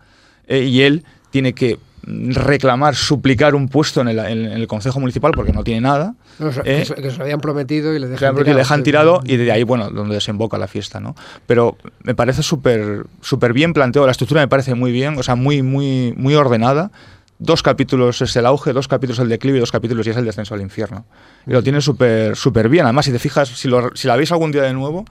eh, 0.47 0.65
y 0.65 0.83
él 0.83 1.05
tiene 1.31 1.53
que 1.53 1.79
reclamar, 2.05 2.95
suplicar 2.95 3.55
un 3.55 3.69
puesto 3.69 4.01
en 4.01 4.09
el, 4.09 4.19
en 4.19 4.45
el 4.47 4.67
Consejo 4.67 5.01
Municipal 5.01 5.33
porque 5.35 5.53
no 5.53 5.65
tiene 5.65 5.81
nada. 5.83 6.15
No, 6.39 6.47
o 6.49 6.53
sea, 6.53 6.63
eh, 6.65 6.79
que, 6.81 6.85
se, 6.87 6.95
que 6.95 7.11
se 7.11 7.17
lo 7.19 7.25
habían 7.25 7.41
prometido 7.41 7.95
y 7.95 7.99
le 7.99 8.09
dejan 8.09 8.35
tirado. 8.35 8.45
le 8.45 8.55
dejan 8.55 8.83
tirado 8.83 9.21
y 9.25 9.37
de 9.37 9.53
ahí, 9.53 9.63
bueno, 9.63 9.91
donde 9.91 10.15
desemboca 10.15 10.59
la 10.59 10.69
fiesta, 10.69 11.01
¿no? 11.01 11.15
Pero 11.47 11.77
me 12.03 12.15
parece 12.15 12.43
súper 12.43 13.05
súper 13.21 13.53
bien 13.53 13.73
planteado, 13.73 14.07
la 14.07 14.13
estructura 14.13 14.41
me 14.41 14.49
parece 14.49 14.75
muy 14.75 14.93
bien, 14.93 15.19
o 15.19 15.23
sea, 15.23 15.35
muy, 15.35 15.63
muy, 15.63 16.15
muy 16.17 16.35
ordenada. 16.35 16.91
Dos 17.39 17.63
capítulos 17.63 18.21
es 18.21 18.37
el 18.37 18.45
auge, 18.45 18.73
dos 18.75 18.87
capítulos 18.87 19.19
el 19.19 19.29
declive 19.31 19.57
y 19.57 19.61
dos 19.61 19.73
capítulos 19.73 20.07
y 20.07 20.11
es 20.11 20.17
el 20.17 20.27
descenso 20.27 20.55
al 20.55 20.61
infierno. 20.61 21.07
Y 21.47 21.53
lo 21.53 21.63
tiene 21.63 21.81
súper 21.81 22.37
súper 22.37 22.69
bien. 22.69 22.85
Además, 22.85 23.07
si 23.07 23.13
te 23.13 23.19
fijas, 23.19 23.49
si, 23.49 23.67
lo- 23.69 23.91
si 23.97 24.09
la 24.09 24.17
veis 24.17 24.31
algún 24.31 24.53
día 24.53 24.63
de 24.63 24.75
nuevo, 24.75 25.07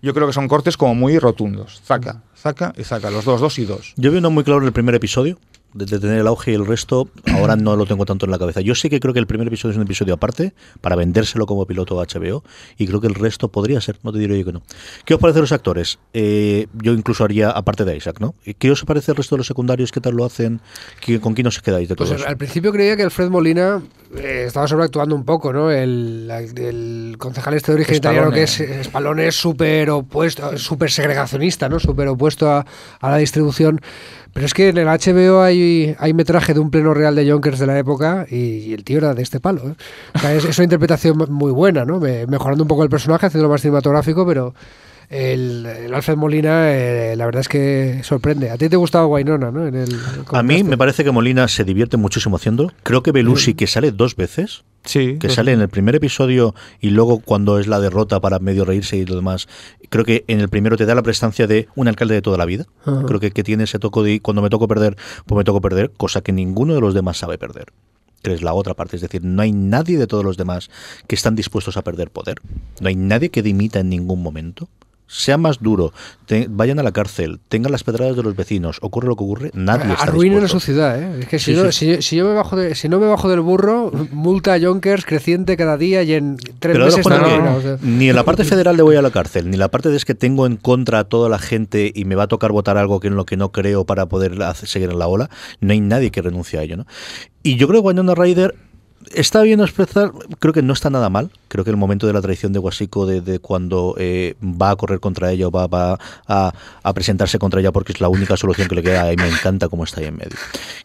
yo 0.00 0.14
creo 0.14 0.28
que 0.28 0.32
son 0.32 0.46
cortes 0.46 0.76
como 0.76 0.94
muy 0.94 1.18
rotundos. 1.18 1.80
Zaca, 1.84 2.22
zaca 2.36 2.72
y 2.76 2.84
zaca, 2.84 3.10
los 3.10 3.24
dos, 3.24 3.40
dos 3.40 3.58
y 3.58 3.64
dos. 3.64 3.94
Yo 3.96 4.12
vi 4.12 4.18
uno 4.18 4.30
muy 4.30 4.44
claro 4.44 4.60
en 4.60 4.66
el 4.66 4.72
primer 4.72 4.94
episodio, 4.94 5.38
de, 5.74 5.86
de 5.86 5.98
tener 5.98 6.18
el 6.20 6.26
auge 6.26 6.52
y 6.52 6.54
el 6.54 6.66
resto, 6.66 7.08
ahora 7.34 7.56
no 7.56 7.76
lo 7.76 7.86
tengo 7.86 8.04
tanto 8.04 8.26
en 8.26 8.30
la 8.32 8.38
cabeza. 8.38 8.60
Yo 8.60 8.74
sí 8.74 8.88
que 8.90 9.00
creo 9.00 9.12
que 9.14 9.20
el 9.20 9.26
primer 9.26 9.46
episodio 9.48 9.72
es 9.72 9.76
un 9.76 9.82
episodio 9.84 10.14
aparte, 10.14 10.52
para 10.80 10.96
vendérselo 10.96 11.46
como 11.46 11.66
piloto 11.66 12.00
a 12.00 12.04
HBO, 12.06 12.42
y 12.78 12.86
creo 12.86 13.00
que 13.00 13.06
el 13.06 13.14
resto 13.14 13.48
podría 13.48 13.80
ser, 13.80 13.98
no 14.02 14.12
te 14.12 14.18
diré 14.18 14.38
yo 14.38 14.44
que 14.44 14.52
no. 14.52 14.62
¿Qué 15.04 15.14
os 15.14 15.20
parece 15.20 15.40
los 15.40 15.52
actores? 15.52 15.98
Eh, 16.12 16.66
yo 16.74 16.92
incluso 16.92 17.24
haría, 17.24 17.50
aparte 17.50 17.84
de 17.84 17.96
Isaac, 17.96 18.18
¿no? 18.20 18.34
¿Qué 18.58 18.70
os 18.70 18.84
parece 18.84 19.12
el 19.12 19.16
resto 19.16 19.34
de 19.36 19.38
los 19.38 19.46
secundarios? 19.46 19.92
¿Qué 19.92 20.00
tal 20.00 20.14
lo 20.14 20.24
hacen? 20.24 20.60
¿Qué- 21.00 21.20
¿Con 21.20 21.34
quién 21.34 21.46
os 21.46 21.60
quedáis 21.60 21.88
de 21.88 21.96
Pues 21.96 22.10
todos? 22.10 22.26
al 22.26 22.36
principio 22.36 22.72
creía 22.72 22.96
que 22.96 23.02
Alfred 23.04 23.28
Molina 23.28 23.82
eh, 24.16 24.44
estaba 24.46 24.66
sobreactuando 24.68 25.14
un 25.14 25.24
poco, 25.24 25.52
¿no? 25.52 25.70
El, 25.70 26.30
el 26.56 27.16
concejal 27.18 27.54
este 27.54 27.72
de 27.72 27.76
origen 27.76 27.96
italiano 27.96 28.30
que 28.30 28.42
es. 28.42 28.62
Spalone 28.84 29.28
es 29.28 29.36
súper 29.36 29.88
opuesto, 29.90 30.56
súper 30.58 30.90
segregacionista, 30.90 31.68
¿no? 31.68 31.78
Súper 31.80 32.08
opuesto 32.08 32.50
a, 32.50 32.64
a 33.00 33.10
la 33.10 33.16
distribución. 33.18 33.80
Pero 34.34 34.46
es 34.46 34.54
que 34.54 34.70
en 34.70 34.78
el 34.78 34.86
HBO 34.86 35.42
hay, 35.42 35.94
hay 35.98 36.14
metraje 36.14 36.54
de 36.54 36.60
un 36.60 36.70
pleno 36.70 36.94
real 36.94 37.14
de 37.14 37.30
Jonkers 37.30 37.58
de 37.58 37.66
la 37.66 37.78
época 37.78 38.26
y, 38.30 38.36
y 38.36 38.72
el 38.72 38.82
tío 38.82 38.98
era 38.98 39.14
de 39.14 39.22
este 39.22 39.40
palo. 39.40 39.62
¿eh? 39.68 39.74
O 40.14 40.18
sea, 40.18 40.34
es, 40.34 40.44
es 40.44 40.56
una 40.58 40.64
interpretación 40.64 41.18
muy 41.28 41.52
buena, 41.52 41.84
¿no? 41.84 42.00
Me- 42.00 42.26
mejorando 42.26 42.64
un 42.64 42.68
poco 42.68 42.82
el 42.82 42.88
personaje, 42.88 43.26
haciéndolo 43.26 43.50
más 43.52 43.60
cinematográfico, 43.60 44.26
pero 44.26 44.54
el, 45.10 45.66
el 45.66 45.92
Alfred 45.94 46.16
Molina, 46.16 46.72
eh, 46.72 47.14
la 47.16 47.26
verdad 47.26 47.40
es 47.40 47.48
que 47.48 48.00
sorprende. 48.02 48.50
A 48.50 48.56
ti 48.56 48.70
te 48.70 48.76
gustaba 48.76 49.06
Wainona, 49.06 49.50
¿no? 49.50 49.66
En 49.66 49.74
el, 49.74 49.94
A 50.30 50.42
mí 50.42 50.64
me 50.64 50.78
parece 50.78 51.04
que 51.04 51.10
Molina 51.10 51.46
se 51.48 51.64
divierte 51.64 51.98
muchísimo 51.98 52.36
haciéndolo. 52.36 52.72
Creo 52.82 53.02
que 53.02 53.12
Belushi, 53.12 53.52
que 53.52 53.66
sale 53.66 53.92
dos 53.92 54.16
veces, 54.16 54.64
Sí. 54.84 55.18
que 55.18 55.28
sale 55.28 55.52
en 55.52 55.60
el 55.60 55.68
primer 55.68 55.94
episodio 55.94 56.54
y 56.80 56.90
luego 56.90 57.20
cuando 57.20 57.58
es 57.58 57.66
la 57.66 57.80
derrota 57.80 58.20
para 58.20 58.38
medio 58.38 58.64
reírse 58.64 58.96
y 58.96 59.04
lo 59.04 59.14
demás, 59.14 59.48
creo 59.90 60.04
que 60.04 60.24
en 60.26 60.40
el 60.40 60.48
primero 60.48 60.76
te 60.76 60.86
da 60.86 60.94
la 60.94 61.02
prestancia 61.02 61.46
de 61.46 61.68
un 61.76 61.88
alcalde 61.88 62.14
de 62.14 62.22
toda 62.22 62.36
la 62.36 62.44
vida. 62.44 62.66
Ajá. 62.84 63.04
Creo 63.06 63.20
que, 63.20 63.30
que 63.30 63.44
tiene 63.44 63.64
ese 63.64 63.78
toco 63.78 64.02
de 64.02 64.20
cuando 64.20 64.42
me 64.42 64.50
toco 64.50 64.66
perder, 64.68 64.96
pues 65.26 65.36
me 65.36 65.44
toco 65.44 65.60
perder, 65.60 65.90
cosa 65.96 66.20
que 66.20 66.32
ninguno 66.32 66.74
de 66.74 66.80
los 66.80 66.94
demás 66.94 67.18
sabe 67.18 67.38
perder. 67.38 67.66
Que 68.22 68.32
es 68.32 68.42
la 68.42 68.54
otra 68.54 68.74
parte, 68.74 68.96
es 68.96 69.02
decir, 69.02 69.24
no 69.24 69.42
hay 69.42 69.52
nadie 69.52 69.98
de 69.98 70.06
todos 70.06 70.24
los 70.24 70.36
demás 70.36 70.70
que 71.08 71.16
están 71.16 71.34
dispuestos 71.34 71.76
a 71.76 71.82
perder 71.82 72.10
poder. 72.10 72.40
No 72.80 72.88
hay 72.88 72.94
nadie 72.94 73.30
que 73.30 73.42
dimita 73.42 73.80
en 73.80 73.88
ningún 73.88 74.22
momento. 74.22 74.68
Sea 75.14 75.36
más 75.36 75.60
duro, 75.60 75.92
te- 76.24 76.46
vayan 76.48 76.78
a 76.78 76.82
la 76.82 76.90
cárcel, 76.90 77.38
tengan 77.50 77.70
las 77.70 77.84
pedradas 77.84 78.16
de 78.16 78.22
los 78.22 78.34
vecinos, 78.34 78.78
ocurre 78.80 79.08
lo 79.08 79.14
que 79.16 79.24
ocurre, 79.24 79.50
nadie 79.52 79.92
está 79.92 80.04
Arruinen 80.04 80.40
dispuesto. 80.40 80.58
su 80.60 80.64
ciudad, 80.64 80.98
¿eh? 81.02 81.20
Es 81.20 81.28
que 81.28 81.38
si, 81.38 81.54
Sí, 81.54 81.60
no, 81.62 81.70
sí. 81.70 81.96
Si, 81.96 82.02
si 82.02 82.16
yo 82.16 82.24
me 82.26 82.32
bajo 82.32 82.56
de, 82.56 82.74
si 82.74 82.88
no 82.88 82.98
me 82.98 83.06
bajo 83.06 83.28
del 83.28 83.40
burro, 83.40 83.92
multa 84.10 84.54
a 84.54 84.58
Jonkers 84.60 85.04
creciente 85.04 85.58
cada 85.58 85.76
día 85.76 86.02
y 86.02 86.14
en 86.14 86.36
tres 86.58 86.72
Pero 86.76 86.86
meses 86.86 87.00
está 87.00 87.16
arruinado, 87.16 87.58
o 87.58 87.60
sea. 87.60 87.76
ni 87.82 88.08
en 88.08 88.16
la 88.16 88.24
parte 88.24 88.44
federal 88.44 88.74
le 88.78 88.82
voy 88.82 88.96
a 88.96 89.02
la 89.02 89.10
cárcel, 89.10 89.50
ni 89.50 89.58
la 89.58 89.68
parte 89.68 89.90
de 89.90 89.96
es 89.98 90.06
que 90.06 90.14
tengo 90.14 90.46
en 90.46 90.56
contra 90.56 91.00
a 91.00 91.04
toda 91.04 91.28
la 91.28 91.38
gente 91.38 91.92
y 91.94 92.06
me 92.06 92.14
va 92.14 92.22
a 92.22 92.28
tocar 92.28 92.50
votar 92.52 92.78
algo 92.78 92.98
que 92.98 93.08
en 93.08 93.16
lo 93.16 93.26
que 93.26 93.36
no 93.36 93.52
creo 93.52 93.84
para 93.84 94.06
poder 94.06 94.42
hacer- 94.42 94.68
seguir 94.68 94.88
en 94.90 94.98
la 94.98 95.08
ola, 95.08 95.28
no 95.60 95.72
hay 95.74 95.80
nadie 95.82 96.10
que 96.10 96.22
renuncie 96.22 96.58
a 96.58 96.62
ello, 96.62 96.78
¿no? 96.78 96.86
Y 97.42 97.56
yo 97.56 97.68
creo 97.68 97.82
que 97.82 97.88
Winona 97.88 98.14
Ryder 98.14 98.54
está 99.14 99.42
bien 99.42 99.60
expresar, 99.60 100.12
creo 100.38 100.52
que 100.52 100.62
no 100.62 100.72
está 100.72 100.90
nada 100.90 101.08
mal. 101.08 101.30
Creo 101.48 101.64
que 101.64 101.70
el 101.70 101.76
momento 101.76 102.06
de 102.06 102.12
la 102.12 102.22
traición 102.22 102.52
de 102.52 102.58
Guasico, 102.58 103.04
de, 103.06 103.38
cuando 103.38 103.94
eh, 103.98 104.36
va 104.42 104.70
a 104.70 104.76
correr 104.76 105.00
contra 105.00 105.30
ella 105.30 105.48
o 105.48 105.50
va, 105.50 105.66
va 105.66 105.98
a, 106.26 106.92
presentarse 106.94 107.38
contra 107.38 107.60
ella 107.60 107.72
porque 107.72 107.92
es 107.92 108.00
la 108.00 108.08
única 108.08 108.36
solución 108.36 108.68
que 108.68 108.74
le 108.74 108.82
queda, 108.82 109.12
y 109.12 109.16
me 109.16 109.28
encanta 109.28 109.68
cómo 109.68 109.84
está 109.84 110.00
ahí 110.00 110.06
en 110.06 110.16
medio. 110.16 110.36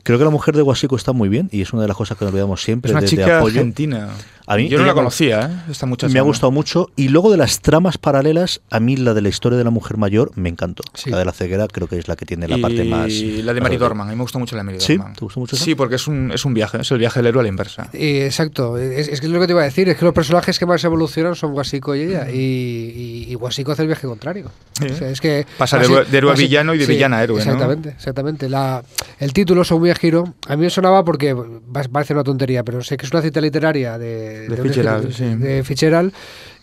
Creo 0.03 0.17
que 0.17 0.25
la 0.25 0.29
mujer 0.29 0.55
de 0.55 0.61
Guasico 0.61 0.95
está 0.95 1.13
muy 1.13 1.29
bien 1.29 1.47
y 1.51 1.61
es 1.61 1.71
una 1.71 1.83
de 1.83 1.87
las 1.87 1.97
cosas 1.97 2.17
que 2.17 2.25
nos 2.25 2.33
olvidamos 2.33 2.61
siempre. 2.61 2.91
Es 2.91 2.93
una 2.93 3.01
de, 3.01 3.07
chica 3.07 3.37
apoyo. 3.37 3.59
argentina. 3.59 4.09
Yo 4.47 4.79
no 4.79 4.85
la 4.85 4.93
conocía, 4.93 5.49
¿eh? 5.51 5.71
Esta 5.71 5.85
muchacha. 5.85 6.13
Me 6.13 6.19
ha 6.19 6.21
gustado 6.21 6.51
mucho. 6.51 6.89
Y 6.95 7.09
luego 7.09 7.31
de 7.31 7.37
las 7.37 7.59
tramas 7.59 7.97
paralelas, 7.97 8.61
a 8.69 8.79
mí 8.79 8.95
la 8.95 9.13
de 9.13 9.21
la 9.21 9.27
historia 9.27 9.57
de 9.57 9.63
la 9.65 9.71
mujer 9.71 9.97
mayor 9.97 10.31
me 10.35 10.47
encantó. 10.47 10.83
La 11.05 11.17
de 11.17 11.25
la 11.25 11.33
ceguera 11.33 11.67
creo 11.67 11.87
que 11.87 11.97
es 11.97 12.07
la 12.07 12.15
que 12.15 12.25
tiene 12.25 12.47
la 12.47 12.57
parte 12.57 12.85
más. 12.85 13.11
Y 13.11 13.41
la 13.41 13.53
de 13.53 13.59
Mary 13.59 13.75
Dorman. 13.75 14.07
A 14.07 14.11
mí 14.11 14.15
me 14.15 14.21
gusta 14.21 14.39
mucho 14.39 14.55
la 14.55 14.61
de 14.61 14.63
Mary 14.63 14.77
Dorman. 14.77 15.13
¿Sí? 15.13 15.19
¿Te 15.19 15.25
gusta 15.25 15.39
mucho 15.39 15.55
Sí, 15.57 15.75
porque 15.75 15.95
es 15.95 16.07
un, 16.07 16.31
es 16.31 16.45
un 16.45 16.53
viaje. 16.53 16.79
Es 16.79 16.91
el 16.91 16.97
viaje 16.97 17.19
del 17.19 17.27
héroe 17.27 17.41
a 17.41 17.43
la 17.43 17.49
inversa. 17.49 17.89
exacto. 17.91 18.77
Es, 18.77 19.09
es, 19.09 19.23
lo 19.23 19.39
que 19.41 19.47
te 19.47 19.51
iba 19.51 19.61
a 19.61 19.65
decir. 19.65 19.89
Es 19.89 19.97
que 19.97 20.05
los 20.05 20.13
personajes 20.13 20.57
que 20.57 20.65
más 20.65 20.81
evolucionan 20.83 21.35
son 21.35 21.51
Guasico 21.51 21.93
y 21.93 22.03
ella. 22.03 22.31
Y, 22.31 23.25
y, 23.27 23.33
Guasico 23.35 23.73
hace 23.73 23.81
el 23.81 23.87
viaje 23.87 24.07
contrario. 24.07 24.49
es 24.81 25.19
que 25.19 25.45
Pasa 25.57 25.77
de, 25.77 26.17
héroe 26.17 26.31
a 26.31 26.35
villano 26.35 26.73
y 26.73 26.77
de 26.77 26.85
villana 26.85 27.17
a 27.17 27.23
héroe. 27.23 27.39
Exactamente. 27.39 27.89
exactamente. 27.89 28.49
La, 28.49 28.81
el 29.19 29.33
título, 29.33 29.65
Son 29.65 29.79
muy 29.79 29.89
a 29.89 29.95
giro, 29.95 30.33
a 30.47 30.55
mí 30.55 30.63
me 30.63 30.69
sonaba 30.69 31.03
porque 31.03 31.35
parece 31.91 32.13
una 32.13 32.23
tontería, 32.23 32.63
pero 32.63 32.81
sé 32.81 32.95
que 32.95 33.05
es 33.05 33.11
una 33.11 33.21
cita 33.21 33.41
literaria 33.41 33.97
de, 33.97 34.36
de, 34.39 34.47
de 34.49 35.35
de 35.37 35.63
Fitzgerald 35.63 36.13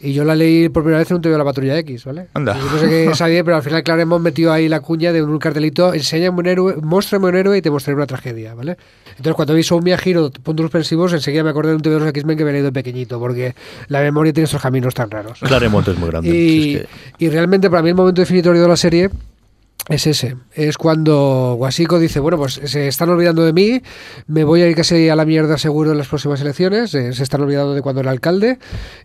y 0.04 0.12
yo 0.12 0.22
la 0.24 0.34
leí 0.34 0.68
por 0.68 0.82
primera 0.82 0.98
vez 0.98 1.10
en 1.10 1.16
un 1.16 1.22
TV 1.22 1.32
de 1.32 1.38
la 1.38 1.44
Patrulla 1.44 1.78
X, 1.78 2.04
¿vale? 2.04 2.26
Anda. 2.34 2.54
no 2.54 2.78
sé 2.78 2.88
qué 2.88 3.10
sabía, 3.14 3.42
pero 3.42 3.56
al 3.56 3.62
final, 3.62 3.82
claro, 3.82 4.02
hemos 4.02 4.20
metido 4.20 4.52
ahí 4.52 4.68
la 4.68 4.80
cuña 4.80 5.14
de 5.14 5.22
un 5.22 5.38
cartelito, 5.38 5.94
enséñame 5.94 6.40
un 6.40 6.46
héroe, 6.46 6.76
muéstrame 6.76 7.28
un 7.28 7.36
héroe 7.36 7.56
y 7.56 7.62
te 7.62 7.70
mostraré 7.70 7.96
una 7.96 8.06
tragedia, 8.06 8.54
¿vale? 8.54 8.76
Entonces, 9.10 9.34
cuando 9.34 9.54
vi 9.54 9.62
Soumia 9.62 9.96
Giro, 9.96 10.30
puntos 10.30 10.64
suspensivos, 10.64 11.12
enseguida 11.14 11.42
me 11.42 11.50
acordé 11.50 11.70
de 11.70 11.76
un 11.76 11.82
TV 11.82 11.94
de 11.94 12.00
los 12.00 12.08
X-Men 12.10 12.36
que 12.36 12.44
me 12.44 12.50
he 12.50 12.52
leído 12.52 12.70
pequeñito, 12.70 13.18
porque 13.18 13.54
la 13.88 14.00
memoria 14.02 14.32
tiene 14.34 14.44
esos 14.44 14.60
caminos 14.60 14.92
tan 14.92 15.10
raros. 15.10 15.38
Claremont 15.40 15.88
es 15.88 15.98
muy 15.98 16.10
grande. 16.10 16.28
Y, 16.28 16.82
y 17.18 17.28
realmente, 17.30 17.70
para 17.70 17.82
mí, 17.82 17.88
el 17.88 17.94
momento 17.94 18.20
definitorio 18.20 18.60
de 18.60 18.68
la 18.68 18.76
serie 18.76 19.10
es 19.88 20.06
ese. 20.06 20.36
Es 20.54 20.78
cuando 20.78 21.54
Guasico 21.58 21.98
dice, 21.98 22.20
bueno, 22.20 22.38
pues 22.38 22.60
se 22.64 22.88
están 22.88 23.10
olvidando 23.10 23.44
de 23.44 23.52
mí, 23.52 23.82
me 24.26 24.44
voy 24.44 24.62
a 24.62 24.68
ir 24.68 24.74
casi 24.74 25.08
a 25.08 25.16
la 25.16 25.24
mierda 25.24 25.58
seguro 25.58 25.92
en 25.92 25.98
las 25.98 26.08
próximas 26.08 26.40
elecciones, 26.40 26.94
eh, 26.94 27.12
se 27.12 27.22
están 27.22 27.42
olvidando 27.42 27.74
de 27.74 27.82
cuando 27.82 28.00
era 28.00 28.10
alcalde. 28.10 28.58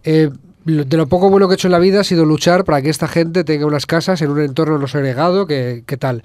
Eh, 0.04 0.30
de 0.66 0.98
lo 0.98 1.08
poco 1.08 1.30
bueno 1.30 1.48
que 1.48 1.54
he 1.54 1.56
hecho 1.56 1.68
en 1.68 1.72
la 1.72 1.80
vida 1.80 2.02
ha 2.02 2.04
sido 2.04 2.26
luchar 2.26 2.64
para 2.64 2.82
que 2.82 2.90
esta 2.90 3.08
gente 3.08 3.44
tenga 3.44 3.66
unas 3.66 3.86
casas 3.86 4.22
en 4.22 4.30
un 4.30 4.42
entorno 4.42 4.78
no 4.78 4.88
segregado, 4.88 5.48
que, 5.48 5.84
que 5.86 5.98
tal. 5.98 6.22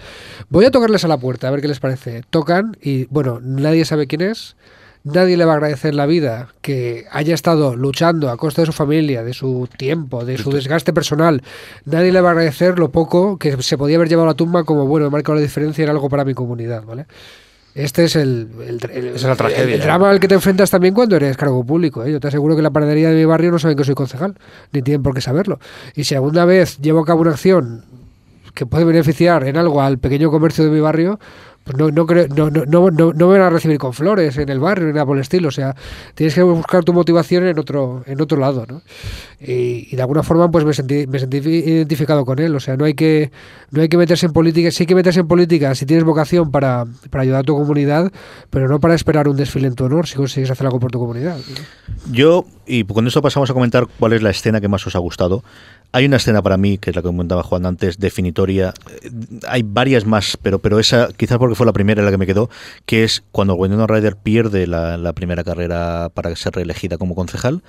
Voy 0.51 0.67
a 0.67 0.71
tocarles 0.71 1.05
a 1.05 1.09
la 1.09 1.17
puerta, 1.17 1.49
a 1.49 1.51
ver 1.51 1.61
qué 1.61 1.69
les 1.69 1.81
parece. 1.81 2.23
Tocan 2.29 2.77
y, 2.83 3.07
bueno, 3.07 3.41
nadie 3.43 3.85
sabe 3.85 4.07
quién 4.07 4.21
es 4.21 4.57
nadie 5.05 5.37
le 5.37 5.45
va 5.45 5.53
a 5.53 5.57
agradecer 5.57 5.95
la 5.95 6.07
vida 6.07 6.49
que 6.61 7.07
haya 7.11 7.35
estado 7.35 7.77
luchando 7.77 8.31
a 8.31 8.37
costa 8.37 8.63
de 8.63 8.67
su 8.67 8.73
familia, 8.73 9.23
de 9.23 9.35
su 9.35 9.69
tiempo, 9.77 10.25
de 10.25 10.39
su 10.39 10.51
desgaste 10.51 10.93
personal. 10.93 11.43
Nadie 11.85 12.11
le 12.11 12.21
va 12.21 12.31
a 12.31 12.33
agradecer 12.33 12.79
lo 12.79 12.91
poco 12.91 13.39
que 13.39 13.63
se 13.63 13.79
podía 13.79 13.97
haber 13.97 14.09
llevado 14.09 14.29
a 14.29 14.33
la 14.33 14.37
tumba 14.37 14.65
como, 14.65 14.87
bueno, 14.87 15.07
he 15.07 15.11
marcado 15.11 15.37
la 15.37 15.43
diferencia 15.43 15.85
en 15.85 15.91
algo 15.91 16.09
para 16.09 16.25
mi 16.25 16.35
comunidad, 16.35 16.83
¿vale? 16.85 17.07
Este 17.75 18.05
es 18.05 18.15
el, 18.15 18.49
el, 18.61 19.81
drama 19.81 20.09
al 20.09 20.21
que 20.21 20.29
te 20.29 20.37
enfrentas 20.37 20.71
también 20.71 20.95
cuando 20.95 21.17
eres 21.17 21.37
cargo 21.37 21.65
público. 21.65 22.05
¿eh? 22.05 22.13
Yo 22.13 22.21
te 22.21 22.29
aseguro 22.29 22.55
que 22.55 22.63
la 22.63 22.71
panadería 22.71 23.11
de 23.11 23.17
mi 23.17 23.25
barrio 23.25 23.51
no 23.51 23.59
saben 23.59 23.77
que 23.77 23.83
soy 23.83 23.97
concejal, 23.97 24.37
ni 24.71 24.81
tienen 24.81 25.03
por 25.03 25.13
qué 25.13 25.21
saberlo. 25.21 25.59
Y 25.97 26.05
si 26.05 26.15
alguna 26.15 26.45
vez 26.45 26.79
llevo 26.79 27.01
a 27.01 27.05
cabo 27.05 27.23
una 27.23 27.33
acción 27.33 27.85
que 28.55 28.65
puede 28.65 28.85
beneficiar 28.85 29.43
en 29.49 29.57
algo 29.57 29.83
al 29.83 29.99
pequeño 29.99 30.31
comercio 30.31 30.65
de 30.65 30.71
mi 30.71 30.79
barrio, 30.79 31.19
no, 31.73 31.91
no, 31.91 32.07
creo, 32.07 32.29
no, 32.29 32.51
no, 32.51 32.65
no, 32.67 32.91
no, 32.91 33.29
me 33.29 33.39
van 33.39 33.47
a 33.47 33.51
recibir 33.51 33.79
con 33.79 33.95
flores 33.95 34.37
en 34.37 34.51
el 34.51 34.61
barrio 34.61 34.87
ni 34.87 34.93
nada 34.93 35.07
por 35.07 35.17
el 35.17 35.23
estilo. 35.23 35.49
O 35.49 35.51
sea, 35.51 35.75
tienes 36.15 36.35
que 36.35 36.43
buscar 36.43 36.85
tu 36.85 36.93
motivación 36.93 37.47
en 37.47 37.59
otro, 37.59 38.03
en 38.07 38.21
otro 38.21 38.39
lado, 38.39 38.67
¿no? 38.69 38.83
Y, 39.41 39.97
de 39.97 40.03
alguna 40.03 40.23
forma, 40.23 40.51
pues 40.51 40.65
me 40.65 40.75
sentí, 40.75 41.07
me 41.07 41.19
sentí 41.19 41.39
identificado 41.39 42.27
con 42.27 42.39
él. 42.39 42.55
O 42.55 42.61
sea, 42.61 42.77
no 42.77 42.85
hay 42.85 42.93
que, 42.93 43.31
no 43.71 43.81
hay 43.81 43.89
que 43.89 43.97
meterse 43.97 44.27
en 44.27 44.33
política. 44.33 44.71
Sí 44.71 44.83
hay 44.83 44.87
que 44.87 44.95
meterse 44.95 45.21
en 45.21 45.29
política 45.29 45.75
si 45.75 45.87
tienes 45.87 46.05
vocación 46.05 46.51
para, 46.51 46.85
para 47.09 47.23
ayudar 47.23 47.41
a 47.41 47.45
tu 47.45 47.57
comunidad, 47.57 48.13
pero 48.51 48.69
no 48.69 48.79
para 48.79 48.95
esperar 48.95 49.27
un 49.27 49.37
desfile 49.37 49.67
en 49.67 49.75
tu 49.75 49.85
honor 49.85 50.07
si 50.07 50.17
consigues 50.17 50.51
hacer 50.51 50.67
algo 50.67 50.81
por 50.81 50.91
tu 50.91 50.99
comunidad. 50.99 51.39
Yo, 52.11 52.45
y 52.67 52.85
con 52.85 53.07
esto 53.07 53.23
pasamos 53.23 53.49
a 53.49 53.55
comentar 53.55 53.87
cuál 53.99 54.13
es 54.13 54.23
la 54.23 54.31
escena 54.31 54.61
que 54.61 54.69
más 54.69 54.87
os 54.87 54.97
ha 54.97 54.99
gustado. 54.99 55.43
Hay 55.93 56.07
una 56.07 56.17
escena 56.17 56.43
para 56.43 56.57
mí, 56.57 56.79
que 56.79 56.91
es 56.91 56.97
la 56.97 57.03
que 57.03 57.07
comentaba 57.07 57.45
Juan 57.45 57.67
antes, 57.67 57.99
definitoria. 58.01 58.75
Hay 59.47 59.63
varias 59.63 60.05
más, 60.05 60.37
pero, 60.43 60.59
pero 60.59 60.81
esa 60.81 61.09
quizás 61.17 61.39
porque 61.39 61.55
fue 61.55 61.67
la 61.67 61.73
primera 61.73 62.01
en 62.01 62.05
la 62.05 62.11
que 62.11 62.19
me 62.19 62.27
quedó, 62.27 62.51
que 62.85 63.05
es 63.05 63.23
cuando 63.31 63.55
Winona 63.55 63.87
Ryder 63.87 64.17
pierde 64.17 64.67
la, 64.67 65.13
primera 65.13 65.45
carrera 65.45 66.11
para 66.13 66.35
ser 66.35 66.55
reelegida 66.55 66.99
como 66.99 67.15
concejal 67.15 67.63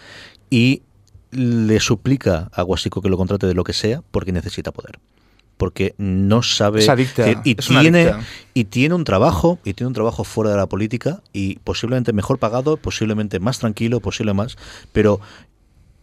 y 0.49 0.82
le 1.30 1.80
suplica 1.80 2.49
a 2.51 2.63
Guasico 2.63 3.01
que 3.01 3.10
lo 3.10 3.17
contrate 3.17 3.45
de 3.45 3.54
lo 3.54 3.63
que 3.63 3.73
sea 3.73 4.01
porque 4.10 4.32
necesita 4.32 4.71
poder. 4.71 4.99
Porque 5.58 5.93
no 5.97 6.41
sabe 6.41 6.86
y 7.45 7.56
tiene 7.56 8.12
y 8.54 8.63
tiene 8.65 8.95
un 8.95 9.04
trabajo 9.04 9.60
y 9.63 9.73
tiene 9.73 9.89
un 9.89 9.93
trabajo 9.93 10.23
fuera 10.23 10.49
de 10.49 10.58
la 10.58 10.65
política 10.65 11.21
y 11.32 11.60
posiblemente 11.60 12.12
mejor 12.12 12.39
pagado 12.39 12.75
posiblemente 12.75 13.39
más 13.39 13.60
tranquilo 13.60 14.01
posible 14.01 14.34
más 14.34 14.58
pero 14.91 15.21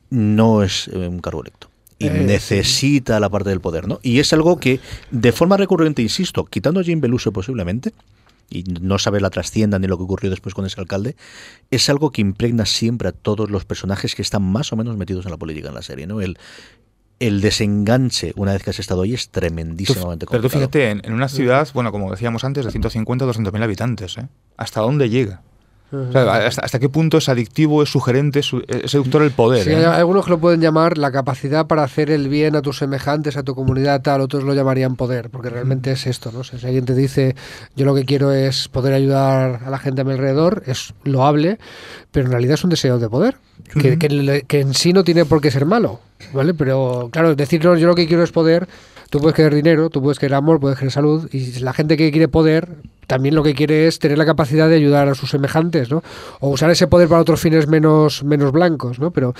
no 0.08 0.62
es 0.62 0.88
eh, 0.88 1.06
un 1.06 1.20
cargo 1.20 1.42
electo 1.42 1.71
y 2.06 2.10
necesita 2.10 3.20
la 3.20 3.28
parte 3.28 3.50
del 3.50 3.60
poder, 3.60 3.88
¿no? 3.88 4.00
Y 4.02 4.18
es 4.18 4.32
algo 4.32 4.58
que, 4.58 4.80
de 5.10 5.32
forma 5.32 5.56
recurrente, 5.56 6.02
insisto, 6.02 6.44
quitando 6.44 6.80
a 6.80 6.84
Jim 6.84 7.00
Beluso 7.00 7.32
posiblemente, 7.32 7.92
y 8.50 8.64
no 8.64 8.98
sabe 8.98 9.20
la 9.20 9.30
trascienda 9.30 9.78
ni 9.78 9.86
lo 9.86 9.96
que 9.96 10.04
ocurrió 10.04 10.30
después 10.30 10.54
con 10.54 10.66
ese 10.66 10.80
alcalde, 10.80 11.16
es 11.70 11.88
algo 11.88 12.10
que 12.10 12.20
impregna 12.20 12.66
siempre 12.66 13.08
a 13.08 13.12
todos 13.12 13.50
los 13.50 13.64
personajes 13.64 14.14
que 14.14 14.22
están 14.22 14.42
más 14.42 14.72
o 14.72 14.76
menos 14.76 14.96
metidos 14.96 15.24
en 15.24 15.30
la 15.30 15.38
política 15.38 15.68
en 15.68 15.74
la 15.74 15.82
serie, 15.82 16.06
¿no? 16.06 16.20
El, 16.20 16.38
el 17.18 17.40
desenganche 17.40 18.32
una 18.36 18.52
vez 18.52 18.62
que 18.62 18.70
has 18.70 18.78
estado 18.78 19.02
ahí 19.02 19.14
es 19.14 19.30
tremendísimamente 19.30 20.26
complicado. 20.26 20.30
Pero 20.30 20.42
tú 20.42 20.48
fíjate, 20.48 20.90
en, 20.90 21.00
en 21.04 21.12
una 21.12 21.28
ciudad, 21.28 21.68
bueno, 21.72 21.92
como 21.92 22.10
decíamos 22.10 22.44
antes, 22.44 22.64
de 22.64 22.70
150 22.70 23.24
o 23.24 23.26
200 23.28 23.52
mil 23.52 23.62
habitantes, 23.62 24.18
¿eh? 24.18 24.28
¿Hasta 24.56 24.80
dónde 24.80 25.08
llega? 25.08 25.42
¿Hasta, 26.14 26.78
qué 26.78 26.88
punto 26.88 27.18
es 27.18 27.28
adictivo, 27.28 27.82
es 27.82 27.90
sugerente, 27.90 28.40
es 28.40 28.52
seductor 28.86 29.22
el 29.22 29.30
poder? 29.30 29.64
Sí, 29.64 29.70
hay 29.70 29.84
algunos 29.84 30.24
que 30.24 30.30
lo 30.30 30.38
pueden 30.38 30.60
llamar 30.60 30.98
la 30.98 31.10
capacidad 31.12 31.66
para 31.66 31.82
hacer 31.82 32.10
el 32.10 32.28
bien 32.28 32.56
a 32.56 32.62
tus 32.62 32.78
semejantes, 32.78 33.36
a 33.36 33.42
tu 33.42 33.54
comunidad, 33.54 34.02
tal, 34.02 34.20
otros 34.20 34.44
lo 34.44 34.54
llamarían 34.54 34.96
poder, 34.96 35.30
porque 35.30 35.50
realmente 35.50 35.92
es 35.92 36.06
esto, 36.06 36.32
¿no? 36.32 36.44
Si 36.44 36.54
alguien 36.64 36.84
te 36.84 36.94
dice, 36.94 37.36
yo 37.76 37.84
lo 37.84 37.94
que 37.94 38.04
quiero 38.04 38.32
es 38.32 38.68
poder 38.68 38.94
ayudar 38.94 39.60
a 39.64 39.70
la 39.70 39.78
gente 39.78 40.00
a 40.00 40.04
mi 40.04 40.12
alrededor, 40.12 40.62
es 40.66 40.94
loable, 41.04 41.58
pero 42.10 42.26
en 42.26 42.32
realidad 42.32 42.54
es 42.54 42.64
un 42.64 42.70
deseo 42.70 42.98
de 42.98 43.08
poder, 43.08 43.36
que, 43.72 43.98
que 44.46 44.60
en 44.60 44.74
sí 44.74 44.92
no 44.92 45.04
tiene 45.04 45.24
por 45.24 45.40
qué 45.40 45.50
ser 45.50 45.66
malo, 45.66 46.00
¿vale? 46.32 46.54
Pero 46.54 47.08
claro, 47.12 47.34
decirlo, 47.34 47.76
yo 47.76 47.86
lo 47.86 47.94
que 47.94 48.06
quiero 48.06 48.22
es 48.22 48.32
poder 48.32 48.66
Tú 49.12 49.20
puedes 49.20 49.36
querer 49.36 49.54
dinero, 49.54 49.90
tú 49.90 50.00
puedes 50.00 50.18
querer 50.18 50.36
amor, 50.36 50.58
puedes 50.58 50.78
querer 50.78 50.90
salud, 50.90 51.28
y 51.32 51.58
la 51.58 51.74
gente 51.74 51.98
que 51.98 52.10
quiere 52.10 52.28
poder 52.28 52.70
también 53.06 53.34
lo 53.34 53.42
que 53.42 53.54
quiere 53.54 53.86
es 53.86 53.98
tener 53.98 54.18
la 54.18 54.26
capacidad 54.26 54.68
de 54.68 54.76
ayudar 54.76 55.08
a 55.08 55.14
sus 55.14 55.30
semejantes, 55.30 55.90
¿no? 55.90 56.02
O 56.40 56.50
usar 56.50 56.70
ese 56.70 56.86
poder 56.86 57.08
para 57.08 57.20
otros 57.20 57.40
fines 57.40 57.66
menos, 57.66 58.24
menos 58.24 58.52
blancos, 58.52 58.98
¿no? 58.98 59.10
Pero 59.10 59.34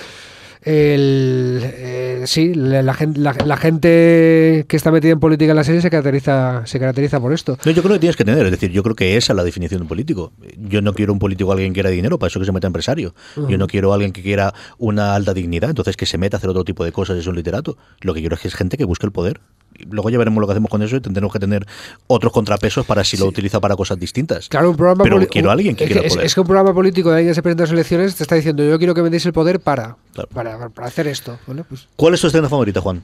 el, 0.65 1.59
eh, 1.61 2.23
sí, 2.25 2.53
la, 2.53 2.93
gente, 2.93 3.19
la, 3.19 3.57
gente 3.57 4.65
que 4.67 4.77
está 4.77 4.91
metida 4.91 5.11
en 5.11 5.19
política 5.19 5.51
en 5.51 5.57
la 5.57 5.63
serie 5.65 5.81
se 5.81 5.89
caracteriza, 5.89 6.65
se 6.65 6.79
caracteriza 6.79 7.19
por 7.19 7.33
esto. 7.33 7.57
No, 7.65 7.71
yo 7.71 7.83
creo 7.83 7.95
que 7.95 7.99
tienes 7.99 8.15
que 8.15 8.23
tener, 8.23 8.45
es 8.45 8.51
decir, 8.51 8.71
yo 8.71 8.81
creo 8.81 8.95
que 8.95 9.17
esa 9.17 9.33
es 9.33 9.37
la 9.37 9.43
definición 9.43 9.79
de 9.79 9.83
un 9.83 9.89
político. 9.89 10.31
Yo 10.57 10.81
no 10.81 10.93
quiero 10.93 11.11
un 11.11 11.19
político 11.19 11.51
alguien 11.51 11.73
que 11.73 11.77
quiera 11.77 11.89
dinero, 11.89 12.17
para 12.17 12.29
eso 12.29 12.39
que 12.39 12.45
se 12.45 12.53
meta 12.53 12.67
empresario. 12.67 13.13
Yo 13.35 13.57
no 13.57 13.67
quiero 13.67 13.93
alguien 13.93 14.13
que 14.13 14.21
quiera 14.21 14.53
una 14.77 15.15
alta 15.15 15.33
dignidad, 15.33 15.69
entonces 15.69 15.97
que 15.97 16.05
se 16.05 16.17
meta 16.17 16.37
a 16.37 16.39
hacer 16.39 16.49
otro 16.49 16.63
tipo 16.63 16.85
de 16.85 16.93
cosas, 16.93 17.17
es 17.17 17.27
un 17.27 17.35
literato. 17.35 17.77
Lo 17.99 18.13
que 18.13 18.21
quiero 18.21 18.35
es 18.35 18.41
que 18.41 18.47
es 18.47 18.55
gente 18.55 18.77
que 18.77 18.85
busque 18.85 19.05
el 19.05 19.11
poder. 19.11 19.41
Luego 19.89 20.09
ya 20.09 20.17
veremos 20.17 20.39
lo 20.39 20.47
que 20.47 20.53
hacemos 20.53 20.69
con 20.69 20.81
eso 20.81 20.95
y 20.95 21.01
tendremos 21.01 21.33
que 21.33 21.39
tener 21.39 21.65
otros 22.07 22.31
contrapesos 22.31 22.85
para 22.85 23.03
si 23.03 23.17
lo 23.17 23.25
utiliza 23.25 23.59
para 23.59 23.75
cosas 23.75 23.99
distintas. 23.99 24.49
Claro, 24.49 24.69
un 24.69 24.77
programa 24.77 25.03
Pero 25.03 25.27
quiero 25.27 25.49
a 25.49 25.53
alguien 25.53 25.75
que 25.75 25.85
quiera 25.85 26.01
es, 26.01 26.13
poder. 26.13 26.25
Es 26.25 26.35
que 26.35 26.41
un 26.41 26.47
programa 26.47 26.73
político 26.73 27.11
de 27.11 27.17
alguien 27.17 27.35
se 27.35 27.41
presenta 27.41 27.63
a 27.63 27.65
las 27.65 27.73
elecciones 27.73 28.15
te 28.15 28.23
está 28.23 28.35
diciendo 28.35 28.63
yo 28.63 28.77
quiero 28.77 28.93
que 28.93 29.01
me 29.01 29.09
deis 29.09 29.25
el 29.25 29.33
poder 29.33 29.59
para, 29.59 29.97
para 30.33 30.69
para, 30.69 30.87
hacer 30.87 31.07
esto. 31.07 31.37
Pues 31.45 31.87
¿Cuál 31.95 32.13
es 32.13 32.21
tu 32.21 32.27
escena 32.27 32.49
favorita, 32.49 32.81
Juan? 32.81 33.03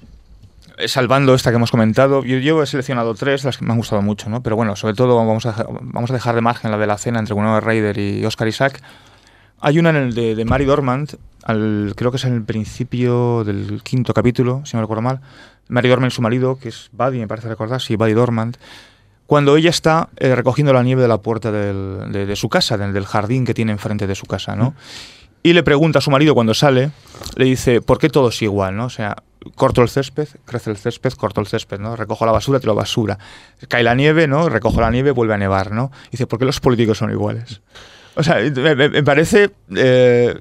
Eh, 0.78 0.88
salvando 0.88 1.34
esta 1.34 1.50
que 1.50 1.58
hemos 1.58 1.72
comentado, 1.72 2.24
yo, 2.24 2.64
he 2.64 2.66
seleccionado 2.66 3.14
tres, 3.14 3.44
las 3.44 3.58
que 3.58 3.66
me 3.66 3.72
han 3.72 3.78
gustado 3.78 4.02
mucho, 4.02 4.30
¿no? 4.30 4.42
Pero 4.42 4.56
bueno, 4.56 4.76
sobre 4.76 4.94
todo 4.94 5.16
vamos 5.16 5.46
a, 5.46 5.66
vamos 5.82 6.10
a 6.10 6.14
dejar 6.14 6.36
de 6.36 6.42
margen 6.42 6.72
la 6.72 6.78
de 6.78 6.88
la 6.88 6.98
cena 6.98 7.20
entre 7.20 7.34
Winona 7.34 7.60
Ryder 7.60 7.98
y 7.98 8.26
Oscar 8.26 8.48
Isaac. 8.48 8.82
Hay 9.60 9.78
una 9.78 9.90
en 9.90 9.98
el 9.98 10.14
de, 10.14 10.36
de 10.36 10.46
Mary 10.46 10.64
Dormant, 10.64 11.16
al, 11.44 11.94
creo 11.98 12.12
que 12.12 12.18
es 12.18 12.24
en 12.24 12.34
el 12.34 12.44
principio 12.44 13.44
del 13.44 13.82
quinto 13.84 14.14
capítulo, 14.14 14.62
si 14.66 14.78
no 14.78 14.82
recuerdo 14.82 15.02
mal. 15.02 15.20
Mary 15.70 15.88
Dormant 15.88 16.12
y 16.12 16.16
su 16.16 16.22
marido, 16.22 16.58
que 16.60 16.70
es 16.70 16.90
Buddy, 16.92 17.20
me 17.20 17.28
parece 17.28 17.48
recordar, 17.48 17.80
sí, 17.80 17.96
Buddy 17.96 18.14
Dormant. 18.14 18.58
Cuando 19.28 19.56
ella 19.56 19.70
está 19.70 20.10
eh, 20.18 20.36
recogiendo 20.36 20.74
la 20.74 20.82
nieve 20.82 21.04
de 21.04 21.08
la 21.08 21.20
puerta 21.20 21.52
de, 21.52 22.36
su 22.36 22.50
casa, 22.50 22.78
del, 22.78 23.06
jardín 23.06 23.46
que 23.46 23.54
tiene 23.54 23.72
enfrente 23.72 24.08
de 24.08 24.16
su 24.16 24.26
casa, 24.26 24.56
¿no? 24.56 24.74
Y 25.44 25.54
le 25.54 25.62
pregunta 25.62 26.00
a 26.00 26.02
su 26.02 26.10
marido 26.10 26.34
cuando 26.34 26.54
sale, 26.56 26.90
le 27.36 27.46
dice, 27.46 27.82
¿por 27.82 28.00
qué 28.00 28.10
todo 28.10 28.30
es 28.30 28.42
igual? 28.42 28.76
¿no? 28.76 28.86
O 28.86 28.90
sea, 28.90 29.16
corto 29.56 29.84
el 29.84 29.90
césped, 29.90 30.28
crece 30.46 30.72
el 30.72 30.78
césped, 30.78 31.14
corto 31.14 31.40
el 31.40 31.48
césped, 31.48 31.80
¿no? 31.80 31.96
Recojo 31.96 32.26
la 32.26 32.32
basura, 32.32 32.60
tiro 32.60 32.74
basura. 32.74 33.20
Cae 33.68 33.84
la 33.84 33.94
nieve, 33.94 34.28
¿no? 34.28 34.50
Recojo 34.50 34.82
la 34.82 34.90
nieve, 34.90 35.12
vuelve 35.12 35.36
a 35.36 35.38
nevar, 35.38 35.72
¿no? 35.72 35.92
dice, 36.12 36.26
¿por 36.26 36.40
qué 36.40 36.46
los 36.46 36.60
políticos 36.60 36.98
son 36.98 37.12
iguales? 37.12 37.62
O 38.16 38.24
sea, 38.24 38.38
me, 38.40 38.76
me 38.76 39.04
parece 39.04 39.52
eh, 39.76 40.36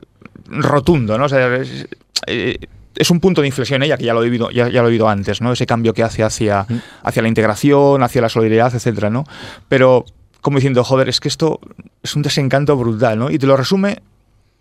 rotundo, 0.47 1.19
¿no? 1.19 1.27
O 1.27 1.29
sea, 1.29 1.55
es, 1.57 1.87
eh, 2.27 2.59
es 2.99 3.11
un 3.11 3.21
punto 3.21 3.41
de 3.41 3.47
inflexión 3.47 3.83
ella, 3.83 3.97
que 3.97 4.05
ya 4.05 4.13
lo 4.13 4.23
he 4.23 4.25
vivido, 4.25 4.51
ya, 4.51 4.69
ya 4.69 4.83
lo 4.83 4.89
he 4.89 4.91
vivido 4.91 5.09
antes, 5.09 5.41
¿no? 5.41 5.53
Ese 5.53 5.67
cambio 5.67 5.95
que 5.95 6.03
hace 6.03 6.23
hacia, 6.25 6.67
hacia 7.03 7.23
la 7.23 7.29
integración, 7.29 8.03
hacia 8.03 8.21
la 8.21 8.29
solidaridad, 8.29 8.75
etcétera, 8.75 9.09
¿no? 9.09 9.25
Pero 9.69 10.05
como 10.41 10.59
diciendo, 10.59 10.85
joder, 10.85 11.09
es 11.09 11.21
que 11.21 11.29
esto 11.29 11.61
es 12.03 12.15
un 12.17 12.23
desencanto 12.23 12.77
brutal, 12.77 13.19
¿no? 13.19 13.31
Y 13.31 13.39
te 13.39 13.47
lo 13.47 13.57
resume 13.57 14.03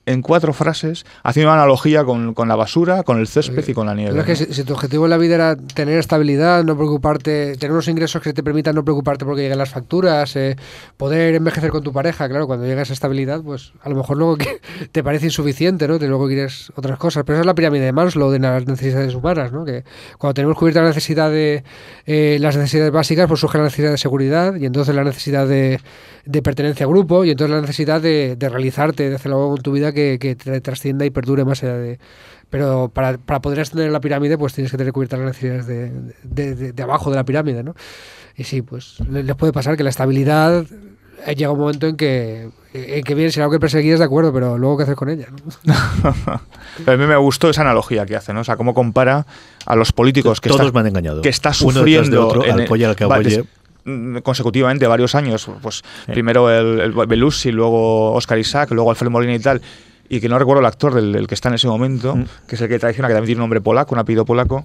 en 0.08 0.22
cuatro 0.22 0.54
frases, 0.54 1.06
haciendo 1.22 1.52
una 1.52 1.62
analogía 1.62 2.06
con, 2.06 2.34
con 2.34 2.48
la 2.48 2.56
basura, 2.56 3.04
con 3.04 3.20
el 3.20 3.28
césped 3.28 3.68
y 3.68 3.74
con 3.74 3.88
la 3.88 3.94
nieve. 3.94 4.12
Pero 4.12 4.22
es 4.22 4.40
que 4.40 4.46
¿no? 4.46 4.54
si, 4.54 4.62
si 4.62 4.64
tu 4.64 4.74
objetivo 4.74 5.06
en 5.06 5.10
la 5.10 5.18
vida 5.18 5.36
era 5.36 5.56
tener 5.58 6.00
estabilidad, 6.00 6.64
no 6.64 6.78
preocuparte, 6.78 7.58
tener 7.58 7.74
unos 7.74 7.90
ingresos 7.90 8.22
que 8.22 8.32
te 8.32 8.42
permitan 8.42 8.74
no 8.74 8.86
preocuparte 8.86 9.26
porque 9.26 9.42
lleguen 9.42 9.58
las 9.58 9.70
facturas, 9.70 10.34
eh, 10.38 10.56
poder 10.96 11.36
envejecer 11.36 11.72
con 11.72 11.84
tu 11.84 11.92
pareja, 11.92 12.30
claro, 12.30 12.48
cuando 12.48 12.66
llega 12.66 12.84
esa 12.84 12.94
estabilidad, 12.94 13.42
pues 13.42 13.74
a 13.82 13.90
lo 13.90 13.96
mejor 13.96 14.18
luego 14.18 14.38
que 14.38 14.62
te 14.92 15.04
parece 15.04 15.26
insuficiente, 15.26 15.90
¿no? 15.90 16.00
Te 16.00 16.08
luego 16.08 16.28
quieres 16.28 16.72
otras 16.76 16.98
cosas. 16.98 17.24
Pero 17.26 17.36
esa 17.36 17.42
es 17.42 17.46
la 17.46 17.56
pirámide 17.56 17.84
de 17.84 17.92
Maslow 17.92 18.32
de 18.32 18.40
las 18.40 18.66
necesidades 18.66 19.14
humanas, 19.14 19.52
¿no? 19.52 19.66
Que 19.66 19.84
cuando 20.18 20.36
tenemos 20.36 20.58
cubierta 20.58 20.82
la 20.82 20.88
necesidad 20.88 21.30
de 21.30 21.66
eh, 22.06 22.38
las 22.40 22.56
necesidades 22.56 22.94
básicas, 22.94 23.28
pues 23.28 23.42
surge 23.42 23.58
la 23.58 23.66
necesidad 23.66 23.92
de 23.92 23.98
seguridad 23.98 24.56
y 24.56 24.66
entonces 24.66 24.96
la 24.96 25.04
necesidad 25.04 25.48
de, 25.48 25.82
de 26.26 26.42
pertenencia 26.42 26.86
a 26.86 26.90
grupo 26.90 27.26
y 27.26 27.32
entonces 27.32 27.54
la 27.54 27.62
necesidad 27.62 28.00
de, 28.00 28.36
de 28.38 28.50
realizarte, 28.50 29.10
de 29.10 29.16
hacer 29.16 29.32
algo 29.32 29.50
con 29.50 29.62
tu 29.62 29.72
vida 29.74 29.92
que, 29.98 30.20
que 30.20 30.36
trascienda 30.62 31.06
y 31.06 31.10
perdure 31.10 31.44
más 31.46 31.64
allá 31.64 31.76
de... 31.78 32.00
Pero 32.50 32.90
para, 32.94 33.18
para 33.18 33.42
poder 33.42 33.60
extender 33.60 33.92
la 33.92 34.00
pirámide, 34.00 34.38
pues 34.38 34.54
tienes 34.54 34.72
que 34.72 34.78
tener 34.78 34.94
cubiertas 34.94 35.20
las 35.20 35.28
necesidades 35.28 35.68
de, 35.68 35.92
de, 36.24 36.56
de- 36.56 36.72
de 36.72 36.84
abajo 36.84 37.10
de 37.10 37.18
la 37.18 37.26
pirámide, 37.26 37.62
¿no? 37.64 37.76
Y 38.38 38.44
sí, 38.46 38.62
pues 38.62 38.98
le- 39.10 39.24
les 39.24 39.36
puede 39.36 39.52
pasar 39.52 39.76
que 39.76 39.84
la 39.84 39.90
estabilidad 39.90 40.66
eh, 41.26 41.36
llega 41.36 41.52
un 41.52 41.60
momento 41.60 41.88
en 41.88 41.98
que, 41.98 42.50
en 42.74 43.04
que 43.04 43.16
bien 43.16 43.32
será 43.34 43.46
algo 43.46 43.54
que 43.56 43.60
perseguías, 43.60 44.00
de 44.00 44.06
acuerdo, 44.06 44.32
pero 44.32 44.58
luego 44.58 44.78
qué 44.78 44.84
hacer 44.84 44.96
con 44.96 45.10
ella, 45.10 45.28
¿no? 45.66 45.74
Pero 46.86 46.92
a 46.94 46.98
mí 46.98 47.06
me 47.06 47.18
gustó 47.18 47.50
esa 47.50 47.62
analogía 47.64 48.06
que 48.06 48.16
hace, 48.16 48.34
¿no? 48.34 48.42
O 48.42 48.44
sea, 48.46 48.56
cómo 48.56 48.74
compara 48.74 49.26
a 49.66 49.76
los 49.76 49.92
políticos 49.92 50.40
que, 50.40 50.48
Todos 50.50 50.62
está- 50.62 50.74
me 50.74 50.80
han 50.82 50.88
engañado. 50.88 51.22
que 51.22 51.30
está 51.30 51.50
Uno 51.64 51.84
detrás 51.84 51.86
de 51.86 51.96
sufriendo 52.06 52.28
otro, 52.28 52.46
en- 52.46 52.52
al 52.62 52.66
collar 52.68 52.92
al 52.92 52.96
que 52.96 53.04
abolle. 53.04 53.44
mm, 53.84 54.18
consecutivamente 54.20 54.88
varios 54.88 55.16
años, 55.16 55.50
pues 55.62 55.82
primero 56.06 56.50
el, 56.50 56.80
el 56.80 56.92
Belushi, 56.94 57.52
luego 57.52 58.14
Oscar 58.14 58.38
Isaac, 58.40 58.72
luego 58.72 58.90
Alfred 58.90 59.10
Molina 59.10 59.34
y 59.36 59.40
tal, 59.40 59.62
y 60.10 60.20
que 60.22 60.30
no 60.30 60.38
recuerdo 60.40 60.60
el 60.62 60.66
actor 60.66 60.94
del, 60.94 61.12
del 61.14 61.28
que 61.28 61.36
está 61.36 61.50
en 61.50 61.56
ese 61.56 61.68
momento, 61.68 62.16
Mm. 62.16 62.26
que 62.48 62.56
es 62.56 62.62
el 62.62 62.70
que 62.70 62.80
traiciona, 62.80 63.08
que 63.08 63.14
también 63.14 63.28
tiene 63.28 63.40
un 63.40 63.44
nombre 63.44 63.62
polaco, 63.62 63.94
un 63.96 64.00
apellido 64.00 64.26
polaco, 64.26 64.64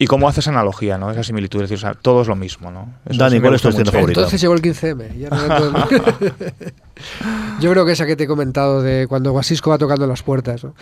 y 0.00 0.06
cómo 0.06 0.28
hace 0.28 0.38
esa 0.40 0.50
analogía, 0.50 0.96
¿no? 0.96 1.10
Esa 1.10 1.24
similitud, 1.24 1.60
es 1.60 1.68
decir, 1.70 1.84
o 1.84 1.90
sea, 1.90 1.94
todo 2.00 2.22
es 2.22 2.28
lo 2.28 2.36
mismo, 2.36 2.70
¿no? 2.70 2.94
Eso 3.04 3.18
Dani, 3.18 3.36
sí 3.36 3.40
¿cuál 3.40 3.54
es 3.56 3.62
tu 3.62 3.68
escena 3.70 3.90
favorita? 3.90 4.20
Entonces 4.20 4.40
llegó 4.40 4.54
el 4.54 4.62
15M. 4.62 5.18
ya 5.18 5.28
no 5.30 5.86
Yo 7.60 7.70
creo 7.72 7.84
que 7.84 7.92
esa 7.92 8.06
que 8.06 8.14
te 8.14 8.24
he 8.24 8.26
comentado 8.28 8.80
de 8.82 9.06
cuando 9.08 9.32
Guasisco 9.32 9.70
va 9.70 9.78
tocando 9.78 10.06
las 10.06 10.22
puertas. 10.22 10.62
¿no? 10.62 10.74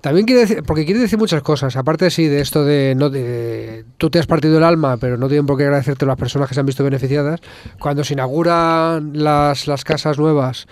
También 0.00 0.26
quiere 0.26 0.42
decir, 0.42 0.62
porque 0.62 0.84
quiere 0.84 1.00
decir 1.00 1.18
muchas 1.18 1.42
cosas. 1.42 1.76
Aparte, 1.76 2.10
sí, 2.10 2.26
de 2.26 2.40
esto 2.40 2.64
de, 2.64 2.94
no 2.96 3.10
de 3.10 3.84
tú 3.96 4.10
te 4.10 4.20
has 4.20 4.26
partido 4.26 4.58
el 4.58 4.64
alma, 4.64 4.96
pero 4.96 5.16
no 5.16 5.26
tienen 5.26 5.46
por 5.46 5.56
qué 5.56 5.64
agradecerte 5.64 6.06
las 6.06 6.16
personas 6.16 6.48
que 6.48 6.54
se 6.54 6.60
han 6.60 6.66
visto 6.66 6.84
beneficiadas. 6.84 7.40
Cuando 7.80 8.04
se 8.04 8.14
inauguran 8.14 9.10
las, 9.14 9.66
las 9.66 9.82
casas 9.82 10.18
nuevas, 10.18 10.68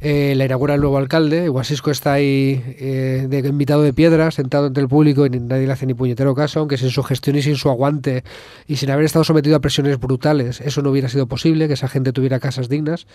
eh, 0.00 0.34
la 0.36 0.44
inaugura 0.44 0.74
el 0.74 0.80
nuevo 0.80 0.98
alcalde. 0.98 1.48
Guasisco 1.48 1.90
está 1.90 2.14
ahí 2.14 2.62
eh, 2.78 3.26
de 3.28 3.38
invitado 3.48 3.82
de 3.82 3.92
piedra, 3.92 4.30
sentado 4.30 4.66
ante 4.66 4.80
el 4.80 4.88
público 4.88 5.24
y 5.24 5.30
nadie 5.30 5.66
le 5.66 5.72
hace 5.72 5.86
ni 5.86 5.94
puñetero 5.94 6.34
caso, 6.34 6.60
aunque 6.60 6.76
sin 6.76 6.90
su 6.90 7.02
gestión 7.02 7.36
y 7.36 7.42
sin 7.42 7.56
su 7.56 7.70
aguante 7.70 8.24
y 8.66 8.76
sin 8.76 8.90
haber 8.90 9.04
estado 9.04 9.24
sometido 9.24 9.56
a 9.56 9.60
presiones 9.60 9.98
brutales, 9.98 10.60
eso 10.60 10.82
no 10.82 10.90
hubiera 10.90 11.08
sido 11.08 11.26
posible, 11.26 11.68
que 11.68 11.74
esa 11.74 11.88
gente 11.88 12.12
tuviera 12.12 12.40
casas 12.40 12.68
dignas. 12.68 13.06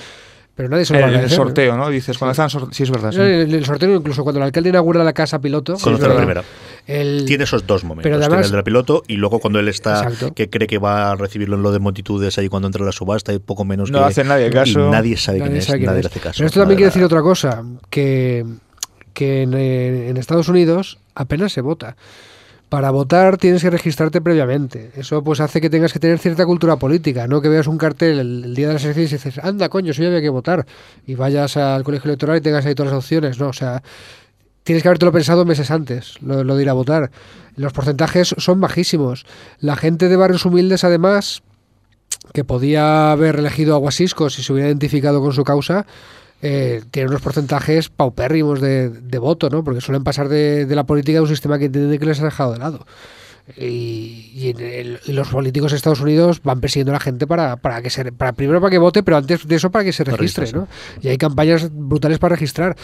Pero 0.56 0.68
nadie 0.68 0.84
se 0.84 0.94
lo 0.94 1.00
va 1.00 1.06
a 1.06 1.08
El, 1.08 1.14
el 1.14 1.18
agradecer, 1.20 1.40
¿no? 1.40 1.46
sorteo, 1.46 1.78
¿no? 1.78 1.90
Dices, 1.90 2.18
cuando 2.18 2.32
están 2.32 2.50
sor- 2.50 2.68
sí 2.74 2.84
es 2.84 2.92
verdad. 2.92 3.12
sí. 3.14 3.20
El, 3.22 3.54
el 3.56 3.66
sorteo, 3.66 3.96
incluso 3.96 4.24
cuando 4.24 4.40
el 4.40 4.44
alcalde 4.44 4.70
inaugura 4.70 5.04
la 5.06 5.14
casa 5.14 5.40
piloto. 5.40 5.76
Conoce 5.82 6.04
el- 6.04 6.10
la 6.12 6.18
primera. 6.18 6.44
el- 6.86 7.24
Tiene 7.26 7.46
esos 7.46 7.66
dos 7.66 7.84
momentos. 7.86 8.04
Pero 8.04 8.18
Tiene 8.20 8.26
además- 8.34 8.46
el 8.48 8.52
del 8.52 8.64
piloto 8.66 9.04
y 9.08 9.16
luego 9.16 9.40
cuando 9.40 9.60
él 9.60 9.70
está, 9.70 10.04
Exacto. 10.04 10.34
que 10.34 10.50
cree 10.50 10.68
que 10.68 10.78
va 10.78 11.12
a 11.12 11.16
recibirlo 11.16 11.56
en 11.56 11.64
lo 11.64 11.72
de 11.72 11.80
multitudes 11.80 12.38
ahí 12.38 12.50
cuando 12.50 12.68
entra 12.68 12.84
la 12.84 12.92
subasta 12.92 13.32
y 13.32 13.40
poco 13.40 13.64
menos 13.64 13.90
No 13.90 14.00
que... 14.00 14.06
hace 14.06 14.24
nadie 14.26 14.50
caso. 14.50 14.88
Y 14.88 14.92
nadie 14.92 15.16
sabe 15.16 15.40
Nadie 15.40 15.50
quién 15.52 15.58
es, 15.60 15.66
sabe 15.66 15.78
quién 15.80 15.88
nadie 15.88 16.00
es. 16.02 16.06
hace 16.08 16.20
caso. 16.20 16.38
Pero 16.38 16.48
esto 16.48 16.60
también 16.60 16.78
quiere 16.78 16.90
decir 16.90 17.04
otra 17.06 17.22
cosa, 17.22 17.64
que, 17.90 18.46
que 19.14 19.44
en, 19.44 19.54
eh, 19.54 20.10
en 20.10 20.18
Estados 20.18 20.50
Unidos 20.50 21.00
apenas 21.16 21.54
se 21.54 21.62
vota. 21.62 21.96
Para 22.70 22.92
votar 22.92 23.38
tienes 23.38 23.64
que 23.64 23.72
registrarte 23.72 24.22
previamente. 24.22 24.92
Eso 24.96 25.24
pues 25.24 25.40
hace 25.40 25.60
que 25.60 25.72
tengas 25.72 25.92
que 25.92 26.00
tener 26.00 26.20
cierta 26.20 26.46
cultura 26.46 26.76
política, 26.76 27.28
no 27.28 27.42
que 27.42 27.50
veas 27.50 27.66
un 27.66 27.80
cartel 27.80 28.20
el, 28.20 28.56
día 28.56 28.68
de 28.68 28.74
las 28.76 28.84
elecciones 28.84 29.12
y 29.12 29.16
dices, 29.16 29.44
anda 29.44 29.70
coño, 29.70 29.92
si 29.92 30.06
había 30.06 30.22
que 30.22 30.30
votar. 30.30 30.68
Y 31.08 31.16
vayas 31.16 31.58
al 31.58 31.84
colegio 31.84 32.10
electoral 32.10 32.38
y 32.38 32.42
tengas 32.42 32.66
ahí 32.68 32.76
todas 32.76 32.94
las 32.94 33.04
opciones. 33.04 33.40
No, 33.40 33.48
o 33.48 33.54
sea, 33.54 33.82
tienes 34.64 34.84
que 34.84 34.90
habértelo 34.90 35.12
pensado 35.12 35.46
meses 35.46 35.72
antes, 35.72 36.22
lo, 36.22 36.44
lo 36.44 36.56
de 36.56 36.62
ir 36.62 36.70
a 36.70 36.74
votar. 36.74 37.10
Los 37.56 37.74
porcentajes 37.74 38.36
son 38.38 38.62
bajísimos. 38.62 39.26
La 39.60 39.76
gente 39.76 40.08
de 40.08 40.16
barrios 40.16 40.46
humildes, 40.46 40.84
además, 40.84 41.42
que 42.34 42.44
podía 42.44 43.12
haber 43.12 43.38
elegido 43.38 43.74
a 43.74 43.80
Guasisco 43.80 44.30
si 44.30 44.44
se 44.44 44.54
hubiera 44.54 44.70
identificado 44.70 45.22
con 45.22 45.34
su 45.34 45.44
causa, 45.44 45.88
eh, 46.42 46.82
tiene 46.92 47.10
unos 47.10 47.22
porcentajes 47.22 47.90
paupérrimos 47.90 48.62
de, 48.62 48.90
de 48.90 49.18
voto, 49.18 49.50
¿no? 49.50 49.64
Porque 49.64 49.82
suelen 49.82 50.04
pasar 50.04 50.30
de, 50.30 50.66
de 50.66 50.76
la 50.76 50.86
política 50.86 51.20
a 51.20 51.22
un 51.22 51.28
sistema 51.28 51.60
que 51.60 51.66
entienden 51.66 52.00
que 52.00 52.06
les 52.06 52.20
ha 52.22 52.26
dejado 52.26 52.54
de 52.54 52.60
lado. 52.60 52.86
Y, 53.58 54.30
y 54.36 54.50
en 54.52 54.60
el- 54.60 55.00
y 55.08 55.12
los 55.14 55.30
políticos 55.30 55.72
de 55.72 55.78
Estados 55.78 56.02
Unidos 56.02 56.40
van 56.44 56.62
persiguiendo 56.62 56.92
a 56.92 56.94
la 56.94 57.00
gente 57.00 57.26
para, 57.26 57.56
para 57.56 57.82
que 57.82 57.90
se 57.90 58.12
para 58.12 58.34
primero 58.34 58.62
para 58.62 58.70
que 58.70 58.78
vote, 58.78 59.02
pero 59.02 59.18
antes 59.18 59.48
de 59.48 59.56
eso 59.56 59.72
para 59.72 59.84
que 59.84 59.92
se 59.92 60.04
registre, 60.04 60.46
¿no? 60.54 60.68
Y 61.02 61.08
hay 61.08 61.18
campañas 61.18 61.68
brutales 61.74 62.20
para 62.20 62.36
registrar. 62.36 62.76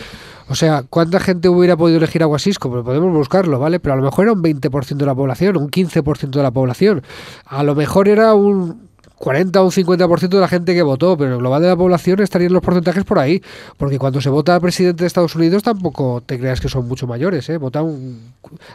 O 0.49 0.55
sea, 0.55 0.83
¿cuánta 0.89 1.19
gente 1.19 1.49
hubiera 1.49 1.77
podido 1.77 1.99
elegir 1.99 2.23
a 2.23 2.25
Guasisco? 2.25 2.71
Pues 2.71 2.83
podemos 2.83 3.13
buscarlo, 3.13 3.59
¿vale? 3.59 3.79
Pero 3.79 3.93
a 3.93 3.97
lo 3.97 4.03
mejor 4.03 4.25
era 4.25 4.33
un 4.33 4.41
20% 4.41 4.95
de 4.95 5.05
la 5.05 5.13
población, 5.13 5.55
un 5.57 5.69
15% 5.69 6.31
de 6.31 6.43
la 6.43 6.51
población. 6.51 7.03
A 7.45 7.61
lo 7.61 7.75
mejor 7.75 8.07
era 8.07 8.33
un 8.33 8.84
40 9.25 9.59
o 9.59 9.65
un 9.65 9.71
50% 9.71 10.29
de 10.29 10.39
la 10.39 10.47
gente 10.47 10.75
que 10.75 10.83
votó, 10.83 11.17
pero 11.17 11.33
el 11.33 11.39
global 11.39 11.59
de 11.59 11.69
la 11.69 11.75
población 11.75 12.21
estarían 12.21 12.53
los 12.53 12.61
porcentajes 12.61 13.03
por 13.05 13.17
ahí. 13.17 13.41
Porque 13.75 13.97
cuando 13.97 14.21
se 14.21 14.29
vota 14.29 14.59
presidente 14.59 15.01
de 15.03 15.07
Estados 15.07 15.35
Unidos 15.35 15.63
tampoco 15.63 16.21
te 16.23 16.37
creas 16.37 16.61
que 16.61 16.69
son 16.69 16.87
mucho 16.87 17.07
mayores, 17.07 17.49
¿eh? 17.49 17.57
Vota 17.57 17.81
un, 17.81 18.19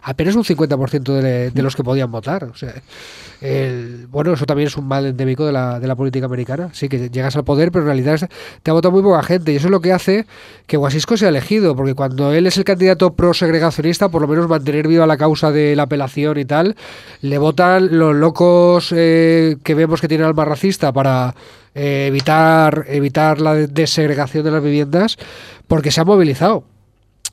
apenas 0.03 0.35
un 0.35 0.43
50% 0.43 1.21
de, 1.21 1.53
de 1.53 1.63
los 1.63 1.77
que 1.77 1.85
podían 1.85 2.11
votar. 2.11 2.43
O 2.43 2.57
sea, 2.57 2.75
bueno, 4.11 4.33
eso 4.33 4.45
también 4.45 4.67
es 4.67 4.77
un 4.77 4.89
mal 4.89 5.07
endémico 5.07 5.47
de 5.47 5.53
la, 5.53 5.79
de 5.79 5.87
la 5.87 5.95
política 5.95 6.27
americana. 6.27 6.71
Sí, 6.73 6.89
que 6.89 7.11
llegas 7.11 7.37
al 7.37 7.45
poder, 7.45 7.71
pero 7.71 7.83
en 7.83 7.87
realidad 7.87 8.29
te 8.65 8.71
ha 8.73 8.75
votado 8.75 8.91
muy 8.91 9.03
poca 9.03 9.23
gente. 9.23 9.53
Y 9.53 9.57
eso 9.57 9.69
es 9.69 9.71
lo 9.71 9.81
que 9.81 9.93
hace 9.93 10.27
que 10.67 10.77
Guasisco 10.77 11.17
sea 11.17 11.29
elegido, 11.29 11.77
porque 11.77 11.95
cuando 11.95 12.33
él 12.33 12.49
es 12.49 12.59
el 12.59 12.65
candidato 12.65 13.15
pro-segregacionista, 13.15 14.09
por 14.09 14.21
lo 14.21 14.27
menos 14.27 14.49
mantener 14.49 14.89
viva 14.89 15.07
la 15.07 15.17
causa 15.17 15.53
de 15.53 15.77
la 15.77 15.85
apelación 15.85 16.39
y 16.39 16.45
tal, 16.45 16.75
le 17.23 17.39
votan 17.39 17.97
los 17.99 18.17
locos 18.17 18.93
eh, 18.97 19.57
que 19.63 19.75
vemos 19.75 20.01
que 20.01 20.09
tienen 20.09 20.27
racista 20.45 20.93
para 20.93 21.35
eh, 21.75 22.07
evitar, 22.09 22.85
evitar 22.89 23.41
la 23.41 23.55
de- 23.55 23.67
desegregación 23.69 24.45
de 24.45 24.51
las 24.51 24.63
viviendas, 24.63 25.17
porque 25.69 25.91
se 25.91 26.01
ha 26.01 26.05
movilizado. 26.05 26.65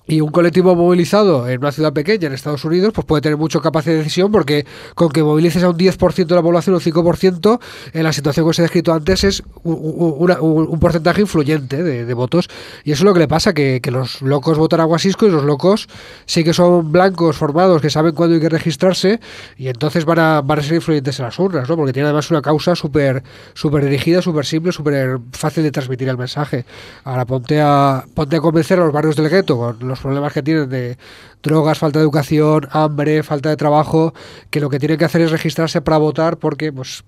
Y 0.07 0.21
un 0.21 0.31
colectivo 0.31 0.73
movilizado 0.75 1.47
en 1.49 1.59
una 1.59 1.71
ciudad 1.71 1.91
pequeña 1.91 2.27
en 2.27 2.33
Estados 2.33 2.63
Unidos 2.63 2.93
pues 2.93 3.05
puede 3.05 3.21
tener 3.21 3.37
mucha 3.37 3.59
capacidad 3.59 3.93
de 3.93 3.99
decisión 3.99 4.31
porque 4.31 4.65
con 4.95 5.09
que 5.09 5.21
movilices 5.21 5.63
a 5.63 5.69
un 5.69 5.77
10% 5.77 6.25
de 6.27 6.35
la 6.35 6.41
población 6.41 6.75
o 6.75 6.77
un 6.77 6.83
5% 6.83 7.59
en 7.93 8.03
la 8.03 8.13
situación 8.13 8.45
que 8.45 8.49
os 8.51 8.59
he 8.59 8.61
descrito 8.61 8.93
antes 8.93 9.23
es 9.25 9.43
un, 9.63 9.75
un- 10.19 10.31
un- 10.39 10.67
un 10.69 10.79
porcentaje 10.79 11.21
influyente 11.21 11.83
de, 11.83 12.13
votos. 12.13 12.47
Y 12.83 12.91
eso 12.93 13.01
es 13.01 13.05
lo 13.05 13.13
que 13.13 13.19
le 13.19 13.27
pasa, 13.27 13.53
que, 13.53 13.81
que 13.81 13.91
los 13.91 14.21
locos 14.21 14.57
votan 14.57 14.79
a 14.79 14.85
Guasisco 14.85 15.27
y 15.27 15.29
los 15.29 15.43
locos 15.43 15.87
sí 16.25 16.43
que 16.43 16.53
son 16.53 16.91
blancos, 16.91 17.35
formados, 17.37 17.81
que 17.81 17.89
saben 17.89 18.13
cuándo 18.15 18.35
hay 18.35 18.41
que 18.41 18.49
registrarse 18.49 19.19
y 19.57 19.67
entonces 19.67 20.05
van 20.05 20.19
a, 20.19 20.41
van 20.41 20.59
a 20.59 20.63
ser 20.63 20.75
influyentes 20.75 21.19
en 21.19 21.25
las 21.25 21.37
urnas, 21.37 21.67
¿no? 21.69 21.75
porque 21.75 21.91
tiene 21.93 22.07
además 22.07 22.31
una 22.31 22.41
causa 22.41 22.75
súper 22.75 23.23
súper 23.53 23.83
dirigida, 23.83 24.21
súper 24.21 24.45
simple, 24.45 24.71
súper 24.71 25.19
fácil 25.33 25.63
de 25.63 25.71
transmitir 25.71 26.07
el 26.09 26.17
mensaje. 26.17 26.65
Ahora 27.03 27.25
ponte 27.25 27.59
a, 27.61 28.05
ponte 28.13 28.37
a 28.37 28.39
convencer 28.39 28.79
a 28.79 28.85
los 28.85 28.93
barrios 28.93 29.15
del 29.15 29.29
gueto 29.29 29.57
con 29.57 29.77
los 29.87 29.96
problemas 29.99 30.33
que 30.33 30.43
tienen 30.43 30.69
de 30.69 30.97
drogas, 31.43 31.77
falta 31.77 31.99
de 31.99 32.03
educación, 32.03 32.67
hambre, 32.71 33.23
falta 33.23 33.49
de 33.49 33.57
trabajo, 33.57 34.13
que 34.49 34.59
lo 34.59 34.69
que 34.69 34.79
tienen 34.79 34.97
que 34.97 35.05
hacer 35.05 35.21
es 35.21 35.31
registrarse 35.31 35.81
para 35.81 35.97
votar 35.97 36.37
porque 36.37 36.71
pues 36.73 37.03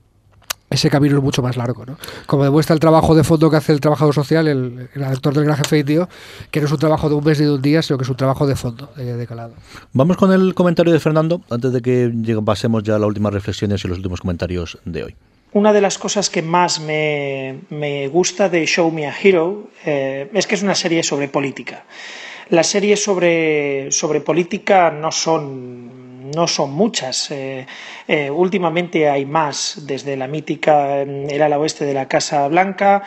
ese 0.71 0.91
camino 0.91 1.17
es 1.17 1.23
mucho 1.23 1.41
más 1.41 1.57
largo, 1.57 1.83
¿no? 1.83 1.97
Como 2.27 2.43
demuestra 2.43 2.75
el 2.75 2.79
trabajo 2.79 3.15
de 3.15 3.23
fondo 3.23 3.49
que 3.49 3.57
hace 3.57 3.71
el 3.73 3.79
trabajador 3.81 4.13
social, 4.13 4.47
el, 4.47 4.87
el 4.93 5.03
actor 5.03 5.33
del 5.33 5.45
gran 5.45 5.57
jefe 5.57 5.83
tío, 5.83 6.07
que 6.51 6.59
no 6.59 6.67
es 6.67 6.71
un 6.71 6.77
trabajo 6.77 7.09
de 7.09 7.15
un 7.15 7.23
mes 7.23 7.39
ni 7.39 7.45
de 7.47 7.53
un 7.53 7.61
día, 7.61 7.81
sino 7.81 7.97
que 7.97 8.03
es 8.03 8.09
un 8.09 8.17
trabajo 8.17 8.45
de 8.45 8.55
fondo, 8.55 8.91
de, 8.95 9.17
de 9.17 9.25
calado. 9.25 9.53
Vamos 9.93 10.15
con 10.17 10.31
el 10.31 10.53
comentario 10.53 10.93
de 10.93 10.99
Fernando, 10.99 11.41
antes 11.49 11.73
de 11.73 11.81
que 11.81 12.11
llegue- 12.13 12.43
pasemos 12.45 12.83
ya 12.83 12.97
a 12.97 12.99
las 12.99 13.07
últimas 13.07 13.33
reflexiones 13.33 13.83
y 13.83 13.87
los 13.87 13.97
últimos 13.97 14.21
comentarios 14.21 14.77
de 14.85 15.05
hoy. 15.05 15.15
Una 15.53 15.73
de 15.73 15.81
las 15.81 15.97
cosas 15.97 16.29
que 16.29 16.43
más 16.43 16.79
me, 16.79 17.61
me 17.71 18.07
gusta 18.07 18.47
de 18.49 18.67
Show 18.67 18.91
Me 18.91 19.07
a 19.07 19.13
Hero 19.19 19.71
eh, 19.83 20.29
es 20.35 20.45
que 20.45 20.53
es 20.53 20.61
una 20.61 20.75
serie 20.75 21.01
sobre 21.01 21.27
política. 21.29 21.85
Las 22.49 22.67
series 22.67 23.03
sobre, 23.03 23.91
sobre 23.91 24.21
política 24.21 24.89
no 24.89 25.11
son 25.11 25.99
no 26.35 26.47
son 26.47 26.71
muchas. 26.71 27.33
últimamente 28.31 29.09
hay 29.09 29.25
más, 29.25 29.83
desde 29.85 30.15
la 30.15 30.27
mítica 30.27 31.01
El 31.01 31.41
ala 31.41 31.59
oeste 31.59 31.85
de 31.85 31.93
la 31.93 32.07
Casa 32.07 32.47
Blanca, 32.47 33.03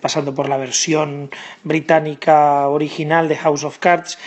pasando 0.00 0.34
por 0.34 0.48
la 0.48 0.56
versión 0.56 1.30
británica 1.64 2.68
original 2.68 3.28
de 3.28 3.36
House 3.36 3.64
of 3.64 3.78
Cards. 3.78 4.18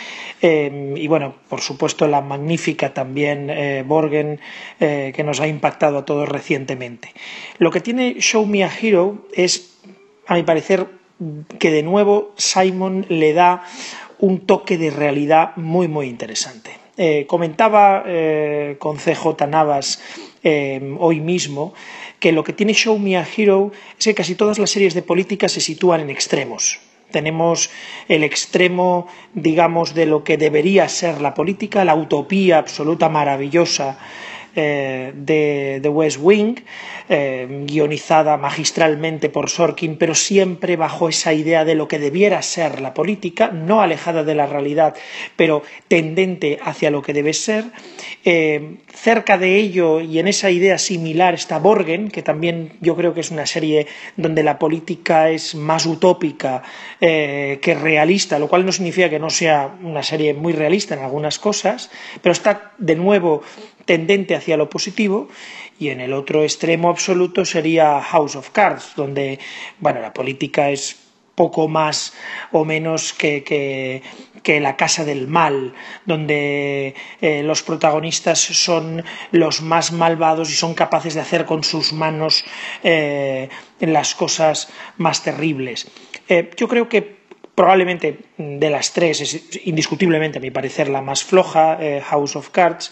y 0.41 1.07
bueno, 1.07 1.35
por 1.49 1.61
supuesto 1.61 2.07
la 2.07 2.21
magnífica 2.21 2.93
también 2.93 3.51
Borgen 3.87 4.39
que 4.79 5.23
nos 5.23 5.39
ha 5.39 5.47
impactado 5.47 5.99
a 5.99 6.05
todos 6.05 6.27
recientemente. 6.27 7.13
Lo 7.57 7.71
que 7.71 7.81
tiene 7.81 8.15
Show 8.19 8.45
Me 8.45 8.63
a 8.63 8.69
Hero 8.69 9.27
es, 9.33 9.79
a 10.27 10.35
mi 10.35 10.43
parecer, 10.43 10.87
que 11.59 11.71
de 11.71 11.83
nuevo 11.83 12.33
Simon 12.35 13.05
le 13.07 13.33
da 13.33 13.63
un 14.23 14.47
toque 14.47 14.77
de 14.77 14.89
realidad 14.89 15.51
muy 15.57 15.89
muy 15.89 16.07
interesante. 16.07 16.71
Eh, 16.95 17.25
comentaba 17.27 18.03
eh, 18.07 18.77
con 18.79 18.95
CJ 18.95 19.47
Navas 19.49 20.01
eh, 20.43 20.95
hoy 20.99 21.19
mismo 21.19 21.73
que 22.19 22.31
lo 22.31 22.43
que 22.45 22.53
tiene 22.53 22.73
Show 22.73 22.97
Me 22.99 23.17
a 23.17 23.27
Hero 23.27 23.73
es 23.99 24.05
que 24.05 24.15
casi 24.15 24.35
todas 24.35 24.59
las 24.59 24.69
series 24.69 24.93
de 24.93 25.01
política 25.01 25.49
se 25.49 25.59
sitúan 25.59 25.99
en 25.99 26.09
extremos. 26.09 26.79
Tenemos 27.11 27.69
el 28.07 28.23
extremo, 28.23 29.07
digamos, 29.33 29.93
de 29.93 30.05
lo 30.05 30.23
que 30.23 30.37
debería 30.37 30.87
ser 30.87 31.19
la 31.19 31.33
política, 31.33 31.83
la 31.83 31.95
utopía 31.95 32.59
absoluta 32.59 33.09
maravillosa 33.09 33.97
eh, 34.55 35.11
de 35.15 35.79
The 35.81 35.89
West 35.89 36.17
Wing, 36.21 36.55
eh, 37.09 37.63
guionizada 37.65 38.37
magistralmente 38.37 39.29
por 39.29 39.49
Sorkin, 39.49 39.97
pero 39.97 40.13
siempre 40.13 40.75
bajo 40.75 41.09
esa 41.09 41.33
idea 41.33 41.65
de 41.65 41.75
lo 41.75 41.87
que 41.87 41.97
debiera 41.97 42.41
ser 42.41 42.79
la 42.79 42.93
política, 42.93 43.47
no 43.47 43.81
alejada 43.81 44.23
de 44.23 44.35
la 44.35 44.45
realidad, 44.45 44.95
pero 45.35 45.63
tendente 45.87 46.59
hacia 46.63 46.91
lo 46.91 47.01
que 47.01 47.13
debe 47.13 47.33
ser. 47.33 47.65
Eh, 48.25 48.77
cerca 48.93 49.37
de 49.37 49.57
ello 49.57 50.01
y 50.01 50.19
en 50.19 50.27
esa 50.27 50.51
idea 50.51 50.77
similar 50.77 51.33
está 51.33 51.57
Borgen, 51.57 52.09
que 52.09 52.21
también 52.21 52.73
yo 52.79 52.95
creo 52.95 53.13
que 53.13 53.21
es 53.21 53.31
una 53.31 53.45
serie 53.45 53.87
donde 54.17 54.43
la 54.43 54.59
política 54.59 55.31
es 55.31 55.55
más 55.55 55.85
utópica 55.85 56.63
que 56.99 57.77
realista, 57.81 58.39
lo 58.39 58.47
cual 58.47 58.65
no 58.65 58.71
significa 58.71 59.09
que 59.09 59.19
no 59.19 59.29
sea 59.29 59.75
una 59.83 60.03
serie 60.03 60.33
muy 60.33 60.53
realista 60.53 60.95
en 60.95 61.01
algunas 61.01 61.37
cosas, 61.37 61.91
pero 62.21 62.31
está 62.31 62.71
de 62.77 62.95
nuevo 62.95 63.41
tendente 63.85 64.35
hacia 64.35 64.57
lo 64.57 64.69
positivo 64.69 65.29
y 65.79 65.89
en 65.89 66.01
el 66.01 66.13
otro 66.13 66.43
extremo 66.43 66.89
absoluto 66.89 67.45
sería 67.45 68.01
House 68.01 68.35
of 68.35 68.49
Cards, 68.51 68.93
donde 68.95 69.39
bueno, 69.79 69.99
la 70.01 70.13
política 70.13 70.69
es 70.69 71.03
poco 71.35 71.67
más 71.67 72.13
o 72.51 72.63
menos 72.63 73.13
que, 73.13 73.43
que, 73.43 74.59
la 74.59 74.75
casa 74.75 75.03
del 75.03 75.27
mal, 75.27 75.73
donde 76.05 76.93
eh, 77.21 77.41
los 77.43 77.63
protagonistas 77.63 78.39
son 78.39 79.03
los 79.31 79.61
más 79.61 79.91
malvados 79.91 80.51
y 80.51 80.53
son 80.53 80.73
capaces 80.75 81.15
de 81.15 81.21
hacer 81.21 81.45
con 81.45 81.63
sus 81.63 81.93
manos 81.93 82.45
eh, 82.83 83.49
las 83.79 84.15
cosas 84.15 84.69
más 84.97 85.23
terribles. 85.23 85.87
Eh, 86.29 86.51
yo 86.55 86.67
creo 86.67 86.87
que 86.87 87.22
probablemente 87.55 88.19
de 88.37 88.69
las 88.69 88.93
tres 88.93 89.21
es 89.21 89.65
indiscutiblemente, 89.65 90.39
a 90.39 90.41
mi 90.41 90.51
parecer, 90.51 90.89
la 90.89 91.01
más 91.01 91.23
floja, 91.23 91.77
eh, 91.79 92.01
House 92.01 92.35
of 92.35 92.49
Cards, 92.49 92.91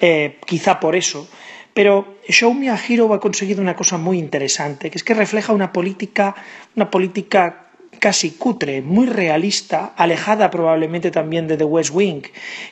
eh, 0.00 0.38
quizá 0.46 0.80
por 0.80 0.96
eso. 0.96 1.28
Pero 1.74 2.18
Show 2.28 2.52
Me 2.52 2.68
a 2.68 2.76
Hero 2.76 3.12
ha 3.14 3.20
conseguido 3.20 3.62
una 3.62 3.74
cosa 3.74 3.96
muy 3.96 4.18
interesante, 4.18 4.90
que 4.90 4.98
es 4.98 5.04
que 5.04 5.14
refleja 5.14 5.54
una 5.54 5.72
política, 5.72 6.34
una 6.76 6.90
política 6.90 7.68
casi 7.98 8.32
cutre, 8.32 8.82
muy 8.82 9.06
realista, 9.06 9.94
alejada 9.96 10.50
probablemente 10.50 11.10
también 11.10 11.46
de 11.46 11.56
The 11.56 11.64
West 11.64 11.90
Wing 11.94 12.22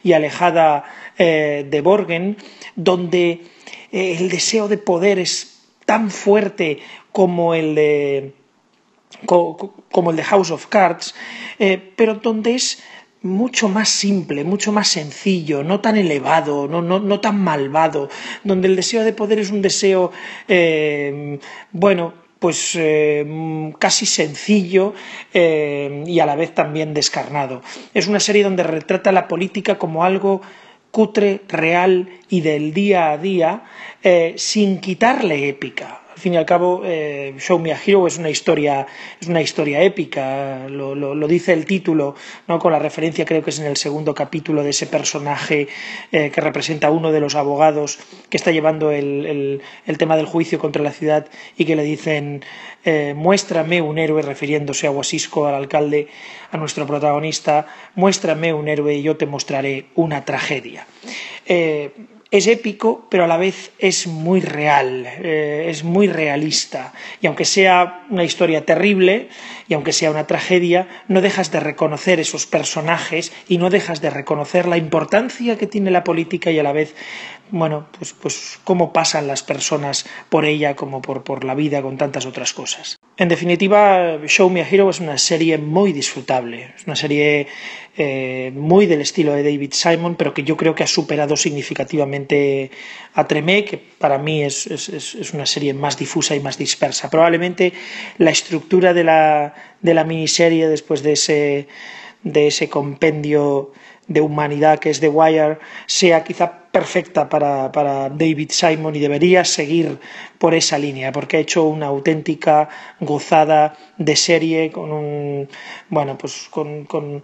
y 0.02 0.12
alejada 0.12 0.84
eh, 1.16 1.66
de 1.68 1.80
Borgen, 1.80 2.36
donde 2.76 3.42
el 3.92 4.28
deseo 4.28 4.68
de 4.68 4.78
poder 4.78 5.18
es 5.18 5.62
tan 5.86 6.10
fuerte 6.10 6.78
como 7.12 7.54
el 7.54 7.74
de 7.74 8.34
como 9.26 10.10
el 10.10 10.16
de 10.16 10.24
House 10.24 10.50
of 10.50 10.66
Cards, 10.66 11.14
eh, 11.58 11.92
pero 11.96 12.14
donde 12.14 12.54
es 12.54 12.82
mucho 13.22 13.68
más 13.68 13.90
simple, 13.90 14.44
mucho 14.44 14.72
más 14.72 14.88
sencillo, 14.88 15.62
no 15.62 15.80
tan 15.80 15.96
elevado, 15.96 16.68
no, 16.68 16.80
no, 16.80 17.00
no 17.00 17.20
tan 17.20 17.38
malvado, 17.38 18.08
donde 18.44 18.68
el 18.68 18.76
deseo 18.76 19.04
de 19.04 19.12
poder 19.12 19.38
es 19.38 19.50
un 19.50 19.60
deseo, 19.60 20.10
eh, 20.48 21.38
bueno, 21.72 22.14
pues 22.38 22.74
eh, 22.76 23.70
casi 23.78 24.06
sencillo 24.06 24.94
y 25.34 26.20
a 26.20 26.24
la 26.24 26.36
vez 26.36 26.54
también 26.54 26.94
descarnado. 26.94 27.60
Es 27.92 28.06
una 28.06 28.18
serie 28.18 28.42
donde 28.44 28.62
retrata 28.62 29.12
la 29.12 29.28
política 29.28 29.76
como 29.76 30.04
algo 30.04 30.40
cutre, 30.90 31.42
real 31.48 32.08
y 32.30 32.40
del 32.40 32.72
día 32.72 33.10
a 33.10 33.18
día, 33.18 33.64
sin 34.36 34.80
quitarle 34.80 35.50
épica 35.50 35.99
fin 36.20 36.34
y 36.34 36.36
al 36.36 36.46
cabo, 36.46 36.82
eh, 36.84 37.34
Show 37.38 37.58
Me 37.58 37.72
a 37.72 37.78
Hero 37.84 38.06
es 38.06 38.18
una 38.18 38.30
historia, 38.30 38.86
es 39.20 39.26
una 39.28 39.42
historia 39.42 39.82
épica, 39.82 40.68
lo, 40.68 41.28
dice 41.28 41.52
el 41.52 41.64
título, 41.64 42.14
¿no? 42.46 42.58
con 42.58 42.72
la 42.72 42.78
referencia 42.78 43.24
creo 43.24 43.42
que 43.42 43.50
es 43.50 43.58
en 43.58 43.66
el 43.66 43.76
segundo 43.76 44.14
capítulo 44.14 44.62
de 44.62 44.70
ese 44.70 44.86
personaje 44.86 45.68
eh, 46.12 46.30
que 46.30 46.40
representa 46.40 46.88
a 46.88 46.90
uno 46.90 47.12
de 47.12 47.20
los 47.20 47.34
abogados 47.34 47.98
que 48.28 48.36
está 48.36 48.50
llevando 48.50 48.90
el, 48.90 49.60
el, 49.86 49.98
tema 49.98 50.16
del 50.16 50.26
juicio 50.26 50.58
contra 50.58 50.82
la 50.82 50.92
ciudad 50.92 51.26
y 51.56 51.64
que 51.64 51.76
le 51.76 51.82
dicen 51.82 52.44
eh, 52.84 53.14
muéstrame 53.16 53.82
un 53.82 53.98
héroe, 53.98 54.22
refiriéndose 54.22 54.86
a 54.86 54.90
Wasisco, 54.90 55.46
al 55.46 55.54
alcalde, 55.54 56.08
a 56.50 56.56
nuestro 56.56 56.86
protagonista, 56.86 57.66
muéstrame 57.94 58.54
un 58.54 58.68
héroe 58.68 58.94
y 58.94 59.02
yo 59.02 59.16
te 59.16 59.26
mostraré 59.26 59.86
una 59.94 60.24
tragedia 60.24 60.86
es 62.30 62.46
épico, 62.46 63.06
pero 63.10 63.24
a 63.24 63.26
la 63.26 63.36
vez 63.36 63.72
es 63.78 64.06
muy 64.06 64.40
real, 64.40 65.04
eh, 65.06 65.66
es 65.68 65.82
muy 65.82 66.06
realista. 66.06 66.92
Y 67.20 67.26
aunque 67.26 67.44
sea 67.44 68.06
una 68.08 68.22
historia 68.22 68.64
terrible, 68.64 69.28
y 69.66 69.74
aunque 69.74 69.92
sea 69.92 70.10
una 70.10 70.26
tragedia, 70.26 70.88
no 71.08 71.20
dejas 71.20 71.50
de 71.52 71.60
reconocer 71.60 72.18
esos 72.18 72.46
personajes 72.46 73.32
y 73.48 73.58
no 73.58 73.70
dejas 73.70 74.00
de 74.00 74.10
reconocer 74.10 74.66
la 74.66 74.76
importancia 74.76 75.56
que 75.56 75.66
tiene 75.66 75.90
la 75.90 76.04
política 76.04 76.50
y 76.50 76.58
a 76.58 76.64
la 76.64 76.72
vez, 76.72 76.94
bueno, 77.50 77.88
pues, 77.96 78.12
pues 78.12 78.58
cómo 78.64 78.92
pasan 78.92 79.26
las 79.26 79.42
personas 79.42 80.06
por 80.28 80.44
ella 80.44 80.76
como 80.76 81.02
por, 81.02 81.24
por 81.24 81.44
la 81.44 81.54
vida 81.54 81.82
con 81.82 81.96
tantas 81.96 82.26
otras 82.26 82.52
cosas. 82.52 82.96
En 83.16 83.28
definitiva, 83.28 84.18
Show 84.26 84.48
Me 84.48 84.62
a 84.62 84.68
Hero 84.68 84.88
es 84.88 85.00
una 85.00 85.18
serie 85.18 85.58
muy 85.58 85.92
disfrutable, 85.92 86.72
es 86.76 86.86
una 86.86 86.96
serie 86.96 87.48
eh, 87.96 88.50
muy 88.54 88.86
del 88.86 89.02
estilo 89.02 89.34
de 89.34 89.42
David 89.42 89.72
Simon, 89.72 90.14
pero 90.14 90.32
que 90.32 90.42
yo 90.42 90.56
creo 90.56 90.74
que 90.74 90.84
ha 90.84 90.86
superado 90.86 91.36
significativamente 91.36 92.70
a 93.12 93.26
Tremé, 93.26 93.64
que 93.64 93.76
para 93.76 94.16
mí 94.16 94.42
es, 94.42 94.66
es, 94.66 95.34
una 95.34 95.44
serie 95.44 95.74
más 95.74 95.98
difusa 95.98 96.34
y 96.34 96.40
más 96.40 96.56
dispersa. 96.56 97.10
Probablemente 97.10 97.72
la 98.16 98.30
estructura 98.30 98.94
de 98.94 99.04
la, 99.04 99.54
de 99.82 99.92
la 99.92 100.04
miniserie 100.04 100.68
después 100.68 101.02
de 101.02 101.12
ese, 101.12 101.68
de 102.22 102.46
ese 102.46 102.68
compendio 102.68 103.72
de 104.06 104.20
humanidad 104.20 104.78
que 104.78 104.90
es 104.90 105.00
The 105.00 105.08
Wire 105.08 105.58
sea 105.86 106.24
quizá 106.24 106.59
perfecta 106.72 107.28
para, 107.28 107.72
para, 107.72 108.08
David 108.08 108.50
Simon 108.50 108.94
y 108.94 109.00
debería 109.00 109.44
seguir 109.44 109.98
por 110.38 110.54
esa 110.54 110.78
línea 110.78 111.12
porque 111.12 111.36
ha 111.36 111.40
hecho 111.40 111.64
una 111.64 111.86
auténtica 111.86 112.68
gozada 113.00 113.76
de 113.98 114.16
serie 114.16 114.70
con 114.70 114.92
un 114.92 115.48
bueno 115.88 116.16
pues 116.16 116.48
con, 116.50 116.84
con, 116.84 117.22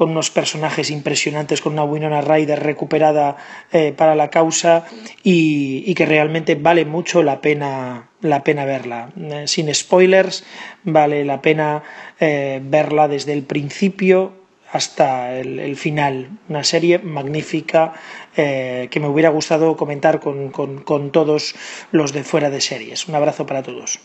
unos 0.00 0.30
personajes 0.30 0.90
impresionantes 0.90 1.60
con 1.60 1.72
una 1.72 1.82
Winona 1.82 2.20
Ryder 2.20 2.62
recuperada 2.62 3.36
eh, 3.72 3.92
para 3.92 4.14
la 4.14 4.30
causa 4.30 4.84
y, 5.24 5.82
y, 5.86 5.94
que 5.94 6.06
realmente 6.06 6.54
vale 6.54 6.84
mucho 6.84 7.24
la 7.24 7.40
pena 7.40 8.08
la 8.20 8.42
pena 8.42 8.64
verla. 8.64 9.10
Eh, 9.16 9.44
sin 9.46 9.72
spoilers 9.74 10.44
vale 10.84 11.24
la 11.24 11.40
pena 11.42 11.82
eh, 12.20 12.60
verla 12.62 13.08
desde 13.08 13.32
el 13.32 13.42
principio 13.42 14.37
hasta 14.72 15.34
el, 15.38 15.76
final. 15.76 16.30
Una 16.48 16.64
serie 16.64 16.98
magnífica 16.98 17.94
eh, 18.36 18.88
que 18.90 19.00
me 19.00 19.08
hubiera 19.08 19.30
gustado 19.30 19.76
comentar 19.76 20.20
con, 20.20 20.50
con, 20.50 21.10
todos 21.10 21.54
los 21.90 22.12
de 22.12 22.24
fuera 22.24 22.50
de 22.50 22.60
series. 22.60 23.08
Un 23.08 23.14
abrazo 23.14 23.46
para 23.46 23.62
todos. 23.62 24.00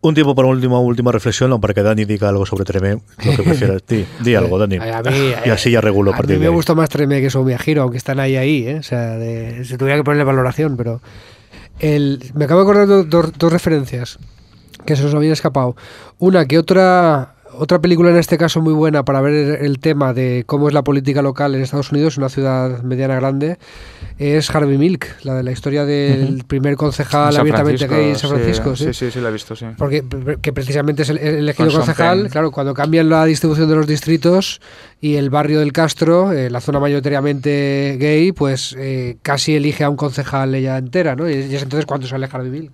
Un 0.00 0.14
tiempo 0.14 0.34
para 0.34 0.46
una 0.46 0.56
última, 0.56 0.78
última 0.78 1.10
reflexión, 1.10 1.60
para 1.60 1.74
que 1.74 1.82
Dani 1.82 2.04
diga 2.04 2.28
algo 2.28 2.46
sobre 2.46 2.64
Tremé, 2.64 2.98
lo 3.24 3.36
que 3.36 3.42
prefieras. 3.42 3.82
Di, 4.20 4.34
algo, 4.36 4.58
Dani. 4.58 4.76
y 4.76 5.50
así 5.50 5.72
ya 5.72 5.80
regulo 5.80 6.12
a, 6.12 6.16
a 6.16 6.22
mí 6.22 6.36
me 6.36 6.48
gusta 6.48 6.74
más 6.74 6.88
Tremé 6.88 7.20
que 7.20 7.30
Soumia 7.30 7.58
Giro, 7.58 7.82
aunque 7.82 7.98
están 7.98 8.20
ahí, 8.20 8.36
ahí. 8.36 8.66
¿eh? 8.66 8.76
O 8.76 8.82
sea, 8.84 9.16
de, 9.16 9.64
si 9.64 9.76
tuviera 9.76 9.98
que 9.98 10.04
ponerle 10.04 10.24
valoración, 10.24 10.76
pero... 10.76 11.00
El, 11.80 12.20
me 12.34 12.44
acabo 12.44 12.60
de 12.60 12.64
acordar 12.64 12.88
de 12.88 13.04
dos, 13.04 13.32
dos 13.38 13.52
referencias 13.52 14.18
que 14.84 14.96
se 14.96 15.02
nos 15.02 15.14
habían 15.14 15.32
escapado. 15.32 15.76
Una 16.18 16.46
que 16.46 16.58
otra 16.58 17.34
otra 17.58 17.80
película 17.80 18.10
en 18.10 18.16
este 18.16 18.38
caso 18.38 18.60
muy 18.60 18.72
buena 18.72 19.04
para 19.04 19.20
ver 19.20 19.62
el 19.64 19.78
tema 19.80 20.14
de 20.14 20.44
cómo 20.46 20.68
es 20.68 20.74
la 20.74 20.82
política 20.82 21.22
local 21.22 21.54
en 21.54 21.62
Estados 21.62 21.90
Unidos, 21.92 22.16
una 22.16 22.28
ciudad 22.28 22.82
mediana 22.82 23.16
grande, 23.16 23.58
es 24.18 24.50
Harvey 24.54 24.78
Milk, 24.78 25.06
la 25.24 25.34
de 25.34 25.42
la 25.42 25.52
historia 25.52 25.84
del 25.84 26.44
primer 26.46 26.76
concejal 26.76 27.36
abiertamente 27.36 27.86
gay 27.86 28.10
en 28.10 28.16
San 28.16 28.30
Francisco. 28.30 28.76
Sí, 28.76 28.94
sí, 28.94 29.10
sí, 29.10 29.20
la 29.20 29.28
he 29.28 29.32
visto, 29.32 29.56
sí. 29.56 29.66
Porque 29.76 30.04
que 30.40 30.52
precisamente 30.52 31.02
es 31.02 31.10
el, 31.10 31.18
elegido 31.18 31.70
concejal, 31.72 32.28
claro, 32.30 32.50
cuando 32.50 32.74
cambian 32.74 33.08
la 33.08 33.24
distribución 33.24 33.68
de 33.68 33.74
los 33.76 33.86
distritos 33.86 34.60
y 35.00 35.16
el 35.16 35.30
barrio 35.30 35.60
del 35.60 35.72
Castro, 35.72 36.32
eh, 36.32 36.50
la 36.50 36.60
zona 36.60 36.80
mayoritariamente 36.80 37.96
gay, 37.98 38.32
pues 38.32 38.74
eh, 38.78 39.18
casi 39.22 39.54
elige 39.54 39.84
a 39.84 39.90
un 39.90 39.96
concejal 39.96 40.54
ella 40.54 40.78
entera, 40.78 41.16
¿no? 41.16 41.28
Y 41.28 41.32
es 41.32 41.62
entonces 41.62 41.86
cuando 41.86 42.06
sale 42.06 42.28
Harvey 42.30 42.50
Milk. 42.50 42.72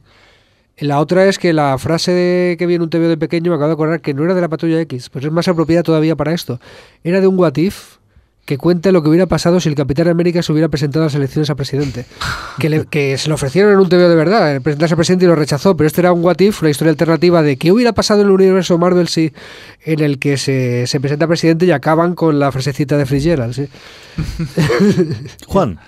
La 0.78 0.98
otra 0.98 1.26
es 1.26 1.38
que 1.38 1.52
la 1.52 1.78
frase 1.78 2.12
de 2.12 2.56
que 2.58 2.66
viene 2.66 2.82
un 2.82 2.90
TV 2.90 3.06
de 3.06 3.16
pequeño 3.16 3.50
me 3.50 3.56
acabo 3.56 3.68
de 3.68 3.74
acordar 3.74 4.00
que 4.00 4.12
no 4.12 4.24
era 4.24 4.34
de 4.34 4.40
la 4.40 4.48
patrulla 4.48 4.80
X, 4.80 5.08
pues 5.08 5.24
es 5.24 5.30
más 5.30 5.46
apropiada 5.46 5.82
todavía 5.82 6.16
para 6.16 6.32
esto. 6.32 6.60
Era 7.04 7.20
de 7.20 7.28
un 7.28 7.38
What 7.38 7.56
If 7.56 7.98
que 8.44 8.58
cuenta 8.58 8.92
lo 8.92 9.02
que 9.02 9.08
hubiera 9.08 9.26
pasado 9.26 9.58
si 9.58 9.68
el 9.68 9.74
Capitán 9.74 10.08
América 10.08 10.42
se 10.42 10.52
hubiera 10.52 10.68
presentado 10.68 11.04
a 11.04 11.06
las 11.06 11.14
elecciones 11.14 11.48
a 11.50 11.54
presidente. 11.54 12.04
Que, 12.56 12.86
que 12.88 13.18
se 13.18 13.28
lo 13.28 13.34
ofrecieron 13.34 13.72
en 13.72 13.80
un 13.80 13.88
TV 13.88 14.08
de 14.08 14.14
verdad, 14.14 14.62
presentarse 14.62 14.94
a 14.94 14.96
presidente 14.96 15.24
y 15.24 15.28
lo 15.28 15.34
rechazó, 15.34 15.76
pero 15.76 15.88
este 15.88 16.02
era 16.02 16.12
un 16.12 16.22
What 16.22 16.38
If, 16.38 16.62
una 16.62 16.70
historia 16.70 16.92
alternativa 16.92 17.42
de 17.42 17.56
qué 17.56 17.72
hubiera 17.72 17.92
pasado 17.92 18.20
en 18.20 18.28
el 18.28 18.32
universo 18.32 18.78
Marvel 18.78 19.08
si 19.08 19.32
en 19.84 19.98
el 19.98 20.20
que 20.20 20.36
se, 20.36 20.86
se 20.86 21.00
presenta 21.00 21.24
a 21.24 21.28
presidente 21.28 21.66
y 21.66 21.72
acaban 21.72 22.14
con 22.14 22.38
la 22.38 22.52
frasecita 22.52 22.96
de 22.96 23.06
Fitzgerald. 23.06 23.54
¿sí? 23.54 23.68
Juan. 25.48 25.80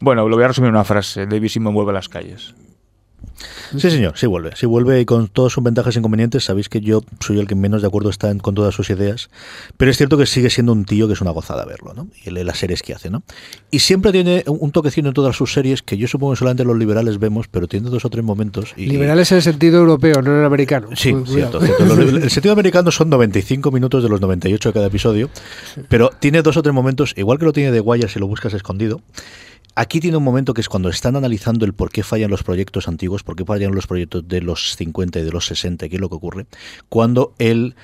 Bueno, 0.00 0.26
lo 0.28 0.36
voy 0.36 0.44
a 0.46 0.48
resumir 0.48 0.68
en 0.68 0.76
una 0.76 0.84
frase. 0.84 1.26
David 1.26 1.48
Simon 1.48 1.74
vuelve 1.74 1.90
a 1.90 1.94
las 1.94 2.08
calles. 2.08 2.54
Sí, 3.76 3.90
señor, 3.90 4.14
sí 4.16 4.26
vuelve. 4.26 4.50
Sí 4.56 4.66
vuelve 4.66 5.00
y 5.00 5.04
con 5.04 5.28
todas 5.28 5.52
sus 5.52 5.62
ventajas 5.62 5.94
e 5.94 5.98
inconvenientes. 5.98 6.44
Sabéis 6.44 6.68
que 6.68 6.80
yo 6.80 7.02
soy 7.20 7.38
el 7.38 7.46
que 7.46 7.54
menos 7.54 7.82
de 7.82 7.88
acuerdo 7.88 8.10
está 8.10 8.34
con 8.38 8.54
todas 8.54 8.74
sus 8.74 8.90
ideas. 8.90 9.30
Pero 9.76 9.90
es 9.90 9.96
cierto 9.96 10.16
que 10.16 10.26
sigue 10.26 10.50
siendo 10.50 10.72
un 10.72 10.84
tío 10.84 11.06
que 11.06 11.12
es 11.12 11.20
una 11.20 11.30
gozada 11.30 11.64
verlo, 11.64 11.94
¿no? 11.94 12.08
Y 12.24 12.30
las 12.30 12.58
series 12.58 12.82
que 12.82 12.94
hace, 12.94 13.10
¿no? 13.10 13.22
Y 13.70 13.80
siempre 13.80 14.12
tiene 14.12 14.42
un 14.46 14.72
toquecito 14.72 15.08
en 15.08 15.14
todas 15.14 15.36
sus 15.36 15.52
series 15.52 15.82
que 15.82 15.96
yo 15.96 16.08
supongo 16.08 16.32
que 16.32 16.38
solamente 16.38 16.64
los 16.64 16.76
liberales 16.76 17.18
vemos, 17.18 17.46
pero 17.48 17.68
tiene 17.68 17.90
dos 17.90 18.04
o 18.04 18.10
tres 18.10 18.24
momentos. 18.24 18.72
Y, 18.76 18.86
liberales 18.86 19.30
en 19.32 19.36
el 19.36 19.42
sentido 19.42 19.78
europeo, 19.78 20.22
no 20.22 20.32
en 20.32 20.40
el 20.40 20.44
americano. 20.44 20.88
Sí, 20.94 21.14
cierto, 21.26 21.60
el 21.60 22.30
sentido 22.30 22.52
americano 22.52 22.90
son 22.90 23.10
95 23.10 23.70
minutos 23.70 24.02
de 24.02 24.08
los 24.08 24.20
98 24.20 24.68
de 24.68 24.72
cada 24.72 24.86
episodio, 24.86 25.30
pero 25.88 26.10
tiene 26.18 26.42
dos 26.42 26.56
o 26.56 26.62
tres 26.62 26.74
momentos, 26.74 27.14
igual 27.16 27.38
que 27.38 27.44
lo 27.44 27.52
tiene 27.52 27.70
de 27.70 27.80
Guayas 27.80 28.12
si 28.12 28.18
lo 28.18 28.26
buscas 28.26 28.54
escondido. 28.54 29.00
Aquí 29.78 30.00
tiene 30.00 30.16
un 30.16 30.24
momento 30.24 30.54
que 30.54 30.60
es 30.60 30.68
cuando 30.68 30.88
están 30.88 31.14
analizando 31.14 31.64
el 31.64 31.72
por 31.72 31.92
qué 31.92 32.02
fallan 32.02 32.32
los 32.32 32.42
proyectos 32.42 32.88
antiguos, 32.88 33.22
por 33.22 33.36
qué 33.36 33.44
fallan 33.44 33.76
los 33.76 33.86
proyectos 33.86 34.26
de 34.26 34.40
los 34.40 34.74
50 34.74 35.20
y 35.20 35.22
de 35.22 35.30
los 35.30 35.46
60, 35.46 35.88
qué 35.88 35.94
es 35.94 36.00
lo 36.00 36.08
que 36.08 36.16
ocurre, 36.16 36.46
cuando 36.88 37.32
el 37.38 37.76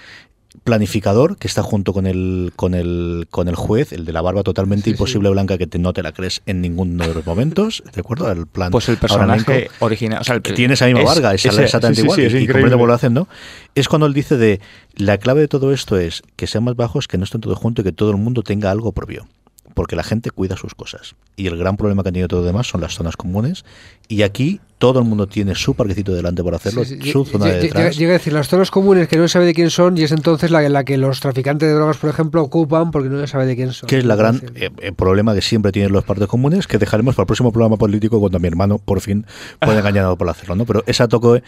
planificador 0.65 1.37
que 1.37 1.47
está 1.47 1.63
junto 1.63 1.93
con 1.93 2.09
el 2.09 2.53
con 2.57 2.75
el 2.75 3.29
con 3.31 3.47
el 3.47 3.55
juez, 3.55 3.93
el 3.93 4.05
de 4.05 4.13
la 4.13 4.23
barba 4.23 4.43
totalmente 4.43 4.91
imposible 4.91 5.31
blanca 5.31 5.57
que 5.57 5.69
te, 5.69 5.79
no 5.79 5.93
te 5.93 6.03
la 6.03 6.11
crees 6.11 6.43
en 6.47 6.63
ninguno 6.63 7.07
de 7.07 7.15
los 7.15 7.25
momentos, 7.25 7.85
¿de 7.95 8.01
acuerdo? 8.01 8.29
El 8.29 8.49
plan 8.49 8.73
pues 8.73 8.89
el 8.89 8.97
personaje 8.97 9.71
original, 9.79 10.21
o 10.21 10.25
sea, 10.25 10.35
el, 10.35 10.43
que 10.43 10.53
tiene 10.53 10.75
esa 10.75 10.87
misma 10.87 11.05
barba, 11.05 11.33
es, 11.35 11.45
exactamente 11.45 12.01
igual, 12.01 12.19
y, 12.19 12.25
y 12.25 12.47
comprende 12.49 12.77
lo 12.77 12.93
hacen, 12.93 13.15
¿no? 13.15 13.29
Es 13.77 13.87
cuando 13.87 14.07
él 14.09 14.15
dice 14.15 14.37
de 14.37 14.61
la 14.97 15.19
clave 15.19 15.43
de 15.43 15.49
todo 15.49 15.73
esto 15.73 15.97
es 15.97 16.25
que 16.35 16.49
sean 16.49 16.65
más 16.65 16.75
bajos, 16.75 17.07
que 17.07 17.19
no 17.19 17.23
estén 17.23 17.41
todos 17.41 17.57
juntos 17.57 17.85
y 17.85 17.87
que 17.87 17.93
todo 17.93 18.11
el 18.11 18.17
mundo 18.17 18.43
tenga 18.43 18.73
algo 18.73 18.91
propio 18.91 19.29
porque 19.75 19.97
la 19.97 20.05
gente 20.05 20.31
cuida 20.31 20.57
sus 20.57 20.75
cosas. 20.75 21.17
Y 21.37 21.47
el 21.49 21.59
gran 21.59 21.77
problema 21.77 22.03
que 22.03 22.09
han 22.09 22.15
tenido 22.15 22.29
todo 22.29 22.41
lo 22.41 22.47
demás 22.47 22.69
son 22.69 22.81
las 22.81 22.95
zonas 22.95 23.17
comunes. 23.17 23.65
Y 24.09 24.23
aquí 24.23 24.61
todo 24.79 24.99
el 25.01 25.05
mundo 25.05 25.27
tiene 25.27 25.55
su 25.55 25.75
parquecito 25.75 26.15
delante 26.15 26.45
para 26.45 26.57
hacerlo, 26.57 26.85
su 26.85 27.25
zona 27.25 27.47
de 27.47 27.61
detrás. 27.61 27.97
Llega 27.97 28.11
a 28.11 28.19
decir, 28.19 28.33
las 28.33 28.49
zonas 28.49 28.71
comunes 28.71 29.09
que 29.09 29.17
no 29.17 29.27
se 29.27 29.33
sabe 29.33 29.47
de 29.47 29.55
quién 29.55 29.71
son 29.71 29.97
y 29.97 30.03
es 30.03 30.13
entonces 30.13 30.51
la, 30.51 30.69
la 30.69 30.85
que 30.85 30.99
los 30.99 31.21
traficantes 31.21 31.69
de 31.69 31.75
drogas, 31.75 31.97
por 31.97 32.11
ejemplo, 32.11 32.43
ocupan 32.43 32.91
porque 32.91 33.09
no 33.09 33.19
se 33.21 33.27
sabe 33.27 33.47
de 33.47 33.57
quién 33.57 33.73
son. 33.73 33.89
Que 33.89 33.99
es 33.99 34.05
la 34.05 34.15
gran 34.15 34.43
eh, 34.55 34.71
eh, 34.79 34.93
problema 34.93 35.35
que 35.35 35.43
siempre 35.43 35.73
tienen 35.73 35.93
los 35.93 36.05
partes 36.05 36.29
comunes, 36.29 36.67
que 36.67 36.79
dejaremos 36.79 37.15
para 37.15 37.25
el 37.25 37.27
próximo 37.27 37.51
programa 37.51 37.77
político 37.77 38.21
cuando 38.21 38.39
mi 38.39 38.49
hermano 38.49 38.79
por 38.79 39.01
fin 39.01 39.27
pueda 39.59 39.79
engañar 39.81 40.17
por 40.17 40.29
hacerlo. 40.29 40.55
¿no? 40.55 40.67
Pero 40.67 40.85
esa 40.87 41.09
toco 41.09 41.39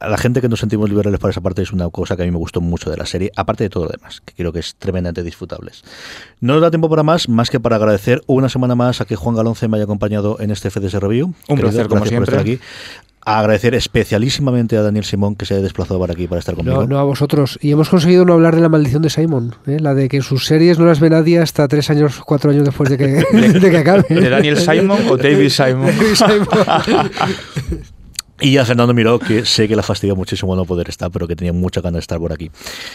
a 0.00 0.08
la 0.08 0.18
gente 0.18 0.40
que 0.40 0.48
nos 0.48 0.60
sentimos 0.60 0.88
liberales 0.88 1.20
para 1.20 1.30
esa 1.30 1.40
parte 1.40 1.62
es 1.62 1.72
una 1.72 1.88
cosa 1.90 2.16
que 2.16 2.22
a 2.22 2.24
mí 2.24 2.30
me 2.30 2.38
gustó 2.38 2.60
mucho 2.60 2.90
de 2.90 2.96
la 2.96 3.06
serie, 3.06 3.30
aparte 3.36 3.64
de 3.64 3.70
todo 3.70 3.84
lo 3.84 3.90
demás, 3.90 4.20
que 4.24 4.34
creo 4.34 4.52
que 4.52 4.60
es 4.60 4.76
tremendamente 4.76 5.22
disfrutables. 5.22 5.82
No 6.40 6.54
nos 6.54 6.62
da 6.62 6.70
tiempo 6.70 6.88
para 6.88 7.02
más, 7.02 7.28
más 7.28 7.50
que 7.50 7.60
para 7.60 7.76
agradecer 7.76 8.22
una 8.26 8.48
semana 8.48 8.74
más 8.74 9.00
a 9.00 9.04
que 9.04 9.16
Juan 9.16 9.36
Galonce 9.36 9.68
me 9.68 9.76
haya 9.76 9.84
acompañado 9.84 10.38
en 10.40 10.50
este 10.50 10.70
FDS 10.70 10.94
Review. 10.94 11.34
Un 11.48 11.58
placer, 11.58 11.88
como 11.88 12.04
siempre. 12.04 12.32
Por 12.32 12.34
estar 12.34 12.40
aquí 12.40 12.60
agradecer 13.36 13.74
especialísimamente 13.74 14.76
a 14.76 14.82
Daniel 14.82 15.04
Simón 15.04 15.36
que 15.36 15.44
se 15.44 15.54
haya 15.54 15.62
desplazado 15.62 16.00
para 16.00 16.12
aquí 16.12 16.26
para 16.26 16.38
estar 16.38 16.54
conmigo. 16.54 16.82
No, 16.82 16.86
no 16.86 16.98
a 16.98 17.04
vosotros. 17.04 17.58
Y 17.60 17.72
hemos 17.72 17.88
conseguido 17.88 18.24
no 18.24 18.32
hablar 18.32 18.54
de 18.54 18.62
la 18.62 18.68
maldición 18.68 19.02
de 19.02 19.10
Simon, 19.10 19.54
¿eh? 19.66 19.78
la 19.80 19.94
de 19.94 20.08
que 20.08 20.22
sus 20.22 20.46
series 20.46 20.78
no 20.78 20.86
las 20.86 21.00
ve 21.00 21.10
nadie 21.10 21.38
hasta 21.38 21.68
tres 21.68 21.90
años, 21.90 22.20
cuatro 22.24 22.50
años 22.50 22.64
después 22.64 22.88
de 22.90 22.96
que, 22.96 23.04
de 23.60 23.70
que 23.70 23.76
acabe. 23.76 24.04
¿De 24.08 24.28
Daniel 24.28 24.56
Simon 24.56 25.00
o 25.08 25.16
David 25.16 25.50
Simon? 25.50 25.86
David 25.98 26.14
Simon. 26.14 27.10
Y 28.40 28.56
a 28.56 28.64
Fernando 28.64 28.94
Miró, 28.94 29.18
que 29.18 29.44
sé 29.44 29.66
que 29.66 29.74
la 29.74 29.82
fastidia 29.82 30.14
muchísimo 30.14 30.54
no 30.54 30.64
poder 30.64 30.88
estar, 30.88 31.10
pero 31.10 31.26
que 31.26 31.34
tenía 31.34 31.52
mucha 31.52 31.80
ganas 31.80 31.94
de 31.94 32.00
estar 32.00 32.18
por 32.18 32.32
aquí. 32.32 32.50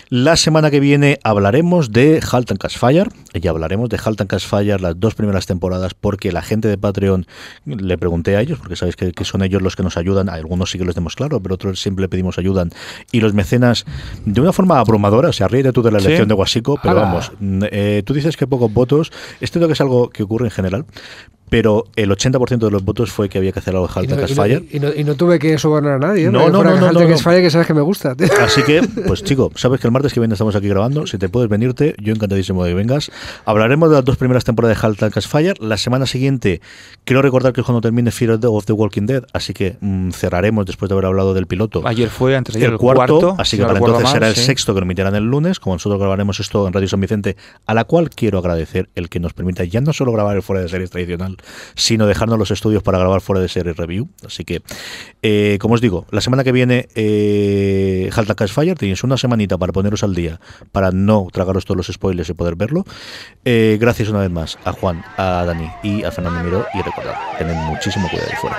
La 0.09 0.37
semana 0.37 0.71
que 0.71 0.79
viene 0.79 1.19
hablaremos 1.23 1.91
de 1.91 2.21
Halt 2.31 2.51
and 2.51 2.59
Cash 2.59 2.77
Fire. 2.77 3.09
Y 3.33 3.45
hablaremos 3.47 3.89
de 3.89 3.99
Halt 4.03 4.21
and 4.21 4.29
Cash 4.29 4.47
Fire 4.47 4.79
las 4.79 4.97
dos 4.99 5.15
primeras 5.15 5.45
temporadas, 5.45 5.93
porque 5.95 6.31
la 6.31 6.41
gente 6.41 6.69
de 6.69 6.77
Patreon 6.77 7.25
le 7.65 7.97
pregunté 7.97 8.37
a 8.37 8.41
ellos, 8.41 8.59
porque 8.59 8.77
sabéis 8.77 8.95
que, 8.95 9.11
son 9.25 9.43
ellos 9.43 9.61
los 9.61 9.75
que 9.75 9.83
nos 9.83 9.97
ayudan. 9.97 10.29
algunos 10.29 10.71
sí 10.71 10.77
que 10.77 10.85
los 10.85 10.95
tenemos 10.95 11.15
claro, 11.15 11.41
pero 11.41 11.55
otros 11.55 11.81
siempre 11.81 12.07
pedimos 12.07 12.37
ayuda. 12.37 12.65
Y 13.11 13.19
los 13.19 13.33
mecenas, 13.33 13.85
de 14.25 14.39
una 14.39 14.53
forma 14.53 14.79
abrumadora, 14.79 15.29
o 15.29 15.33
sea, 15.33 15.49
ríete 15.49 15.73
tú 15.73 15.81
de 15.81 15.91
la 15.91 15.97
elección 15.99 16.27
de 16.27 16.35
Guasico, 16.35 16.79
pero 16.81 16.95
vamos, 16.95 17.31
eh, 17.71 18.01
tú 18.05 18.13
dices 18.13 18.37
que 18.37 18.47
pocos 18.47 18.71
votos. 18.71 19.11
Esto 19.41 19.59
creo 19.59 19.67
que 19.67 19.73
es 19.73 19.81
algo 19.81 20.09
que 20.09 20.23
ocurre 20.23 20.45
en 20.45 20.51
general, 20.51 20.85
pero 21.53 21.85
el 21.95 22.09
80% 22.09 22.57
de 22.57 22.71
los 22.71 22.83
votos 22.83 23.11
fue 23.11 23.29
que 23.29 23.37
había 23.37 23.51
que 23.51 23.59
hacer 23.59 23.75
algo 23.75 23.87
de 23.87 23.93
Halt 23.95 24.11
and 24.11 24.27
Fire. 24.35 24.65
Y 24.71 25.03
no, 25.03 25.15
tuve 25.15 25.32
que 25.39 25.57
sobornar 25.57 25.93
a 25.93 25.99
nadie. 25.99 26.29
No, 26.29 26.49
no, 26.49 26.63
no, 26.63 26.75
no, 26.75 26.91
no, 26.91 26.99
que 27.07 27.17
Fire, 27.17 27.41
que 27.41 27.49
sabes 27.49 27.67
que 27.67 27.73
me 27.73 27.81
gusta. 27.81 28.15
Así 28.41 28.63
que, 28.63 28.81
pues 29.07 29.23
chico, 29.23 29.51
sabes 29.55 29.79
que 29.79 29.87
el 29.87 29.93
martes 29.93 30.13
que 30.13 30.19
viene 30.19 30.33
estamos 30.33 30.55
aquí 30.55 30.67
grabando. 30.67 31.07
Si 31.07 31.17
te 31.17 31.29
puedes 31.29 31.49
venirte, 31.49 31.95
yo 32.01 32.13
encantadísimo 32.13 32.63
de 32.63 32.71
que 32.71 32.75
vengas. 32.75 33.11
Hablaremos 33.45 33.89
de 33.89 33.95
las 33.97 34.05
dos 34.05 34.17
primeras 34.17 34.43
temporadas 34.43 34.81
de 34.81 34.87
Halt 34.87 35.03
and 35.03 35.21
Fire. 35.21 35.61
La 35.61 35.77
semana 35.77 36.05
siguiente, 36.05 36.61
quiero 37.05 37.21
recordar 37.21 37.53
que 37.53 37.61
es 37.61 37.65
cuando 37.65 37.81
termine 37.81 38.11
Fear 38.11 38.39
of 38.43 38.65
the 38.65 38.73
Walking 38.73 39.05
Dead, 39.05 39.23
así 39.33 39.53
que 39.53 39.77
mm, 39.79 40.11
cerraremos 40.11 40.65
después 40.65 40.89
de 40.89 40.93
haber 40.95 41.05
hablado 41.05 41.33
del 41.33 41.47
piloto. 41.47 41.83
Ayer 41.85 42.09
fue, 42.09 42.35
antes 42.35 42.55
de 42.55 42.59
ayer, 42.59 42.71
el, 42.71 42.77
cuarto, 42.77 43.35
Así 43.37 43.57
que 43.57 43.63
para 43.63 43.77
entonces 43.77 44.09
será 44.09 44.27
el 44.27 44.35
sexto 44.35 44.73
que 44.73 44.81
lo 44.81 44.85
emitirán 44.85 45.15
el 45.15 45.23
lunes, 45.23 45.59
como 45.59 45.75
nosotros 45.75 45.99
grabaremos 45.99 46.39
esto 46.39 46.67
en 46.67 46.73
Radio 46.73 46.87
San 46.87 46.99
Vicente, 46.99 47.37
a 47.65 47.73
la 47.73 47.83
cual 47.85 48.09
quiero 48.09 48.39
agradecer 48.39 48.89
el 48.95 49.09
que 49.09 49.19
nos 49.19 49.33
permita 49.33 49.63
ya 49.63 49.81
no 49.81 49.93
solo 49.93 50.11
grabar 50.11 50.35
el 50.35 50.41
fuera 50.41 50.61
de 50.61 50.69
series 50.69 50.89
tradicional, 50.89 51.37
sino 51.75 52.05
dejar 52.07 52.23
los 52.37 52.51
estudios 52.51 52.83
para 52.83 52.97
grabar 52.97 53.21
fuera 53.21 53.41
de 53.41 53.49
serie 53.49 53.73
review. 53.73 54.09
Así 54.25 54.43
que, 54.43 54.61
eh, 55.23 55.57
como 55.59 55.75
os 55.75 55.81
digo, 55.81 56.05
la 56.11 56.19
semana 56.19 56.43
que 56.43 56.51
viene, 56.51 56.89
eh, 56.95 58.09
Halt 58.13 58.51
Fire, 58.51 58.77
tenéis 58.77 59.03
una 59.05 59.17
semanita 59.17 59.57
para 59.57 59.71
poneros 59.71 60.03
al 60.03 60.13
día, 60.13 60.41
para 60.73 60.91
no 60.91 61.27
tragaros 61.31 61.63
todos 61.63 61.77
los 61.77 61.87
spoilers 61.87 62.29
y 62.29 62.33
poder 62.33 62.55
verlo. 62.55 62.83
Eh, 63.45 63.77
gracias 63.79 64.09
una 64.09 64.19
vez 64.19 64.29
más 64.29 64.59
a 64.65 64.73
Juan, 64.73 65.03
a 65.15 65.45
Dani 65.45 65.69
y 65.81 66.03
a 66.03 66.11
Fernando 66.11 66.43
Miró. 66.43 66.65
Y 66.73 66.81
recordad, 66.81 67.15
tened 67.37 67.55
muchísimo 67.55 68.09
cuidado 68.09 68.29
ahí 68.29 68.37
fuera. 68.37 68.57